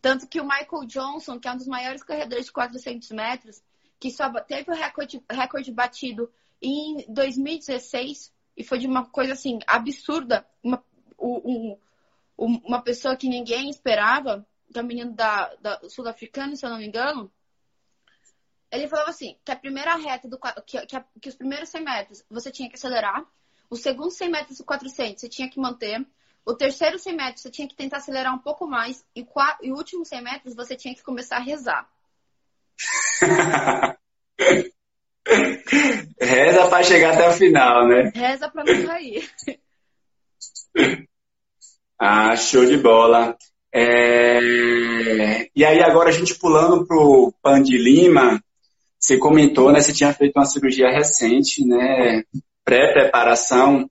Tanto 0.01 0.27
que 0.27 0.39
o 0.39 0.43
Michael 0.43 0.85
Johnson, 0.85 1.39
que 1.39 1.47
é 1.47 1.51
um 1.51 1.57
dos 1.57 1.67
maiores 1.67 2.03
corredores 2.03 2.45
de 2.45 2.51
400 2.51 3.11
metros, 3.11 3.61
que 3.99 4.11
só 4.11 4.31
teve 4.41 4.71
o 4.71 4.75
recorde, 4.75 5.23
recorde 5.29 5.71
batido 5.71 6.31
em 6.61 7.05
2016, 7.07 8.31
e 8.57 8.63
foi 8.63 8.79
de 8.79 8.87
uma 8.87 9.05
coisa 9.05 9.33
assim, 9.33 9.59
absurda. 9.67 10.45
Uma, 10.63 10.83
um, 11.19 11.77
uma 12.37 12.81
pessoa 12.81 13.15
que 13.15 13.29
ninguém 13.29 13.69
esperava, 13.69 14.45
que 14.71 14.79
é 14.79 14.81
um 14.81 14.85
menino 14.85 15.13
da, 15.13 15.53
da 15.55 15.89
sul-africano, 15.89 16.55
se 16.55 16.65
eu 16.65 16.69
não 16.69 16.77
me 16.77 16.87
engano, 16.87 17.31
ele 18.71 18.87
falava 18.87 19.09
assim, 19.09 19.37
que 19.43 19.51
a 19.51 19.55
primeira 19.55 19.95
reta, 19.95 20.27
do, 20.27 20.39
que, 20.65 20.85
que, 20.85 21.03
que, 21.21 21.29
os 21.29 21.35
primeiros 21.35 21.69
100 21.69 21.83
metros 21.83 22.25
você 22.29 22.49
tinha 22.49 22.69
que 22.69 22.75
acelerar, 22.75 23.23
o 23.69 23.75
segundo 23.75 24.11
100 24.11 24.31
metros 24.31 24.57
do 24.57 24.63
400 24.63 25.19
você 25.19 25.29
tinha 25.29 25.49
que 25.49 25.59
manter, 25.59 26.05
o 26.45 26.55
terceiro 26.55 26.97
100 26.97 27.15
metros 27.15 27.41
você 27.41 27.51
tinha 27.51 27.67
que 27.67 27.75
tentar 27.75 27.97
acelerar 27.97 28.33
um 28.33 28.39
pouco 28.39 28.65
mais, 28.65 29.05
e, 29.15 29.27
e 29.61 29.71
o 29.71 29.75
último 29.75 30.05
100 30.05 30.21
metros 30.21 30.55
você 30.55 30.75
tinha 30.75 30.95
que 30.95 31.03
começar 31.03 31.37
a 31.37 31.41
rezar. 31.41 31.87
Reza 36.19 36.67
para 36.69 36.83
chegar 36.83 37.13
até 37.13 37.29
o 37.29 37.33
final, 37.33 37.87
né? 37.87 38.11
Reza 38.13 38.49
para 38.49 38.63
não 38.63 38.87
cair. 38.87 39.29
ah, 42.03 42.35
show 42.35 42.65
de 42.65 42.77
bola. 42.77 43.37
É... 43.71 45.47
E 45.55 45.63
aí 45.63 45.79
agora 45.83 46.09
a 46.09 46.11
gente 46.11 46.33
pulando 46.33 46.83
pro 46.87 47.31
Pan 47.43 47.61
de 47.61 47.77
Lima, 47.77 48.43
você 48.99 49.19
comentou, 49.19 49.71
né? 49.71 49.81
Você 49.81 49.93
tinha 49.93 50.11
feito 50.11 50.35
uma 50.35 50.45
cirurgia 50.45 50.89
recente, 50.89 51.63
né? 51.63 52.23
Pré-preparação. 52.65 53.87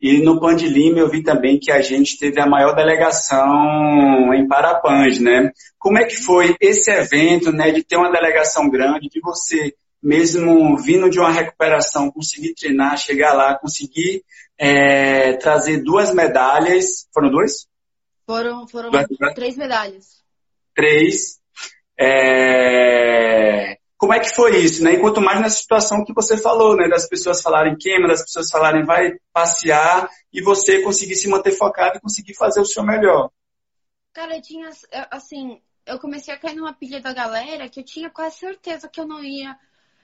E 0.00 0.18
no 0.24 0.40
Pan 0.40 0.56
de 0.56 0.66
Lima 0.66 0.98
eu 0.98 1.08
vi 1.08 1.22
também 1.22 1.60
que 1.60 1.70
a 1.70 1.80
gente 1.80 2.18
teve 2.18 2.40
a 2.40 2.48
maior 2.48 2.74
delegação 2.74 4.34
em 4.34 4.48
Parapãs, 4.48 5.20
né? 5.20 5.52
Como 5.78 5.98
é 5.98 6.04
que 6.04 6.16
foi 6.16 6.56
esse 6.60 6.90
evento, 6.90 7.52
né? 7.52 7.70
De 7.70 7.84
ter 7.84 7.96
uma 7.96 8.10
delegação 8.10 8.68
grande, 8.68 9.08
de 9.08 9.20
você 9.20 9.72
mesmo 10.02 10.76
vindo 10.78 11.08
de 11.08 11.20
uma 11.20 11.30
recuperação, 11.30 12.10
conseguir 12.10 12.54
treinar, 12.54 12.98
chegar 12.98 13.34
lá, 13.34 13.56
conseguir 13.56 14.24
é, 14.58 15.34
trazer 15.34 15.82
duas 15.82 16.12
medalhas. 16.12 17.06
Foram 17.14 17.30
duas? 17.30 17.68
Foram, 18.26 18.66
foram 18.66 18.90
três 19.34 19.56
medalhas. 19.56 20.22
Três. 20.74 21.40
É... 21.98 23.78
Como 23.96 24.12
é 24.12 24.18
que 24.18 24.34
foi 24.34 24.56
isso, 24.56 24.82
né? 24.82 24.94
E 24.94 25.00
quanto 25.00 25.20
mais 25.20 25.40
na 25.40 25.48
situação 25.48 26.04
que 26.04 26.12
você 26.12 26.36
falou, 26.36 26.76
né? 26.76 26.88
Das 26.88 27.08
pessoas 27.08 27.40
falarem 27.40 27.76
queima, 27.76 28.08
das 28.08 28.22
pessoas 28.22 28.50
falarem 28.50 28.84
vai 28.84 29.12
passear 29.32 30.10
e 30.32 30.42
você 30.42 30.82
conseguir 30.82 31.14
se 31.14 31.28
manter 31.28 31.52
focado 31.52 31.98
e 31.98 32.00
conseguir 32.00 32.34
fazer 32.34 32.60
o 32.60 32.66
seu 32.66 32.82
melhor. 32.82 33.30
Cara, 34.12 34.36
eu 34.36 34.42
tinha, 34.42 34.68
assim, 35.10 35.60
eu 35.86 36.00
comecei 36.00 36.34
a 36.34 36.38
cair 36.38 36.56
numa 36.56 36.72
pilha 36.72 37.00
da 37.00 37.12
galera 37.12 37.68
que 37.68 37.78
eu 37.78 37.84
tinha 37.84 38.10
quase 38.10 38.38
certeza 38.38 38.88
que 38.88 39.00
eu 39.00 39.06
não 39.06 39.22
ia 39.22 39.56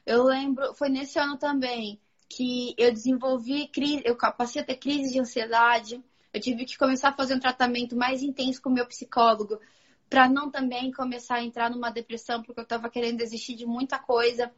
eu 0.09 0.25
lembro, 0.25 0.73
foi 0.75 0.89
nesse 0.89 1.19
ano 1.19 1.37
também 1.37 2.01
que 2.31 2.75
eu 2.79 2.91
desenvolvi 2.91 3.69
crise, 3.69 4.03
eu 4.07 4.17
passei 4.17 4.63
a 4.63 4.65
ter 4.65 4.77
crise 4.77 5.13
de 5.13 5.21
ansiedade. 5.21 6.03
Eu 6.33 6.41
tive 6.41 6.65
que 6.65 6.79
começar 6.79 7.11
a 7.11 7.17
fazer 7.17 7.35
um 7.35 7.39
tratamento 7.39 7.95
mais 7.95 8.23
intenso 8.23 8.61
com 8.63 8.71
o 8.71 8.73
meu 8.73 8.87
psicólogo 8.87 9.61
para 10.09 10.27
não 10.27 10.51
também 10.51 10.91
começar 10.91 11.37
a 11.37 11.45
entrar 11.45 11.71
numa 11.71 11.91
depressão, 11.91 12.43
porque 12.43 12.59
eu 12.59 12.65
estava 12.65 12.89
querendo 12.89 13.19
desistir 13.19 13.55
de 13.55 13.67
muita 13.67 13.99
coisa. 13.99 14.51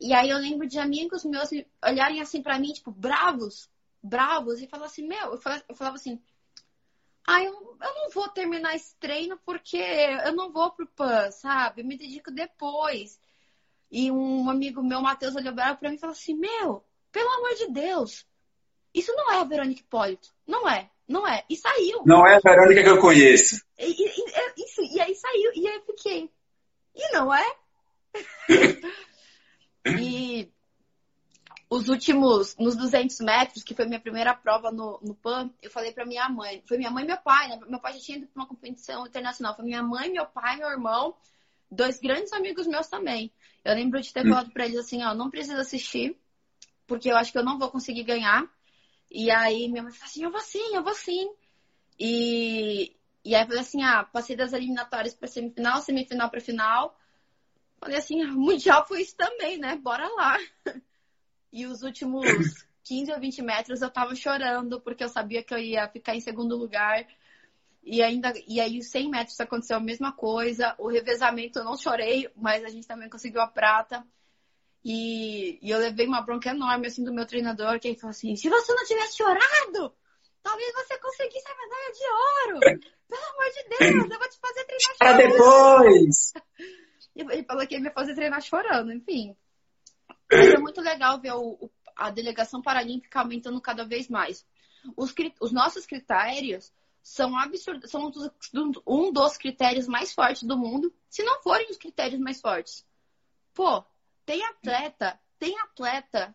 E 0.00 0.14
aí 0.14 0.30
eu 0.30 0.38
lembro 0.38 0.66
de 0.66 0.78
amigos 0.78 1.26
meus 1.26 1.50
olharem 1.84 2.22
assim 2.22 2.42
para 2.42 2.58
mim, 2.58 2.72
tipo, 2.72 2.90
bravos, 2.90 3.68
bravos, 4.02 4.62
e 4.62 4.66
falar 4.66 4.86
assim, 4.86 5.06
meu, 5.06 5.32
eu 5.34 5.38
falava, 5.38 5.96
assim, 5.96 6.18
ah, 7.26 7.42
eu, 7.42 7.52
eu 7.52 7.94
não 7.94 8.10
vou 8.14 8.28
terminar 8.30 8.74
esse 8.74 8.96
treino 8.96 9.38
porque 9.44 9.76
eu 9.76 10.34
não 10.34 10.50
vou 10.50 10.70
pro 10.70 10.86
PAN, 10.86 11.30
sabe? 11.32 11.82
Eu 11.82 11.86
me 11.86 11.98
dedico 11.98 12.30
depois. 12.30 13.20
E 13.90 14.10
um 14.10 14.50
amigo 14.50 14.82
meu, 14.82 15.00
Matheus, 15.00 15.36
olhou 15.36 15.54
para 15.54 15.88
mim 15.88 15.96
e 15.96 15.98
falou 15.98 16.12
assim: 16.12 16.34
Meu, 16.34 16.84
pelo 17.12 17.30
amor 17.30 17.54
de 17.54 17.68
Deus, 17.68 18.26
isso 18.92 19.12
não 19.14 19.32
é 19.32 19.40
a 19.40 19.44
Verônica 19.44 19.80
Hipólito. 19.80 20.28
Não 20.46 20.68
é, 20.68 20.90
não 21.06 21.26
é. 21.26 21.44
E 21.48 21.56
saiu. 21.56 22.02
Não 22.04 22.26
é 22.26 22.36
a 22.36 22.40
Verônica 22.40 22.82
que 22.82 22.88
eu 22.88 23.00
conheço. 23.00 23.64
E, 23.78 23.84
e, 23.84 24.06
e, 24.08 24.64
isso, 24.64 24.82
e 24.82 25.00
aí 25.00 25.14
saiu, 25.14 25.52
e 25.54 25.68
aí 25.68 25.76
eu 25.76 25.82
fiquei. 25.82 26.30
E 26.94 27.12
não 27.12 27.32
é? 27.32 27.56
e 30.00 30.50
os 31.68 31.88
últimos, 31.88 32.56
nos 32.56 32.76
200 32.76 33.20
metros, 33.20 33.62
que 33.62 33.74
foi 33.74 33.86
minha 33.86 34.00
primeira 34.00 34.34
prova 34.34 34.70
no, 34.70 34.98
no 35.02 35.14
PAN, 35.14 35.50
eu 35.60 35.70
falei 35.70 35.92
para 35.92 36.06
minha 36.06 36.28
mãe. 36.28 36.62
Foi 36.66 36.78
minha 36.78 36.90
mãe 36.90 37.04
e 37.04 37.06
meu 37.06 37.18
pai, 37.18 37.48
né? 37.48 37.60
Meu 37.68 37.80
pai 37.80 37.92
já 37.94 38.00
tinha 38.00 38.18
ido 38.18 38.26
para 38.28 38.42
uma 38.42 38.48
competição 38.48 39.06
internacional. 39.06 39.54
Foi 39.54 39.64
minha 39.64 39.82
mãe, 39.82 40.10
meu 40.10 40.26
pai, 40.26 40.56
meu 40.56 40.70
irmão, 40.70 41.14
dois 41.70 41.98
grandes 41.98 42.32
amigos 42.32 42.66
meus 42.66 42.88
também. 42.88 43.32
Eu 43.64 43.74
lembro 43.74 44.00
de 44.00 44.12
ter 44.12 44.22
falado 44.22 44.50
para 44.52 44.66
eles 44.66 44.78
assim, 44.78 45.02
ó, 45.02 45.14
não 45.14 45.30
precisa 45.30 45.60
assistir, 45.60 46.16
porque 46.86 47.10
eu 47.10 47.16
acho 47.16 47.32
que 47.32 47.38
eu 47.38 47.44
não 47.44 47.58
vou 47.58 47.70
conseguir 47.70 48.04
ganhar. 48.04 48.48
E 49.10 49.30
aí 49.30 49.68
minha 49.68 49.82
mãe 49.82 49.92
falou 49.92 50.06
assim, 50.06 50.24
eu 50.24 50.30
vou 50.30 50.40
sim, 50.40 50.74
eu 50.74 50.82
vou 50.82 50.94
sim. 50.94 51.28
E, 51.98 52.94
e 53.24 53.34
aí 53.34 53.44
falei 53.44 53.60
assim, 53.60 53.82
ah, 53.82 54.04
passei 54.04 54.36
das 54.36 54.52
eliminatórias 54.52 55.14
para 55.14 55.28
semifinal, 55.28 55.80
semifinal 55.80 56.30
para 56.30 56.40
final. 56.40 56.98
Falei 57.80 57.96
assim, 57.96 58.22
ah, 58.22 58.32
mundial 58.32 58.86
foi 58.86 59.02
isso 59.02 59.16
também, 59.16 59.58
né? 59.58 59.76
Bora 59.76 60.08
lá. 60.08 60.38
E 61.52 61.66
os 61.66 61.82
últimos 61.82 62.26
15 62.84 63.12
ou 63.12 63.20
20 63.20 63.42
metros 63.42 63.82
eu 63.82 63.90
tava 63.90 64.14
chorando, 64.14 64.80
porque 64.80 65.02
eu 65.02 65.08
sabia 65.08 65.42
que 65.42 65.52
eu 65.54 65.58
ia 65.58 65.88
ficar 65.88 66.14
em 66.14 66.20
segundo 66.20 66.56
lugar. 66.56 67.06
E 67.86 68.02
ainda 68.02 68.32
e 68.48 68.60
aí 68.60 68.80
os 68.80 68.88
100 68.88 69.08
metros 69.08 69.38
aconteceu 69.38 69.76
a 69.76 69.80
mesma 69.80 70.10
coisa. 70.10 70.74
O 70.76 70.88
revezamento 70.88 71.60
eu 71.60 71.64
não 71.64 71.76
chorei, 71.76 72.28
mas 72.34 72.64
a 72.64 72.68
gente 72.68 72.84
também 72.84 73.08
conseguiu 73.08 73.40
a 73.40 73.46
prata. 73.46 74.04
E, 74.84 75.56
e 75.62 75.70
eu 75.70 75.78
levei 75.78 76.04
uma 76.04 76.20
bronca 76.20 76.50
enorme 76.50 76.88
assim 76.88 77.04
do 77.04 77.14
meu 77.14 77.24
treinador, 77.24 77.78
que 77.78 77.86
ele 77.86 77.96
falou 77.96 78.10
assim: 78.10 78.34
"Se 78.34 78.48
você 78.48 78.74
não 78.74 78.84
tivesse 78.84 79.18
chorado, 79.18 79.94
talvez 80.42 80.72
você 80.74 80.98
conseguisse 80.98 81.46
a 81.48 81.56
medalha 81.56 81.92
de 81.92 82.04
ouro. 82.10 82.60
Pelo 83.08 83.24
amor 83.24 83.52
de 83.52 83.68
Deus, 83.68 84.10
eu 84.10 84.18
vou 84.18 84.28
te 84.28 84.38
fazer 84.40 84.64
treinar 84.64 84.96
chorando." 84.96 84.98
Para 84.98 85.16
depois. 85.16 86.32
Ele 87.14 87.44
falou 87.44 87.66
que 87.68 87.74
ia 87.76 87.80
me 87.80 87.90
fazer 87.92 88.14
treinar 88.16 88.42
chorando, 88.42 88.92
enfim. 88.92 89.36
Mas 90.30 90.54
é 90.54 90.58
muito 90.58 90.80
legal 90.80 91.20
ver 91.20 91.32
o, 91.34 91.70
a 91.94 92.10
delegação 92.10 92.60
paralímpica 92.60 93.20
aumentando 93.20 93.60
cada 93.60 93.84
vez 93.84 94.08
mais. 94.08 94.44
Os, 94.96 95.14
os 95.40 95.52
nossos 95.52 95.86
critérios 95.86 96.72
são 97.06 97.38
absurdos, 97.38 97.88
são 97.88 98.10
um 98.84 99.12
dos 99.12 99.36
critérios 99.36 99.86
mais 99.86 100.12
fortes 100.12 100.42
do 100.42 100.58
mundo, 100.58 100.92
se 101.08 101.22
não 101.22 101.40
forem 101.40 101.70
os 101.70 101.76
critérios 101.76 102.20
mais 102.20 102.40
fortes. 102.40 102.84
Pô, 103.54 103.84
tem 104.24 104.44
atleta, 104.44 105.16
tem 105.38 105.56
atleta 105.60 106.34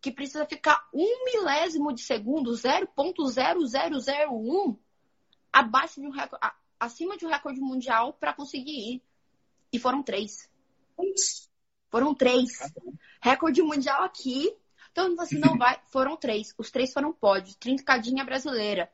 que 0.00 0.10
precisa 0.10 0.44
ficar 0.44 0.88
um 0.92 1.24
milésimo 1.24 1.94
de 1.94 2.02
segundo, 2.02 2.50
0.0001, 2.50 4.76
abaixo 5.52 6.00
de 6.00 6.08
um 6.08 6.10
recorde, 6.10 6.44
acima 6.80 7.16
de 7.16 7.24
um 7.24 7.30
recorde 7.30 7.60
mundial 7.60 8.12
para 8.12 8.34
conseguir 8.34 8.94
ir. 8.94 9.00
E 9.72 9.78
foram 9.78 10.02
três. 10.02 10.50
Foram 11.90 12.12
três. 12.12 12.48
Recorde 13.22 13.62
mundial 13.62 14.02
aqui. 14.02 14.52
Então, 14.90 15.14
assim, 15.20 15.38
não 15.38 15.56
vai. 15.56 15.80
Foram 15.92 16.16
três. 16.16 16.52
Os 16.58 16.72
três 16.72 16.92
foram 16.92 17.12
pódios. 17.12 17.54
Trincadinha 17.54 18.24
brasileira. 18.24 18.90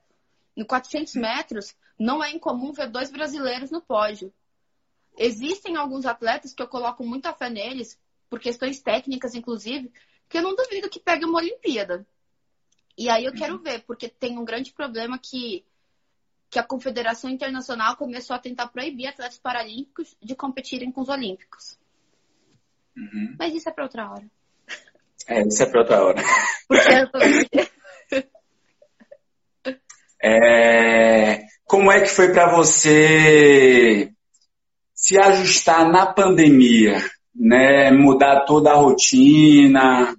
No 0.56 0.66
400 0.66 1.14
metros, 1.14 1.74
não 1.98 2.22
é 2.22 2.30
incomum 2.30 2.72
ver 2.72 2.88
dois 2.90 3.10
brasileiros 3.10 3.70
no 3.70 3.80
pódio. 3.80 4.32
Existem 5.16 5.76
alguns 5.76 6.06
atletas 6.06 6.52
que 6.52 6.62
eu 6.62 6.68
coloco 6.68 7.04
muita 7.04 7.32
fé 7.32 7.48
neles, 7.48 7.98
por 8.28 8.40
questões 8.40 8.80
técnicas, 8.80 9.34
inclusive, 9.34 9.92
que 10.28 10.38
eu 10.38 10.42
não 10.42 10.56
duvido 10.56 10.90
que 10.90 10.98
pegue 10.98 11.24
uma 11.24 11.38
Olimpíada. 11.38 12.06
E 12.96 13.08
aí 13.08 13.24
eu 13.24 13.32
uhum. 13.32 13.36
quero 13.36 13.58
ver, 13.58 13.84
porque 13.84 14.08
tem 14.08 14.38
um 14.38 14.44
grande 14.44 14.72
problema 14.72 15.18
que, 15.18 15.64
que 16.50 16.58
a 16.58 16.64
Confederação 16.64 17.30
Internacional 17.30 17.96
começou 17.96 18.34
a 18.34 18.38
tentar 18.38 18.68
proibir 18.68 19.06
atletas 19.06 19.38
paralímpicos 19.38 20.16
de 20.22 20.34
competirem 20.34 20.90
com 20.90 21.00
os 21.00 21.08
olímpicos. 21.08 21.78
Uhum. 22.96 23.36
Mas 23.38 23.54
isso 23.54 23.68
é 23.68 23.72
para 23.72 23.84
outra 23.84 24.10
hora. 24.10 24.30
É, 25.26 25.46
isso 25.46 25.62
é 25.62 25.66
para 25.66 25.80
outra 25.80 26.04
hora. 26.04 26.22
Porque 26.68 26.88
eu 26.88 27.10
tô... 27.10 27.18
É, 30.26 31.42
como 31.66 31.92
é 31.92 32.00
que 32.00 32.08
foi 32.08 32.32
para 32.32 32.50
você 32.50 34.10
se 34.94 35.18
ajustar 35.18 35.86
na 35.86 36.06
pandemia, 36.06 36.96
né? 37.34 37.90
Mudar 37.90 38.46
toda 38.46 38.70
a 38.70 38.76
rotina. 38.76 40.16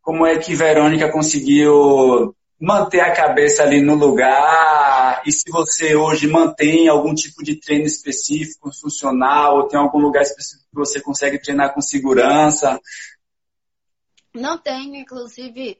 Como 0.00 0.24
é 0.24 0.38
que 0.38 0.54
Verônica 0.54 1.10
conseguiu 1.10 2.36
manter 2.60 3.00
a 3.00 3.12
cabeça 3.12 3.64
ali 3.64 3.80
no 3.82 3.96
lugar? 3.96 5.20
E 5.26 5.32
se 5.32 5.50
você 5.50 5.96
hoje 5.96 6.28
mantém 6.28 6.86
algum 6.86 7.12
tipo 7.12 7.42
de 7.42 7.56
treino 7.56 7.86
específico, 7.86 8.70
funcional, 8.72 9.56
ou 9.56 9.64
tem 9.64 9.80
algum 9.80 9.98
lugar 9.98 10.22
específico 10.22 10.68
que 10.70 10.78
você 10.78 11.00
consegue 11.00 11.42
treinar 11.42 11.74
com 11.74 11.80
segurança? 11.80 12.78
Não 14.32 14.56
tenho, 14.56 14.94
inclusive, 14.94 15.78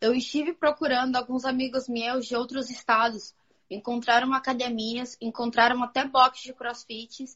eu 0.00 0.14
estive 0.14 0.54
procurando 0.54 1.16
alguns 1.16 1.44
amigos 1.44 1.88
meus 1.88 2.26
de 2.26 2.34
outros 2.34 2.70
estados, 2.70 3.34
encontraram 3.70 4.32
academias, 4.32 5.16
encontraram 5.20 5.82
até 5.82 6.04
boxes 6.06 6.44
de 6.44 6.54
crossfit, 6.54 7.26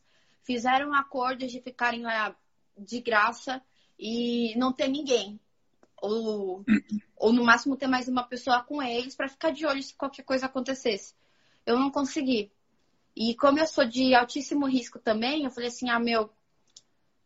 fizeram 0.42 0.94
acordos 0.94 1.52
de 1.52 1.60
ficarem 1.60 2.02
lá 2.02 2.34
de 2.76 3.00
graça 3.00 3.62
e 3.98 4.54
não 4.56 4.72
ter 4.72 4.88
ninguém. 4.88 5.38
Ou, 6.00 6.64
ou 7.16 7.32
no 7.32 7.44
máximo 7.44 7.76
ter 7.76 7.86
mais 7.86 8.08
uma 8.08 8.24
pessoa 8.24 8.62
com 8.62 8.82
eles 8.82 9.14
para 9.14 9.28
ficar 9.28 9.50
de 9.50 9.64
olho 9.64 9.82
se 9.82 9.94
qualquer 9.94 10.22
coisa 10.22 10.46
acontecesse. 10.46 11.14
Eu 11.64 11.78
não 11.78 11.90
consegui. 11.90 12.50
E 13.16 13.34
como 13.36 13.58
eu 13.58 13.66
sou 13.66 13.86
de 13.86 14.14
altíssimo 14.14 14.66
risco 14.66 14.98
também, 14.98 15.44
eu 15.44 15.50
falei 15.50 15.68
assim, 15.68 15.88
ah, 15.88 16.00
meu, 16.00 16.30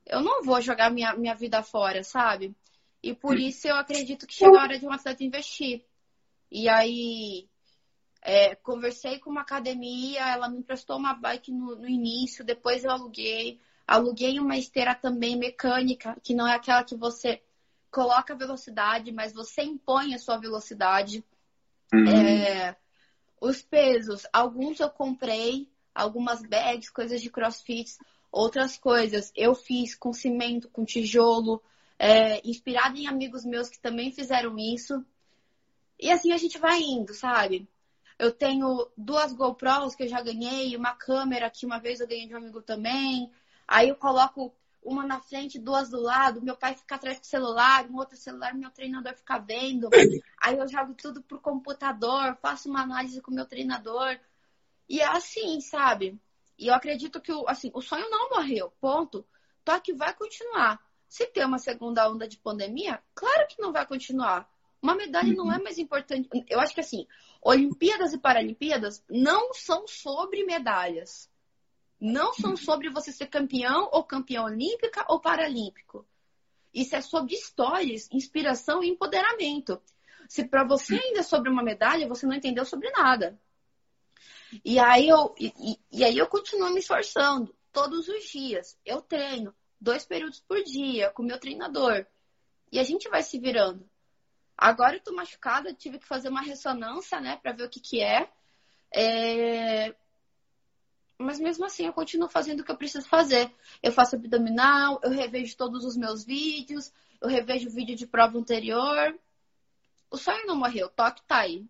eu 0.06 0.20
não 0.20 0.42
vou 0.42 0.60
jogar 0.60 0.90
minha, 0.90 1.14
minha 1.14 1.34
vida 1.34 1.62
fora, 1.62 2.04
sabe? 2.04 2.54
E 3.02 3.14
por 3.14 3.38
isso 3.38 3.68
eu 3.68 3.76
acredito 3.76 4.26
que 4.26 4.34
chega 4.34 4.58
a 4.58 4.62
hora 4.62 4.78
de 4.78 4.86
um 4.86 4.92
atleta 4.92 5.22
investir. 5.22 5.84
E 6.50 6.68
aí, 6.68 7.48
é, 8.22 8.54
conversei 8.56 9.18
com 9.18 9.30
uma 9.30 9.42
academia, 9.42 10.28
ela 10.28 10.48
me 10.48 10.58
emprestou 10.58 10.96
uma 10.96 11.14
bike 11.14 11.52
no, 11.52 11.76
no, 11.76 11.88
início, 11.88 12.44
depois 12.44 12.84
eu 12.84 12.90
aluguei. 12.90 13.60
Aluguei 13.86 14.38
uma 14.38 14.56
esteira 14.56 14.94
também 14.94 15.36
mecânica, 15.36 16.16
que 16.22 16.34
não 16.34 16.46
é 16.46 16.54
aquela 16.54 16.84
que 16.84 16.96
você 16.96 17.42
coloca 17.90 18.34
a 18.34 18.36
velocidade, 18.36 19.12
mas 19.12 19.32
você 19.32 19.62
impõe 19.62 20.14
a 20.14 20.18
sua 20.18 20.36
velocidade. 20.36 21.24
Uhum. 21.92 22.06
É, 22.06 22.76
os 23.40 23.62
pesos, 23.62 24.26
alguns 24.32 24.80
eu 24.80 24.90
comprei, 24.90 25.70
algumas 25.94 26.42
bags, 26.42 26.90
coisas 26.90 27.22
de 27.22 27.30
crossfit, 27.30 27.96
outras 28.30 28.76
coisas 28.76 29.32
eu 29.34 29.54
fiz 29.54 29.94
com 29.94 30.12
cimento, 30.12 30.68
com 30.68 30.84
tijolo, 30.84 31.62
é, 31.98 32.46
inspirado 32.48 32.96
em 32.96 33.06
amigos 33.06 33.44
meus 33.44 33.68
que 33.68 33.80
também 33.80 34.12
fizeram 34.12 34.56
isso. 34.58 35.04
E 35.98 36.10
assim 36.10 36.32
a 36.32 36.36
gente 36.36 36.58
vai 36.58 36.80
indo, 36.80 37.12
sabe? 37.12 37.68
Eu 38.18 38.32
tenho 38.32 38.88
duas 38.96 39.32
GoPros 39.32 39.94
que 39.94 40.04
eu 40.04 40.08
já 40.08 40.20
ganhei, 40.20 40.76
uma 40.76 40.94
câmera 40.94 41.50
que 41.50 41.66
uma 41.66 41.78
vez 41.78 42.00
eu 42.00 42.06
ganhei 42.06 42.26
de 42.26 42.34
um 42.34 42.38
amigo 42.38 42.62
também. 42.62 43.30
Aí 43.66 43.88
eu 43.88 43.96
coloco 43.96 44.54
uma 44.82 45.06
na 45.06 45.20
frente, 45.20 45.58
duas 45.58 45.90
do 45.90 46.00
lado, 46.00 46.42
meu 46.42 46.56
pai 46.56 46.74
fica 46.74 46.94
atrás 46.94 47.20
do 47.20 47.26
celular, 47.26 47.86
um 47.86 47.96
outro 47.96 48.16
celular, 48.16 48.54
meu 48.54 48.70
treinador 48.70 49.14
fica 49.14 49.38
vendo. 49.38 49.88
Aí 50.40 50.56
eu 50.56 50.68
jogo 50.68 50.94
tudo 50.94 51.22
pro 51.22 51.40
computador, 51.40 52.36
faço 52.40 52.68
uma 52.68 52.82
análise 52.82 53.20
com 53.20 53.30
o 53.30 53.34
meu 53.34 53.44
treinador. 53.44 54.18
E 54.88 55.00
é 55.00 55.06
assim, 55.06 55.60
sabe? 55.60 56.18
E 56.58 56.68
eu 56.68 56.74
acredito 56.74 57.20
que 57.20 57.32
assim, 57.46 57.70
o 57.74 57.82
sonho 57.82 58.08
não 58.08 58.30
morreu, 58.30 58.72
ponto. 58.80 59.26
Só 59.68 59.78
que 59.78 59.92
vai 59.92 60.14
continuar. 60.14 60.80
Se 61.08 61.26
tem 61.26 61.44
uma 61.44 61.58
segunda 61.58 62.08
onda 62.08 62.28
de 62.28 62.36
pandemia, 62.36 63.02
claro 63.14 63.46
que 63.48 63.60
não 63.60 63.72
vai 63.72 63.86
continuar. 63.86 64.48
Uma 64.80 64.94
medalha 64.94 65.32
não 65.34 65.50
é 65.50 65.56
uhum. 65.56 65.64
mais 65.64 65.78
importante. 65.78 66.28
Eu 66.48 66.60
acho 66.60 66.74
que 66.74 66.80
assim, 66.80 67.06
Olimpíadas 67.42 68.12
e 68.12 68.18
Paralimpíadas 68.18 69.02
não 69.08 69.52
são 69.54 69.88
sobre 69.88 70.44
medalhas. 70.44 71.30
Não 72.00 72.32
são 72.32 72.50
uhum. 72.50 72.56
sobre 72.56 72.90
você 72.90 73.10
ser 73.10 73.26
campeão 73.26 73.88
ou 73.90 74.04
campeão 74.04 74.44
olímpica 74.44 75.04
ou 75.08 75.18
paralímpico. 75.18 76.06
Isso 76.72 76.94
é 76.94 77.00
sobre 77.00 77.34
histórias, 77.34 78.08
inspiração 78.12 78.84
e 78.84 78.88
empoderamento. 78.88 79.80
Se 80.28 80.46
para 80.46 80.62
você 80.62 80.94
ainda 80.94 81.20
é 81.20 81.22
sobre 81.22 81.50
uma 81.50 81.62
medalha, 81.62 82.06
você 82.06 82.26
não 82.26 82.34
entendeu 82.34 82.64
sobre 82.64 82.90
nada. 82.90 83.40
E 84.64 84.78
aí 84.78 85.08
eu, 85.08 85.34
e, 85.38 85.78
e 85.90 86.04
aí 86.04 86.16
eu 86.16 86.26
continuo 86.26 86.70
me 86.70 86.80
esforçando 86.80 87.54
todos 87.72 88.08
os 88.08 88.24
dias. 88.24 88.78
Eu 88.84 89.00
treino 89.00 89.54
dois 89.80 90.04
períodos 90.04 90.40
por 90.40 90.62
dia 90.62 91.10
com 91.10 91.22
meu 91.22 91.38
treinador. 91.38 92.06
E 92.70 92.78
a 92.78 92.82
gente 92.82 93.08
vai 93.08 93.22
se 93.22 93.38
virando. 93.38 93.88
Agora 94.56 94.96
eu 94.96 95.00
tô 95.00 95.12
machucada, 95.12 95.72
tive 95.72 95.98
que 95.98 96.06
fazer 96.06 96.28
uma 96.28 96.42
ressonância, 96.42 97.20
né, 97.20 97.38
para 97.40 97.52
ver 97.52 97.64
o 97.64 97.70
que 97.70 97.80
que 97.80 98.02
é. 98.02 98.28
é. 98.92 99.94
Mas 101.16 101.38
mesmo 101.38 101.64
assim 101.64 101.86
eu 101.86 101.92
continuo 101.92 102.28
fazendo 102.28 102.60
o 102.60 102.64
que 102.64 102.70
eu 102.70 102.76
preciso 102.76 103.08
fazer. 103.08 103.52
Eu 103.82 103.92
faço 103.92 104.16
abdominal, 104.16 105.00
eu 105.02 105.10
revejo 105.10 105.56
todos 105.56 105.84
os 105.84 105.96
meus 105.96 106.24
vídeos, 106.24 106.92
eu 107.20 107.28
revejo 107.28 107.68
o 107.68 107.72
vídeo 107.72 107.96
de 107.96 108.06
prova 108.06 108.36
anterior. 108.36 109.16
O 110.10 110.16
sonho 110.16 110.46
não 110.46 110.56
morreu, 110.56 110.86
o 110.86 110.90
toque 110.90 111.22
tá 111.26 111.38
aí. 111.38 111.66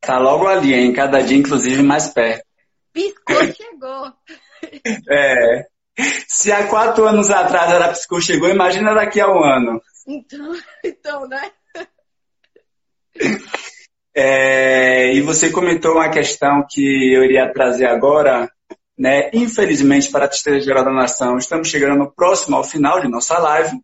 Tá 0.00 0.18
logo 0.18 0.46
ali, 0.48 0.74
hein? 0.74 0.92
Cada 0.92 1.22
dia, 1.22 1.36
inclusive, 1.36 1.82
mais 1.82 2.08
perto. 2.08 2.44
Piscou, 2.92 3.36
chegou. 3.54 4.12
É. 5.08 5.71
Se 6.28 6.50
há 6.50 6.66
quatro 6.66 7.06
anos 7.06 7.30
atrás 7.30 7.70
era 7.70 7.88
piscou, 7.88 8.20
chegou, 8.20 8.48
imagina 8.48 8.94
daqui 8.94 9.20
a 9.20 9.28
um 9.28 9.44
ano. 9.44 9.80
Então, 10.06 10.56
então 10.84 11.28
né? 11.28 11.50
É, 14.14 15.14
e 15.14 15.20
você 15.22 15.50
comentou 15.50 15.92
uma 15.92 16.10
questão 16.10 16.64
que 16.68 17.12
eu 17.12 17.24
iria 17.24 17.52
trazer 17.52 17.86
agora, 17.86 18.50
né? 18.98 19.30
Infelizmente, 19.32 20.10
para 20.10 20.26
a 20.26 20.28
Tristeza 20.28 20.60
Geral 20.60 20.84
da 20.84 20.92
Nação, 20.92 21.36
estamos 21.38 21.68
chegando 21.68 22.10
próximo 22.10 22.56
ao 22.56 22.64
final 22.64 23.00
de 23.00 23.08
nossa 23.08 23.38
live, 23.38 23.80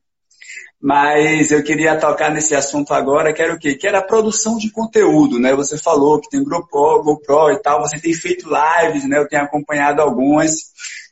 mas 0.81 1.51
eu 1.51 1.63
queria 1.63 1.99
tocar 1.99 2.31
nesse 2.31 2.55
assunto 2.55 2.93
agora, 2.93 3.33
que 3.33 3.43
era 3.43 3.55
o 3.55 3.59
quê? 3.59 3.75
Que 3.75 3.87
era 3.87 3.99
a 3.99 4.07
produção 4.07 4.57
de 4.59 4.71
conteúdo, 4.71 5.41
né? 5.41 5.55
Você 5.55 5.79
falou 5.79 6.21
que 6.21 6.29
tem 6.29 6.45
GoPro, 6.45 7.03
GoPro 7.03 7.51
e 7.53 7.63
tal, 7.63 7.81
você 7.81 7.99
tem 7.99 8.13
feito 8.13 8.49
lives, 8.49 9.09
né? 9.09 9.19
Eu 9.19 9.29
tenho 9.29 9.43
acompanhado 9.43 10.01
algumas. 10.03 10.53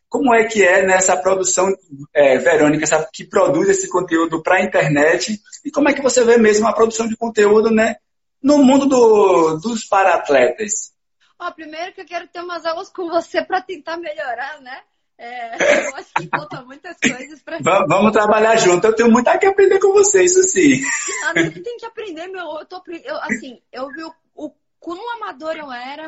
Como 0.08 0.34
é 0.34 0.44
que 0.44 0.62
é 0.62 0.86
nessa 0.86 1.16
produção, 1.16 1.68
é, 2.14 2.38
Verônica, 2.38 2.86
que 3.12 3.24
produz 3.24 3.68
esse 3.68 3.88
conteúdo 3.88 4.42
para 4.42 4.56
a 4.56 4.62
internet? 4.62 5.40
E 5.64 5.70
como 5.70 5.88
é 5.88 5.92
que 5.92 6.02
você 6.02 6.24
vê 6.24 6.38
mesmo 6.38 6.66
a 6.66 6.72
produção 6.72 7.08
de 7.08 7.16
conteúdo 7.16 7.70
né, 7.70 7.96
no 8.42 8.58
mundo 8.58 8.86
do, 8.86 9.56
dos 9.58 9.84
paratletas? 9.84 10.92
Ó, 11.38 11.50
primeiro 11.50 11.92
que 11.92 12.00
eu 12.00 12.06
quero 12.06 12.28
ter 12.28 12.40
umas 12.40 12.64
aulas 12.64 12.88
com 12.88 13.08
você 13.08 13.42
para 13.44 13.60
tentar 13.60 13.98
melhorar, 13.98 14.60
né? 14.60 14.80
É, 15.18 15.88
eu 15.88 15.96
acho 15.96 16.12
que 16.14 16.28
falta 16.28 16.62
muitas 16.62 16.96
coisas 17.00 17.42
para. 17.42 17.58
Vamos 17.88 18.12
trabalhar 18.12 18.56
junto. 18.56 18.86
Eu 18.86 18.94
tenho 18.94 19.10
muito 19.10 19.28
a 19.28 19.38
que 19.38 19.46
aprender 19.46 19.78
com 19.80 19.92
você, 19.92 20.24
isso 20.24 20.42
sim. 20.42 20.80
Nada 21.22 21.50
que 21.50 21.60
tem 21.60 21.76
que 21.78 21.86
aprender, 21.86 22.26
meu. 22.28 22.44
Eu 22.58 22.66
tô, 22.66 22.82
eu, 23.02 23.16
assim, 23.22 23.62
eu 23.72 23.88
vi 23.88 24.04
o, 24.04 24.14
o 24.34 24.52
quão 24.78 25.14
amador 25.16 25.56
eu 25.56 25.72
era. 25.72 26.06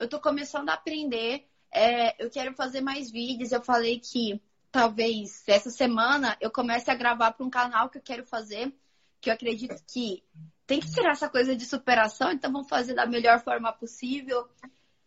Eu 0.00 0.08
tô 0.08 0.18
começando 0.20 0.70
a 0.70 0.74
aprender. 0.74 1.46
É, 1.76 2.24
eu 2.24 2.30
quero 2.30 2.54
fazer 2.54 2.80
mais 2.80 3.10
vídeos. 3.10 3.52
Eu 3.52 3.62
falei 3.62 4.00
que 4.00 4.40
talvez 4.72 5.44
essa 5.46 5.68
semana 5.68 6.34
eu 6.40 6.50
comece 6.50 6.90
a 6.90 6.94
gravar 6.94 7.32
para 7.32 7.44
um 7.44 7.50
canal 7.50 7.90
que 7.90 7.98
eu 7.98 8.02
quero 8.02 8.24
fazer, 8.24 8.74
que 9.20 9.28
eu 9.28 9.34
acredito 9.34 9.76
que 9.86 10.24
tem 10.66 10.80
que 10.80 10.90
tirar 10.90 11.12
essa 11.12 11.28
coisa 11.28 11.54
de 11.54 11.66
superação, 11.66 12.32
então 12.32 12.50
vamos 12.50 12.68
fazer 12.68 12.94
da 12.94 13.04
melhor 13.04 13.40
forma 13.40 13.70
possível. 13.74 14.48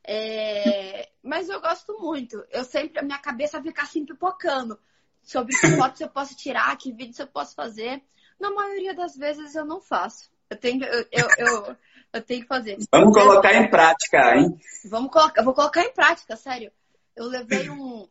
É, 0.03 1.09
mas 1.23 1.49
eu 1.49 1.59
gosto 1.59 1.99
muito. 1.99 2.45
Eu 2.51 2.63
sempre, 2.63 2.99
a 2.99 3.03
minha 3.03 3.17
cabeça 3.17 3.59
fica 3.61 3.81
assim 3.81 4.05
pipocando 4.05 4.79
sobre 5.23 5.55
que 5.55 5.75
fotos 5.75 6.01
eu 6.01 6.09
posso 6.09 6.35
tirar, 6.35 6.77
que 6.77 6.91
vídeos 6.91 7.17
eu 7.17 7.27
posso 7.27 7.55
fazer. 7.55 8.03
Na 8.39 8.51
maioria 8.51 8.93
das 8.93 9.17
vezes 9.17 9.55
eu 9.55 9.65
não 9.65 9.81
faço. 9.81 10.31
Eu 10.49 10.57
tenho, 10.57 10.83
eu, 10.83 11.05
eu, 11.11 11.27
eu, 11.37 11.77
eu 12.13 12.21
tenho 12.21 12.41
que 12.41 12.47
fazer. 12.47 12.77
Vamos 12.91 13.13
colocar 13.13 13.53
em 13.53 13.69
prática, 13.69 14.35
hein? 14.35 14.59
Vamos 14.85 15.11
colocar, 15.11 15.43
vou 15.43 15.53
colocar 15.53 15.83
em 15.83 15.93
prática, 15.93 16.35
sério. 16.35 16.71
Eu 17.15 17.25
levei 17.25 17.69
um. 17.69 18.07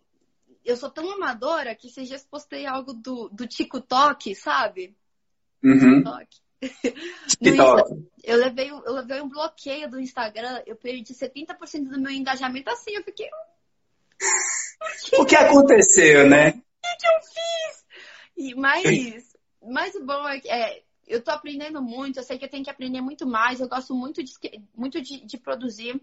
Eu 0.65 0.77
sou 0.77 0.91
tão 0.91 1.11
amadora 1.11 1.75
que 1.75 1.89
esses 1.89 2.07
dias 2.07 2.25
postei 2.25 2.67
algo 2.67 2.93
do, 2.93 3.29
do 3.31 3.47
TikTok, 3.47 4.35
sabe? 4.35 4.95
Uhum. 5.65 6.03
TikTok. 6.03 6.37
TikTok. 7.43 8.11
eu, 8.23 8.37
levei, 8.37 8.71
eu 8.71 8.93
levei 8.93 9.21
um 9.21 9.29
bloqueio 9.29 9.91
do 9.91 10.01
Instagram, 10.01 10.63
eu 10.67 10.77
perdi 10.77 11.15
70% 11.15 11.89
do 11.89 12.01
meu 12.01 12.13
engajamento 12.13 12.71
assim, 12.71 12.93
eu 12.95 13.03
fiquei. 13.03 13.29
O 15.19 15.25
que 15.25 15.37
aconteceu, 15.37 16.29
né? 16.29 16.51
O 16.51 16.53
que 16.53 17.07
eu 17.07 17.21
fiz? 17.23 17.87
E, 18.37 18.55
mas, 18.55 19.37
mas 19.63 19.95
o 19.95 20.05
bom 20.05 20.29
é 20.29 20.41
que 20.41 20.49
é, 20.49 20.83
eu 21.09 21.23
tô 21.23 21.31
aprendendo 21.31 21.83
muito, 21.83 22.19
eu 22.19 22.23
sei 22.23 22.39
que 22.39 22.45
eu 22.45 22.51
tenho 22.51 22.65
que 22.65 22.71
aprender 22.71 23.01
muito 23.01 23.27
mais, 23.27 23.61
eu 23.61 23.69
gosto 23.69 23.95
muito 23.95 24.23
de, 24.23 24.33
muito 24.75 25.01
de, 25.01 25.25
de 25.25 25.39
produzir. 25.39 26.01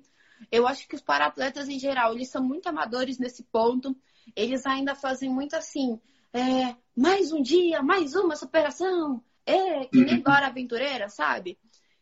Eu 0.52 0.68
acho 0.68 0.88
que 0.88 0.96
os 0.96 1.02
paratletas 1.02 1.70
em 1.70 1.80
geral, 1.80 2.14
eles 2.14 2.30
são 2.30 2.44
muito 2.44 2.68
amadores 2.68 3.18
nesse 3.18 3.44
ponto. 3.44 3.96
Eles 4.36 4.66
ainda 4.66 4.96
fazem 4.96 5.30
muito 5.30 5.56
assim, 5.56 6.00
é, 6.34 6.76
mais 6.96 7.32
um 7.32 7.42
dia, 7.42 7.82
mais 7.82 8.16
uma 8.16 8.36
superação. 8.36 9.24
É, 9.46 9.86
que 9.86 10.04
nem 10.04 10.16
uhum. 10.16 10.22
Dora 10.24 10.48
Aventureira, 10.48 11.08
sabe? 11.08 11.58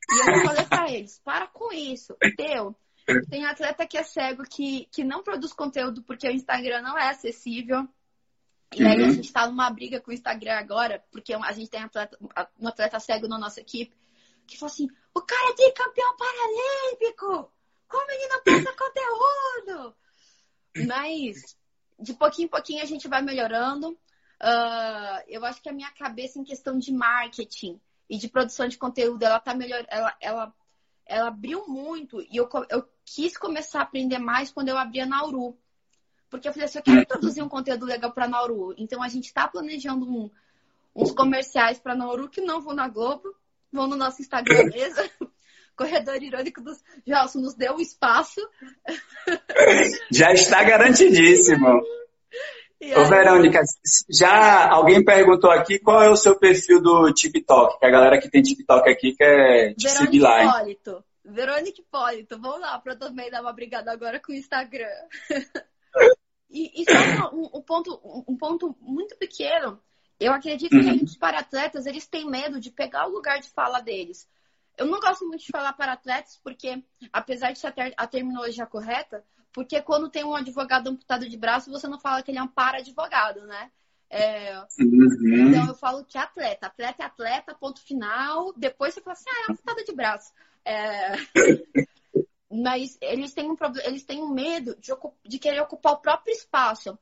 E 0.09 0.19
eu 0.19 0.23
falei 0.47 0.65
pra 0.65 0.89
eles, 0.89 1.19
para 1.23 1.47
com 1.47 1.73
isso. 1.73 2.15
Teu, 2.37 2.75
Tem 3.29 3.45
atleta 3.45 3.85
que 3.85 3.97
é 3.97 4.03
cego 4.03 4.43
que, 4.43 4.87
que 4.91 5.03
não 5.03 5.23
produz 5.23 5.51
conteúdo 5.53 6.01
porque 6.03 6.27
o 6.27 6.31
Instagram 6.31 6.81
não 6.81 6.97
é 6.97 7.09
acessível. 7.09 7.87
E 8.75 8.85
aí 8.85 9.03
a 9.03 9.07
Uhum. 9.07 9.13
gente 9.13 9.31
tá 9.31 9.47
numa 9.47 9.69
briga 9.69 9.99
com 10.01 10.11
o 10.11 10.13
Instagram 10.13 10.55
agora, 10.57 11.03
porque 11.11 11.33
a 11.33 11.51
gente 11.51 11.69
tem 11.69 11.81
atleta, 11.81 12.17
um 12.59 12.67
atleta 12.67 12.99
cego 12.99 13.27
na 13.27 13.37
nossa 13.37 13.61
equipe, 13.61 13.95
que 14.47 14.57
falou 14.57 14.71
assim, 14.71 14.87
o 15.13 15.21
cara 15.21 15.49
é 15.51 15.53
tricampeão 15.53 16.15
paralímpico! 16.17 17.51
Como 17.87 18.11
ele 18.11 18.27
não 18.27 18.43
passa 18.43 18.73
conteúdo? 18.77 19.95
Mas 20.87 21.55
de 21.99 22.13
pouquinho 22.13 22.45
em 22.47 22.49
pouquinho 22.49 22.81
a 22.81 22.85
gente 22.85 23.07
vai 23.07 23.21
melhorando. 23.21 23.97
Ah, 24.39 25.23
eu 25.27 25.45
acho 25.45 25.61
que 25.61 25.69
a 25.69 25.73
minha 25.73 25.91
cabeça 25.91 26.39
em 26.39 26.43
questão 26.43 26.77
de 26.77 26.91
marketing 26.91 27.79
e 28.09 28.17
de 28.17 28.27
produção 28.27 28.67
de 28.67 28.77
conteúdo, 28.77 29.23
ela 29.23 29.39
tá 29.39 29.53
melhor, 29.55 29.85
ela, 29.87 30.15
ela, 30.19 30.53
ela 31.05 31.27
abriu 31.27 31.65
muito 31.67 32.21
e 32.21 32.35
eu, 32.35 32.49
eu 32.69 32.87
quis 33.05 33.37
começar 33.37 33.79
a 33.79 33.83
aprender 33.83 34.17
mais 34.19 34.51
quando 34.51 34.69
eu 34.69 34.77
abri 34.77 34.99
a 34.99 35.05
Nauru. 35.05 35.57
Porque 36.33 36.47
eu 36.47 36.51
falei 36.51 36.65
assim, 36.65 36.79
eu 36.79 36.83
quero 36.83 37.05
produzir 37.05 37.43
um 37.43 37.47
conteúdo 37.47 37.85
legal 37.85 38.11
para 38.11 38.27
Nauru. 38.27 38.73
Então 38.75 39.03
a 39.03 39.07
gente 39.07 39.25
está 39.25 39.47
planejando 39.47 40.03
um- 40.03 40.31
uns 40.95 41.11
comerciais 41.11 41.77
para 41.77 41.93
Nauru 41.93 42.27
que 42.27 42.41
não 42.41 42.59
vão 42.59 42.73
na 42.73 42.87
Globo, 42.87 43.35
vão 43.71 43.85
no 43.85 43.95
nosso 43.95 44.19
Instagram 44.19 44.63
mesmo. 44.73 45.03
Corredor 45.77 46.15
Irônico 46.23 46.59
dos 46.59 46.83
Gelson 47.05 47.37
nos 47.39 47.53
deu 47.53 47.75
o 47.75 47.79
espaço. 47.81 48.41
Já 50.11 50.33
está 50.33 50.63
garantidíssimo. 50.63 51.83
E 52.81 52.95
Ô, 52.95 53.05
Verônica, 53.05 53.61
já 54.09 54.67
alguém 54.69 55.05
perguntou 55.05 55.51
aqui 55.51 55.77
qual 55.79 56.01
é 56.01 56.09
o 56.09 56.15
seu 56.15 56.35
perfil 56.37 56.81
do 56.81 57.13
TikTok, 57.13 57.79
que 57.79 57.85
a 57.85 57.91
galera 57.91 58.19
que 58.19 58.27
tem 58.29 58.41
TikTok 58.41 58.89
aqui 58.89 59.15
quer 59.15 59.75
te 59.75 59.87
seguir 59.87 60.19
lá? 60.19 60.43
Hipólito. 60.43 61.03
Verônica 61.23 61.79
Hipólito, 61.79 62.39
vamos 62.41 62.59
lá 62.59 62.77
para 62.79 62.95
também 62.95 63.29
dar 63.31 63.41
uma 63.41 63.53
brigada 63.53 63.91
agora 63.91 64.19
com 64.19 64.31
o 64.31 64.35
Instagram. 64.35 64.89
E, 66.53 66.81
e 66.81 66.85
só 66.85 67.31
um, 67.33 67.49
um 67.57 67.61
ponto, 67.61 67.99
um 68.27 68.37
ponto 68.37 68.77
muito 68.79 69.17
pequeno. 69.17 69.81
Eu 70.19 70.31
acredito 70.31 70.69
que 70.69 70.77
Uhum. 70.77 71.03
os 71.03 71.17
para-atletas, 71.17 71.87
eles 71.87 72.05
têm 72.07 72.29
medo 72.29 72.59
de 72.59 72.69
pegar 72.69 73.07
o 73.07 73.11
lugar 73.11 73.39
de 73.39 73.49
fala 73.49 73.81
deles. 73.81 74.29
Eu 74.77 74.85
não 74.85 74.99
gosto 74.99 75.25
muito 75.25 75.41
de 75.43 75.51
falar 75.51 75.73
para 75.73 75.93
atletas, 75.93 76.39
porque, 76.43 76.83
apesar 77.11 77.51
de 77.51 77.59
ser 77.59 77.67
a, 77.67 77.71
ter- 77.71 77.93
a 77.97 78.07
terminologia 78.07 78.65
correta, 78.67 79.25
porque 79.51 79.81
quando 79.81 80.09
tem 80.09 80.23
um 80.23 80.35
advogado 80.35 80.87
amputado 80.87 81.27
de 81.27 81.37
braço, 81.37 81.71
você 81.71 81.87
não 81.87 81.99
fala 81.99 82.21
que 82.23 82.31
ele 82.31 82.39
é 82.39 82.43
um 82.43 82.47
para-advogado, 82.47 83.45
né? 83.45 83.71
É, 84.09 84.55
Uhum. 84.79 85.47
então 85.47 85.67
eu 85.67 85.73
falo 85.75 86.05
que 86.05 86.17
é 86.17 86.21
atleta. 86.21 86.67
Atleta 86.67 87.01
é 87.01 87.05
atleta, 87.05 87.55
ponto 87.55 87.81
final. 87.81 88.53
Depois 88.55 88.93
você 88.93 89.01
fala 89.01 89.13
assim, 89.13 89.29
ah, 89.29 89.47
é 89.47 89.51
amputada 89.51 89.83
de 89.83 89.91
braço. 89.91 90.31
É, 90.63 91.13
Mas 92.53 92.97
eles 93.01 93.33
têm 93.33 93.49
um 93.49 93.55
problema, 93.55 93.87
eles 93.87 94.03
têm 94.03 94.21
um 94.21 94.31
medo 94.31 94.75
de, 94.75 94.91
de 95.25 95.39
querer 95.39 95.61
ocupar 95.61 95.93
o 95.93 96.01
próprio 96.01 96.33
espaço. 96.33 96.97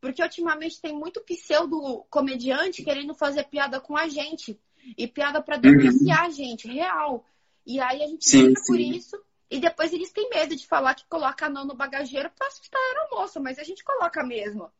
Porque 0.00 0.22
ultimamente 0.22 0.80
tem 0.80 0.92
muito 0.92 1.20
pseudo 1.22 2.04
comediante 2.08 2.84
querendo 2.84 3.14
fazer 3.14 3.44
piada 3.44 3.80
com 3.80 3.96
a 3.96 4.08
gente. 4.08 4.58
E 4.96 5.06
piada 5.08 5.42
pra 5.42 5.56
denunciar 5.56 6.24
a 6.24 6.30
gente, 6.30 6.68
real. 6.68 7.24
E 7.66 7.80
aí 7.80 8.02
a 8.02 8.06
gente 8.06 8.28
Sim, 8.28 8.54
por 8.66 8.78
isso. 8.78 9.16
E 9.50 9.60
depois 9.60 9.92
eles 9.92 10.12
têm 10.12 10.28
medo 10.30 10.56
de 10.56 10.66
falar 10.66 10.94
que 10.94 11.06
coloca 11.08 11.46
anão 11.46 11.64
no 11.64 11.74
bagageiro 11.74 12.30
pra 12.30 12.46
assustar 12.46 12.80
a 12.80 13.00
aeromoça, 13.02 13.38
mas 13.38 13.58
a 13.58 13.64
gente 13.64 13.84
coloca 13.84 14.24
mesmo. 14.24 14.70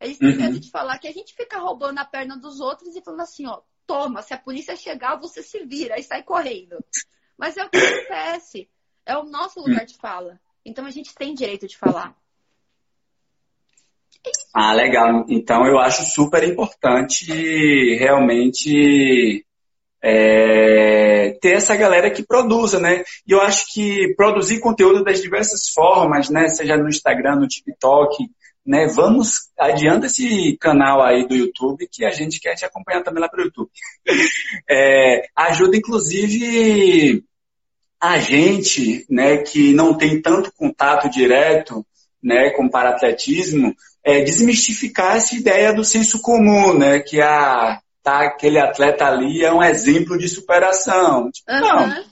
Eles 0.00 0.18
têm 0.18 0.30
Uhum. 0.30 0.36
medo 0.36 0.58
de 0.58 0.70
falar 0.70 0.98
que 0.98 1.06
a 1.06 1.12
gente 1.12 1.34
fica 1.34 1.58
roubando 1.58 1.98
a 1.98 2.04
perna 2.04 2.36
dos 2.36 2.60
outros 2.60 2.96
e 2.96 3.02
falando 3.02 3.20
assim, 3.20 3.46
ó, 3.46 3.60
toma, 3.86 4.22
se 4.22 4.32
a 4.34 4.38
polícia 4.38 4.74
chegar, 4.74 5.16
você 5.16 5.42
se 5.42 5.64
vira 5.64 5.98
e 5.98 6.02
sai 6.02 6.22
correndo. 6.22 6.82
Mas 7.36 7.56
é 7.56 7.64
o 7.64 7.70
que 7.70 7.78
acontece. 7.78 8.68
É 9.06 9.16
o 9.16 9.24
nosso 9.24 9.60
lugar 9.60 9.84
de 9.84 9.96
fala. 9.96 10.40
Então 10.64 10.84
a 10.84 10.90
gente 10.90 11.14
tem 11.14 11.34
direito 11.34 11.66
de 11.66 11.76
falar. 11.76 12.14
Ah, 14.54 14.72
legal. 14.74 15.24
Então 15.28 15.66
eu 15.66 15.78
acho 15.78 16.04
super 16.04 16.44
importante 16.44 17.32
realmente 17.96 19.44
é, 20.02 21.38
ter 21.40 21.54
essa 21.54 21.76
galera 21.76 22.10
que 22.10 22.22
produza, 22.22 22.78
né? 22.78 23.02
E 23.26 23.32
eu 23.32 23.40
acho 23.40 23.72
que 23.72 24.14
produzir 24.16 24.60
conteúdo 24.60 25.04
das 25.04 25.22
diversas 25.22 25.68
formas, 25.68 26.28
né? 26.28 26.48
Seja 26.48 26.76
no 26.76 26.88
Instagram, 26.88 27.36
no 27.36 27.48
TikTok, 27.48 28.28
né? 28.64 28.86
Vamos 28.88 29.50
adianta 29.58 30.06
esse 30.06 30.56
canal 30.58 31.02
aí 31.02 31.26
do 31.26 31.34
YouTube 31.34 31.88
que 31.90 32.04
a 32.04 32.10
gente 32.10 32.40
quer 32.40 32.54
te 32.54 32.64
acompanhar 32.64 33.02
também 33.02 33.20
lá 33.20 33.28
pro 33.28 33.42
YouTube. 33.42 33.70
É, 34.68 35.22
ajuda 35.36 35.76
inclusive 35.76 37.24
a 38.00 38.18
gente, 38.18 39.04
né? 39.10 39.38
Que 39.38 39.72
não 39.74 39.96
tem 39.96 40.20
tanto 40.22 40.52
contato 40.52 41.08
direto, 41.10 41.84
né? 42.22 42.50
Com 42.50 42.64
o 42.66 42.70
paratletismo, 42.70 43.74
é, 44.02 44.22
desmistificar 44.22 45.16
essa 45.16 45.34
ideia 45.36 45.72
do 45.72 45.84
senso 45.84 46.20
comum, 46.22 46.76
né? 46.76 47.00
Que 47.00 47.20
a, 47.20 47.80
tá, 48.02 48.20
aquele 48.26 48.58
atleta 48.58 49.04
ali 49.06 49.44
é 49.44 49.52
um 49.52 49.62
exemplo 49.62 50.16
de 50.16 50.28
superação. 50.28 51.30
Tipo, 51.30 51.52
Não, 51.52 51.84
Aham. 51.84 52.04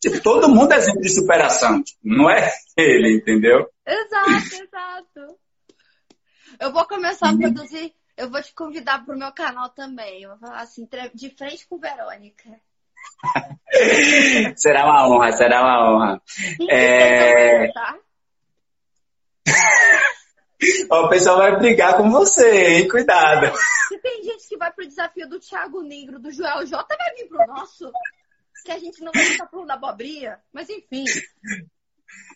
tipo, 0.00 0.20
todo 0.20 0.48
mundo 0.48 0.72
é 0.72 0.76
exemplo 0.78 1.02
de 1.02 1.10
superação. 1.10 1.82
Tipo, 1.82 2.00
não 2.02 2.28
é 2.28 2.52
ele, 2.76 3.16
entendeu? 3.16 3.68
Exato, 3.86 4.64
exato. 4.64 5.38
Eu 6.58 6.72
vou 6.72 6.84
começar 6.86 7.28
a 7.28 7.32
Uhum. 7.32 7.38
produzir. 7.38 7.92
Eu 8.16 8.30
vou 8.30 8.40
te 8.42 8.52
convidar 8.54 9.04
pro 9.04 9.18
meu 9.18 9.32
canal 9.32 9.68
também. 9.70 10.22
Eu 10.22 10.30
vou 10.30 10.38
falar 10.38 10.60
assim, 10.60 10.88
de 11.14 11.30
frente 11.30 11.66
com 11.66 11.78
Verônica. 11.78 12.48
Será 14.56 14.84
uma 14.84 15.08
honra, 15.08 15.32
será 15.32 15.62
uma 15.62 15.90
honra. 15.90 16.22
É. 16.70 17.72
tá? 17.72 17.98
O 20.90 21.08
pessoal 21.08 21.36
vai 21.38 21.58
brigar 21.58 21.96
com 21.96 22.10
você, 22.10 22.78
hein? 22.78 22.88
Cuidado. 22.88 23.54
Se 23.88 23.98
tem 23.98 24.22
gente 24.22 24.48
que 24.48 24.56
vai 24.56 24.72
pro 24.72 24.86
desafio 24.86 25.28
do 25.28 25.38
Thiago 25.38 25.82
Negro, 25.82 26.18
do 26.18 26.30
Joel 26.30 26.64
J, 26.64 26.86
vai 26.88 27.14
vir 27.16 27.28
pro 27.28 27.46
nosso. 27.46 27.92
Que 28.64 28.72
a 28.72 28.78
gente 28.78 29.02
não 29.02 29.12
vai 29.12 29.24
ficar 29.24 29.46
falando 29.48 29.66
da 29.66 29.74
abobrinha. 29.74 30.40
Mas 30.52 30.70
enfim. 30.70 31.04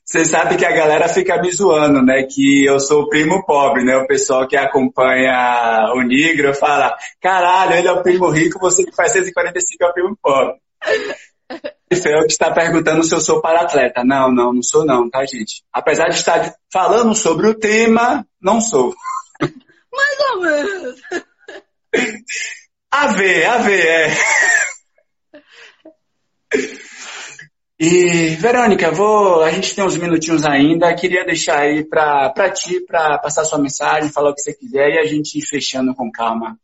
Você 0.09 0.25
sabe 0.25 0.57
que 0.57 0.65
a 0.65 0.73
galera 0.73 1.07
fica 1.07 1.39
me 1.39 1.53
zoando, 1.53 2.03
né? 2.03 2.23
Que 2.23 2.65
eu 2.65 2.81
sou 2.81 3.03
o 3.03 3.09
primo 3.11 3.45
pobre, 3.45 3.85
né? 3.85 3.95
O 3.99 4.07
pessoal 4.07 4.49
que 4.49 4.57
acompanha 4.57 5.93
o 5.95 6.01
Negro 6.01 6.55
fala, 6.55 6.97
caralho, 7.21 7.75
ele 7.75 7.89
é 7.89 7.93
o 7.93 8.03
primo 8.03 8.31
rico, 8.31 8.59
você 8.59 8.87
que 8.87 8.97
faz 8.97 9.13
145 9.13 9.85
é 9.85 9.87
o 9.87 9.93
primo 9.93 10.19
pobre. 10.23 10.55
Rafael 11.93 12.21
que 12.27 12.33
está 12.33 12.51
perguntando 12.51 13.05
se 13.05 13.15
eu 13.15 13.21
sou 13.21 13.43
para-atleta. 13.43 14.03
Não, 14.03 14.33
não, 14.33 14.51
não 14.55 14.63
sou 14.63 14.83
não, 14.87 15.11
tá, 15.11 15.27
gente? 15.27 15.63
Apesar 15.71 16.09
de 16.09 16.15
estar 16.15 16.55
falando 16.73 17.15
sobre 17.15 17.47
o 17.47 17.55
tema, 17.55 18.27
não 18.41 18.63
sou. 18.63 18.95
Mais 19.93 20.21
ou 20.31 20.41
menos. 20.41 21.01
A 22.91 23.09
ver, 23.09 23.45
a 23.45 23.59
ver, 23.59 23.87
é. 23.87 24.09
E, 27.81 28.35
Verônica, 28.35 28.91
vou, 28.91 29.45
a 29.45 29.53
gente 29.53 29.73
tem 29.73 29.85
uns 29.85 29.97
minutinhos 29.97 30.45
ainda, 30.45 30.93
queria 30.97 31.25
deixar 31.25 31.61
aí 31.61 31.85
pra, 31.85 32.29
pra 32.31 32.51
ti, 32.51 32.81
pra 32.81 33.19
passar 33.19 33.45
sua 33.45 33.59
mensagem, 33.59 34.11
falar 34.11 34.31
o 34.31 34.35
que 34.35 34.41
você 34.41 34.53
quiser 34.53 34.95
e 34.95 34.99
a 34.99 35.05
gente 35.05 35.39
ir 35.39 35.43
fechando 35.43 35.95
com 35.95 36.11
calma. 36.11 36.59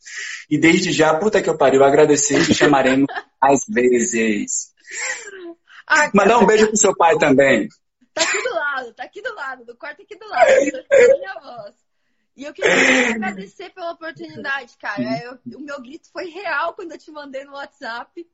E 0.50 0.58
desde 0.58 0.90
já, 0.90 1.14
puta 1.14 1.40
que 1.40 1.48
eu 1.48 1.56
pariu, 1.56 1.84
agradecer 1.84 2.40
e 2.40 2.46
te 2.46 2.54
chamaremos 2.54 3.06
mais 3.40 3.60
vezes. 3.68 4.72
Ah, 5.86 6.10
Mandar 6.12 6.38
um 6.38 6.46
beijo 6.46 6.66
pro 6.66 6.76
seu 6.76 6.96
pai 6.96 7.16
também. 7.16 7.68
Tá 8.12 8.22
aqui 8.22 8.42
do 8.42 8.54
lado, 8.54 8.94
tá 8.94 9.04
aqui 9.04 9.22
do 9.22 9.34
lado, 9.36 9.64
do 9.64 9.76
quarto 9.76 10.02
aqui 10.02 10.18
do 10.18 10.28
lado. 10.28 10.48
Escutando 10.50 11.18
minha 11.18 11.34
voz. 11.34 11.83
E 12.36 12.44
eu 12.44 12.52
queria 12.52 12.74
te 12.74 13.12
agradecer 13.14 13.70
pela 13.70 13.92
oportunidade, 13.92 14.76
cara. 14.76 15.02
Eu- 15.22 15.58
o 15.58 15.60
meu 15.60 15.80
grito 15.80 16.10
foi 16.10 16.28
real 16.30 16.74
quando 16.74 16.92
eu 16.92 16.98
te 16.98 17.10
mandei 17.10 17.44
no 17.44 17.52
WhatsApp. 17.52 18.26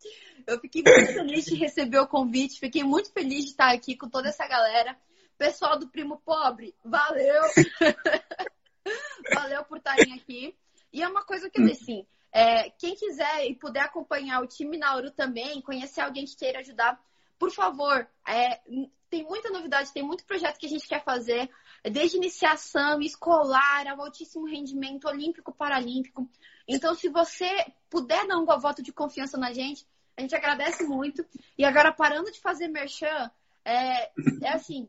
Eu 0.47 0.59
fiquei 0.61 0.83
muito 0.83 1.13
feliz 1.13 1.45
de 1.45 1.55
receber 1.55 1.99
o 1.99 2.09
convite, 2.09 2.61
fiquei 2.61 2.83
muito 2.83 3.13
feliz 3.13 3.45
de 3.45 3.51
estar 3.51 3.73
aqui 3.73 3.97
com 3.97 4.09
toda 4.09 4.29
essa 4.29 4.47
galera. 4.47 4.97
Pessoal 5.37 5.79
do 5.79 5.89
Primo 5.89 6.19
Pobre, 6.25 6.75
valeu! 6.85 7.43
valeu 9.35 9.65
por 9.65 9.79
estarem 9.79 10.15
aqui. 10.15 10.55
E 10.93 11.03
é 11.03 11.09
uma 11.09 11.25
coisa 11.25 11.49
que 11.49 11.61
eu 11.61 11.67
disse 11.67 11.83
assim, 11.83 12.07
é, 12.33 12.71
quem 12.71 12.95
quiser 12.95 13.47
e 13.47 13.55
puder 13.55 13.81
acompanhar 13.81 14.43
o 14.43 14.47
time 14.47 14.77
Nauru 14.77 15.11
também, 15.11 15.61
conhecer 15.63 16.01
alguém 16.01 16.25
que 16.25 16.37
queira 16.37 16.61
ajudar, 16.61 17.01
por 17.39 17.51
favor, 17.51 18.07
é, 18.29 18.61
tem 19.09 19.25
muita 19.25 19.51
novidade, 19.51 19.93
tem 19.93 20.03
muito 20.03 20.25
projeto 20.25 20.59
que 20.59 20.67
a 20.67 20.69
gente 20.69 20.87
quer 20.87 21.03
fazer, 21.03 21.51
desde 21.85 22.17
iniciação, 22.17 23.01
escolar, 23.01 23.87
ao 23.87 24.03
altíssimo 24.03 24.47
rendimento, 24.47 25.09
olímpico, 25.09 25.53
paralímpico. 25.53 26.29
Então, 26.69 26.95
se 26.95 27.09
você 27.09 27.49
puder 27.89 28.27
dar 28.27 28.39
um 28.39 28.45
voto 28.45 28.83
de 28.83 28.93
confiança 28.93 29.39
na 29.39 29.53
gente, 29.53 29.87
a 30.17 30.21
gente 30.21 30.35
agradece 30.35 30.85
muito. 30.85 31.25
E 31.57 31.65
agora, 31.65 31.93
parando 31.93 32.31
de 32.31 32.41
fazer 32.41 32.69
merchan, 32.69 33.31
é, 33.65 34.11
é 34.43 34.53
assim, 34.53 34.89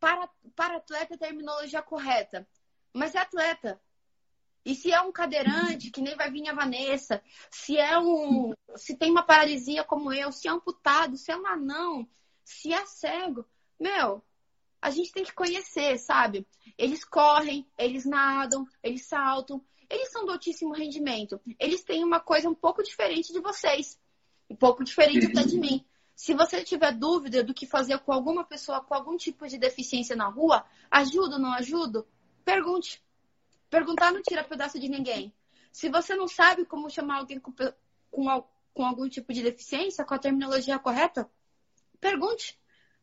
para, 0.00 0.28
para 0.54 0.76
atleta 0.76 1.14
é 1.14 1.18
terminologia 1.18 1.82
correta, 1.82 2.46
mas 2.92 3.14
é 3.14 3.18
atleta. 3.18 3.80
E 4.64 4.74
se 4.74 4.92
é 4.92 5.00
um 5.00 5.12
cadeirante, 5.12 5.90
que 5.90 6.02
nem 6.02 6.16
vai 6.16 6.30
vir 6.30 6.48
a 6.48 6.52
Vanessa, 6.52 7.22
se 7.50 7.78
é 7.78 7.98
um. 7.98 8.52
Se 8.76 8.96
tem 8.96 9.10
uma 9.10 9.22
paralisia 9.22 9.82
como 9.84 10.12
eu, 10.12 10.30
se 10.30 10.46
é 10.46 10.50
amputado, 10.50 11.16
se 11.16 11.32
é 11.32 11.36
um 11.36 11.46
anão, 11.46 12.08
se 12.44 12.72
é 12.72 12.84
cego, 12.84 13.46
meu, 13.80 14.22
a 14.80 14.90
gente 14.90 15.12
tem 15.12 15.24
que 15.24 15.34
conhecer, 15.34 15.98
sabe? 15.98 16.46
Eles 16.76 17.04
correm, 17.04 17.66
eles 17.76 18.04
nadam, 18.04 18.66
eles 18.82 19.06
saltam, 19.06 19.64
eles 19.90 20.10
são 20.10 20.24
do 20.24 20.32
altíssimo 20.32 20.72
rendimento. 20.72 21.40
Eles 21.58 21.82
têm 21.82 22.04
uma 22.04 22.20
coisa 22.20 22.48
um 22.48 22.54
pouco 22.54 22.82
diferente 22.82 23.32
de 23.32 23.40
vocês, 23.40 23.98
um 24.48 24.56
pouco 24.56 24.84
diferente 24.84 25.26
até 25.26 25.42
de 25.42 25.58
mim. 25.58 25.84
Se 26.14 26.34
você 26.34 26.64
tiver 26.64 26.92
dúvida 26.92 27.44
do 27.44 27.54
que 27.54 27.66
fazer 27.66 27.98
com 28.00 28.12
alguma 28.12 28.44
pessoa 28.44 28.80
com 28.80 28.94
algum 28.94 29.16
tipo 29.16 29.46
de 29.46 29.56
deficiência 29.56 30.16
na 30.16 30.26
rua, 30.28 30.64
ajudo 30.90 31.34
ou 31.34 31.38
não 31.38 31.52
ajudo? 31.52 32.06
Pergunte. 32.44 33.02
Perguntar 33.70 34.12
não 34.12 34.22
tira 34.22 34.42
pedaço 34.42 34.78
de 34.78 34.88
ninguém. 34.88 35.32
Se 35.70 35.88
você 35.88 36.16
não 36.16 36.26
sabe 36.26 36.64
como 36.64 36.90
chamar 36.90 37.18
alguém 37.18 37.38
com, 37.38 37.52
com, 38.10 38.44
com 38.74 38.84
algum 38.84 39.08
tipo 39.08 39.32
de 39.32 39.42
deficiência, 39.42 40.04
com 40.04 40.14
a 40.14 40.18
terminologia 40.18 40.78
correta, 40.78 41.30
pergunte. 42.00 42.58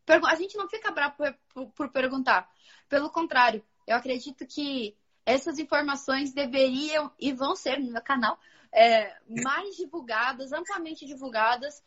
A 0.08 0.36
gente 0.36 0.56
não 0.58 0.70
fica 0.70 0.92
bravo 0.92 1.16
por, 1.54 1.72
por, 1.72 1.92
perguntar. 1.92 2.50
Pelo 2.88 3.10
contrário, 3.10 3.64
eu 3.88 3.96
acredito 3.96 4.46
que 4.46 4.96
essas 5.26 5.58
informações 5.58 6.34
deveriam 6.34 7.12
e 7.20 7.34
vão 7.34 7.56
ser 7.56 7.80
no 7.80 7.92
meu 7.92 8.02
canal 8.02 8.40
é, 8.72 9.18
mais 9.28 9.76
divulgadas, 9.76 10.52
amplamente 10.52 11.06
divulgadas, 11.06 11.84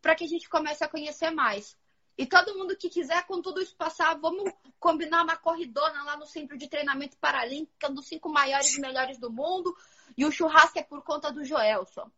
para 0.00 0.14
que 0.14 0.24
a 0.24 0.28
gente 0.28 0.48
comece 0.48 0.84
a 0.84 0.88
conhecer 0.88 1.30
mais. 1.30 1.76
E 2.16 2.26
todo 2.26 2.56
mundo 2.56 2.76
que 2.76 2.90
quiser, 2.90 3.26
com 3.26 3.40
tudo 3.40 3.60
isso 3.60 3.74
passar, 3.76 4.14
vamos 4.14 4.52
combinar 4.78 5.22
uma 5.22 5.36
corridona 5.36 6.04
lá 6.04 6.16
no 6.16 6.26
Centro 6.26 6.56
de 6.56 6.68
Treinamento 6.68 7.16
Paralímpico, 7.16 7.78
é 7.82 7.88
um 7.88 7.94
dos 7.94 8.06
cinco 8.06 8.28
maiores 8.28 8.76
e 8.76 8.80
melhores 8.80 9.18
do 9.18 9.30
mundo. 9.30 9.74
E 10.16 10.24
o 10.24 10.30
churrasco 10.30 10.78
é 10.78 10.82
por 10.82 11.02
conta 11.02 11.32
do 11.32 11.44
Joelson. 11.44 12.10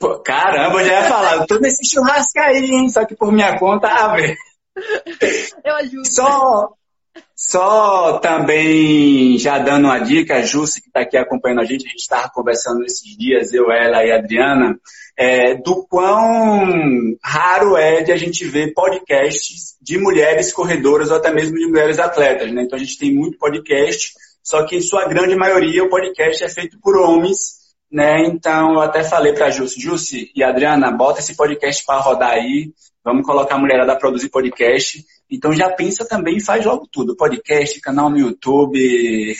Pô, 0.00 0.18
caramba, 0.20 0.80
eu 0.80 0.86
já 0.86 0.92
ia 0.92 1.08
falar, 1.08 1.46
tô 1.46 1.58
nesse 1.58 1.88
churrasco 1.88 2.38
aí, 2.38 2.70
hein? 2.70 2.88
Só 2.88 3.04
que 3.04 3.16
por 3.16 3.32
minha 3.32 3.58
conta, 3.58 3.88
a 3.88 4.14
ver. 4.14 4.36
Eu 5.64 5.74
ajudo. 5.76 6.06
Só, 6.06 6.68
só 7.34 8.18
também 8.18 9.38
já 9.38 9.58
dando 9.58 9.86
uma 9.86 9.98
dica, 9.98 10.36
a 10.36 10.42
Jussi 10.42 10.80
que 10.80 10.88
está 10.88 11.00
aqui 11.00 11.16
acompanhando 11.16 11.60
a 11.60 11.64
gente, 11.64 11.86
a 11.86 11.90
gente 11.90 12.00
estava 12.00 12.30
conversando 12.32 12.84
esses 12.84 13.16
dias, 13.16 13.52
eu, 13.52 13.70
ela 13.72 14.04
e 14.04 14.12
a 14.12 14.18
Adriana, 14.18 14.78
é, 15.16 15.54
do 15.54 15.84
quão 15.86 17.16
raro 17.22 17.76
é 17.76 18.02
de 18.02 18.12
a 18.12 18.16
gente 18.16 18.44
ver 18.44 18.72
podcasts 18.72 19.76
de 19.80 19.98
mulheres 19.98 20.52
corredoras 20.52 21.10
ou 21.10 21.16
até 21.16 21.32
mesmo 21.32 21.56
de 21.56 21.66
mulheres 21.66 21.98
atletas, 21.98 22.52
né? 22.52 22.62
Então 22.62 22.78
a 22.78 22.80
gente 22.80 22.98
tem 22.98 23.12
muito 23.12 23.38
podcast, 23.38 24.12
só 24.42 24.64
que 24.64 24.76
em 24.76 24.80
sua 24.80 25.06
grande 25.06 25.34
maioria 25.34 25.82
o 25.82 25.90
podcast 25.90 26.44
é 26.44 26.48
feito 26.48 26.78
por 26.80 26.96
homens, 26.96 27.57
né? 27.90 28.26
Então 28.26 28.74
eu 28.74 28.80
até 28.80 29.02
falei 29.02 29.32
para 29.32 29.46
a 29.46 29.50
Jussi, 29.50 29.80
Jussi 29.80 30.32
e 30.34 30.42
Adriana, 30.42 30.90
bota 30.90 31.20
esse 31.20 31.36
podcast 31.36 31.84
para 31.84 32.00
rodar 32.00 32.30
aí, 32.30 32.72
vamos 33.04 33.26
colocar 33.26 33.54
a 33.54 33.58
mulherada 33.58 33.92
a 33.92 33.96
produzir 33.96 34.28
podcast 34.28 35.04
então 35.30 35.52
já 35.52 35.70
pensa 35.70 36.08
também 36.08 36.38
e 36.38 36.44
faz 36.44 36.64
logo 36.64 36.86
tudo. 36.90 37.16
Podcast, 37.16 37.78
canal 37.80 38.08
no 38.08 38.18
YouTube. 38.18 39.36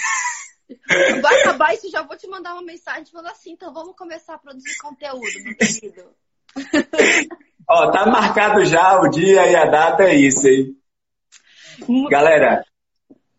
Vai 1.22 1.40
acabar 1.40 1.74
isso, 1.74 1.90
já 1.90 2.02
vou 2.02 2.16
te 2.16 2.28
mandar 2.28 2.52
uma 2.52 2.62
mensagem 2.62 3.06
falando 3.06 3.30
assim, 3.30 3.52
então 3.52 3.72
vamos 3.72 3.96
começar 3.96 4.34
a 4.34 4.38
produzir 4.38 4.76
conteúdo, 4.82 5.22
meu 5.42 5.56
querido. 5.56 6.14
Ó, 7.66 7.90
tá 7.90 8.06
marcado 8.06 8.64
já 8.66 9.00
o 9.00 9.08
dia 9.08 9.46
e 9.50 9.56
a 9.56 9.64
data, 9.64 10.02
é 10.02 10.14
isso, 10.14 10.46
hein? 10.46 10.76
Galera, 12.10 12.64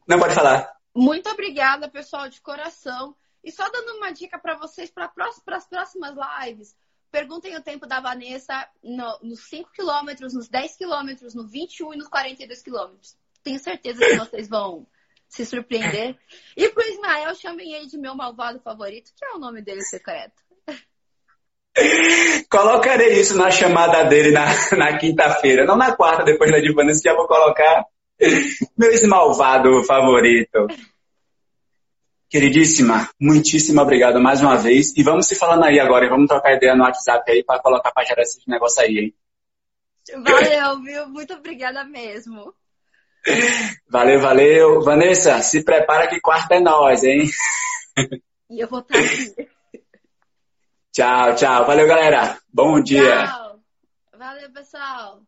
não 0.07 0.19
pode 0.19 0.33
falar. 0.33 0.71
Muito 0.95 1.29
obrigada, 1.29 1.87
pessoal, 1.87 2.27
de 2.27 2.41
coração. 2.41 3.15
E 3.43 3.51
só 3.51 3.69
dando 3.69 3.97
uma 3.97 4.11
dica 4.11 4.37
para 4.37 4.57
vocês 4.57 4.91
para 4.91 5.11
as 5.55 5.67
próximas 5.67 6.15
lives. 6.15 6.75
Perguntem 7.11 7.55
o 7.55 7.63
tempo 7.63 7.87
da 7.87 7.99
Vanessa 7.99 8.67
no, 8.83 9.19
nos 9.23 9.47
5 9.49 9.71
quilômetros, 9.71 10.33
nos 10.33 10.47
10 10.47 10.75
quilômetros, 10.75 11.33
no 11.33 11.47
21 11.47 11.93
e 11.93 11.97
nos 11.97 12.07
42 12.07 12.61
quilômetros. 12.61 13.17
Tenho 13.43 13.59
certeza 13.59 14.05
que 14.05 14.15
vocês 14.17 14.47
vão 14.47 14.85
se 15.27 15.45
surpreender. 15.45 16.17
E 16.57 16.69
pro 16.69 16.83
Ismael, 16.83 17.33
chamem 17.35 17.73
ele 17.73 17.87
de 17.87 17.97
meu 17.97 18.15
malvado 18.15 18.59
favorito, 18.59 19.11
que 19.15 19.25
é 19.25 19.33
o 19.33 19.39
nome 19.39 19.61
dele 19.61 19.81
secreto. 19.81 20.41
Colocarei 22.51 23.19
isso 23.19 23.37
na 23.37 23.49
chamada 23.49 24.03
dele 24.03 24.31
na, 24.31 24.45
na 24.75 24.97
quinta-feira, 24.97 25.65
não 25.65 25.77
na 25.77 25.95
quarta, 25.95 26.23
depois 26.23 26.51
da 26.51 26.59
de 26.59 26.73
Vanessa, 26.73 27.01
já 27.03 27.15
vou 27.15 27.27
colocar 27.27 27.85
meu 28.77 29.09
malvado 29.09 29.83
favorito. 29.83 30.67
Queridíssima, 32.29 33.09
muitíssimo 33.19 33.81
obrigado 33.81 34.19
mais 34.19 34.41
uma 34.41 34.55
vez. 34.55 34.95
E 34.95 35.01
vamos 35.01 35.25
se 35.25 35.35
falando 35.35 35.63
aí 35.63 35.79
agora, 35.79 36.05
e 36.05 36.09
vamos 36.09 36.27
trocar 36.27 36.53
ideia 36.53 36.75
no 36.75 36.83
WhatsApp 36.83 37.29
aí 37.31 37.43
para 37.43 37.59
colocar 37.59 37.91
para 37.91 38.05
gerar 38.05 38.21
esse 38.21 38.39
negócio 38.47 38.83
aí, 38.83 38.99
hein? 38.99 39.15
Valeu, 40.23 40.81
viu? 40.83 41.09
Muito 41.09 41.33
obrigada 41.33 41.83
mesmo. 41.83 42.53
Valeu, 43.89 44.21
valeu. 44.21 44.81
Vanessa, 44.81 45.41
se 45.41 45.63
prepara 45.63 46.07
que 46.07 46.21
quarta 46.21 46.55
é 46.55 46.59
nós, 46.59 47.03
hein? 47.03 47.29
E 48.49 48.61
eu 48.61 48.67
vou 48.67 48.79
estar 48.79 48.97
aqui. 48.97 49.35
Tchau, 50.93 51.35
tchau. 51.35 51.65
Valeu, 51.65 51.87
galera. 51.87 52.39
Bom 52.51 52.81
dia. 52.81 53.27
Tchau. 53.27 53.59
Valeu, 54.17 54.51
pessoal. 54.51 55.21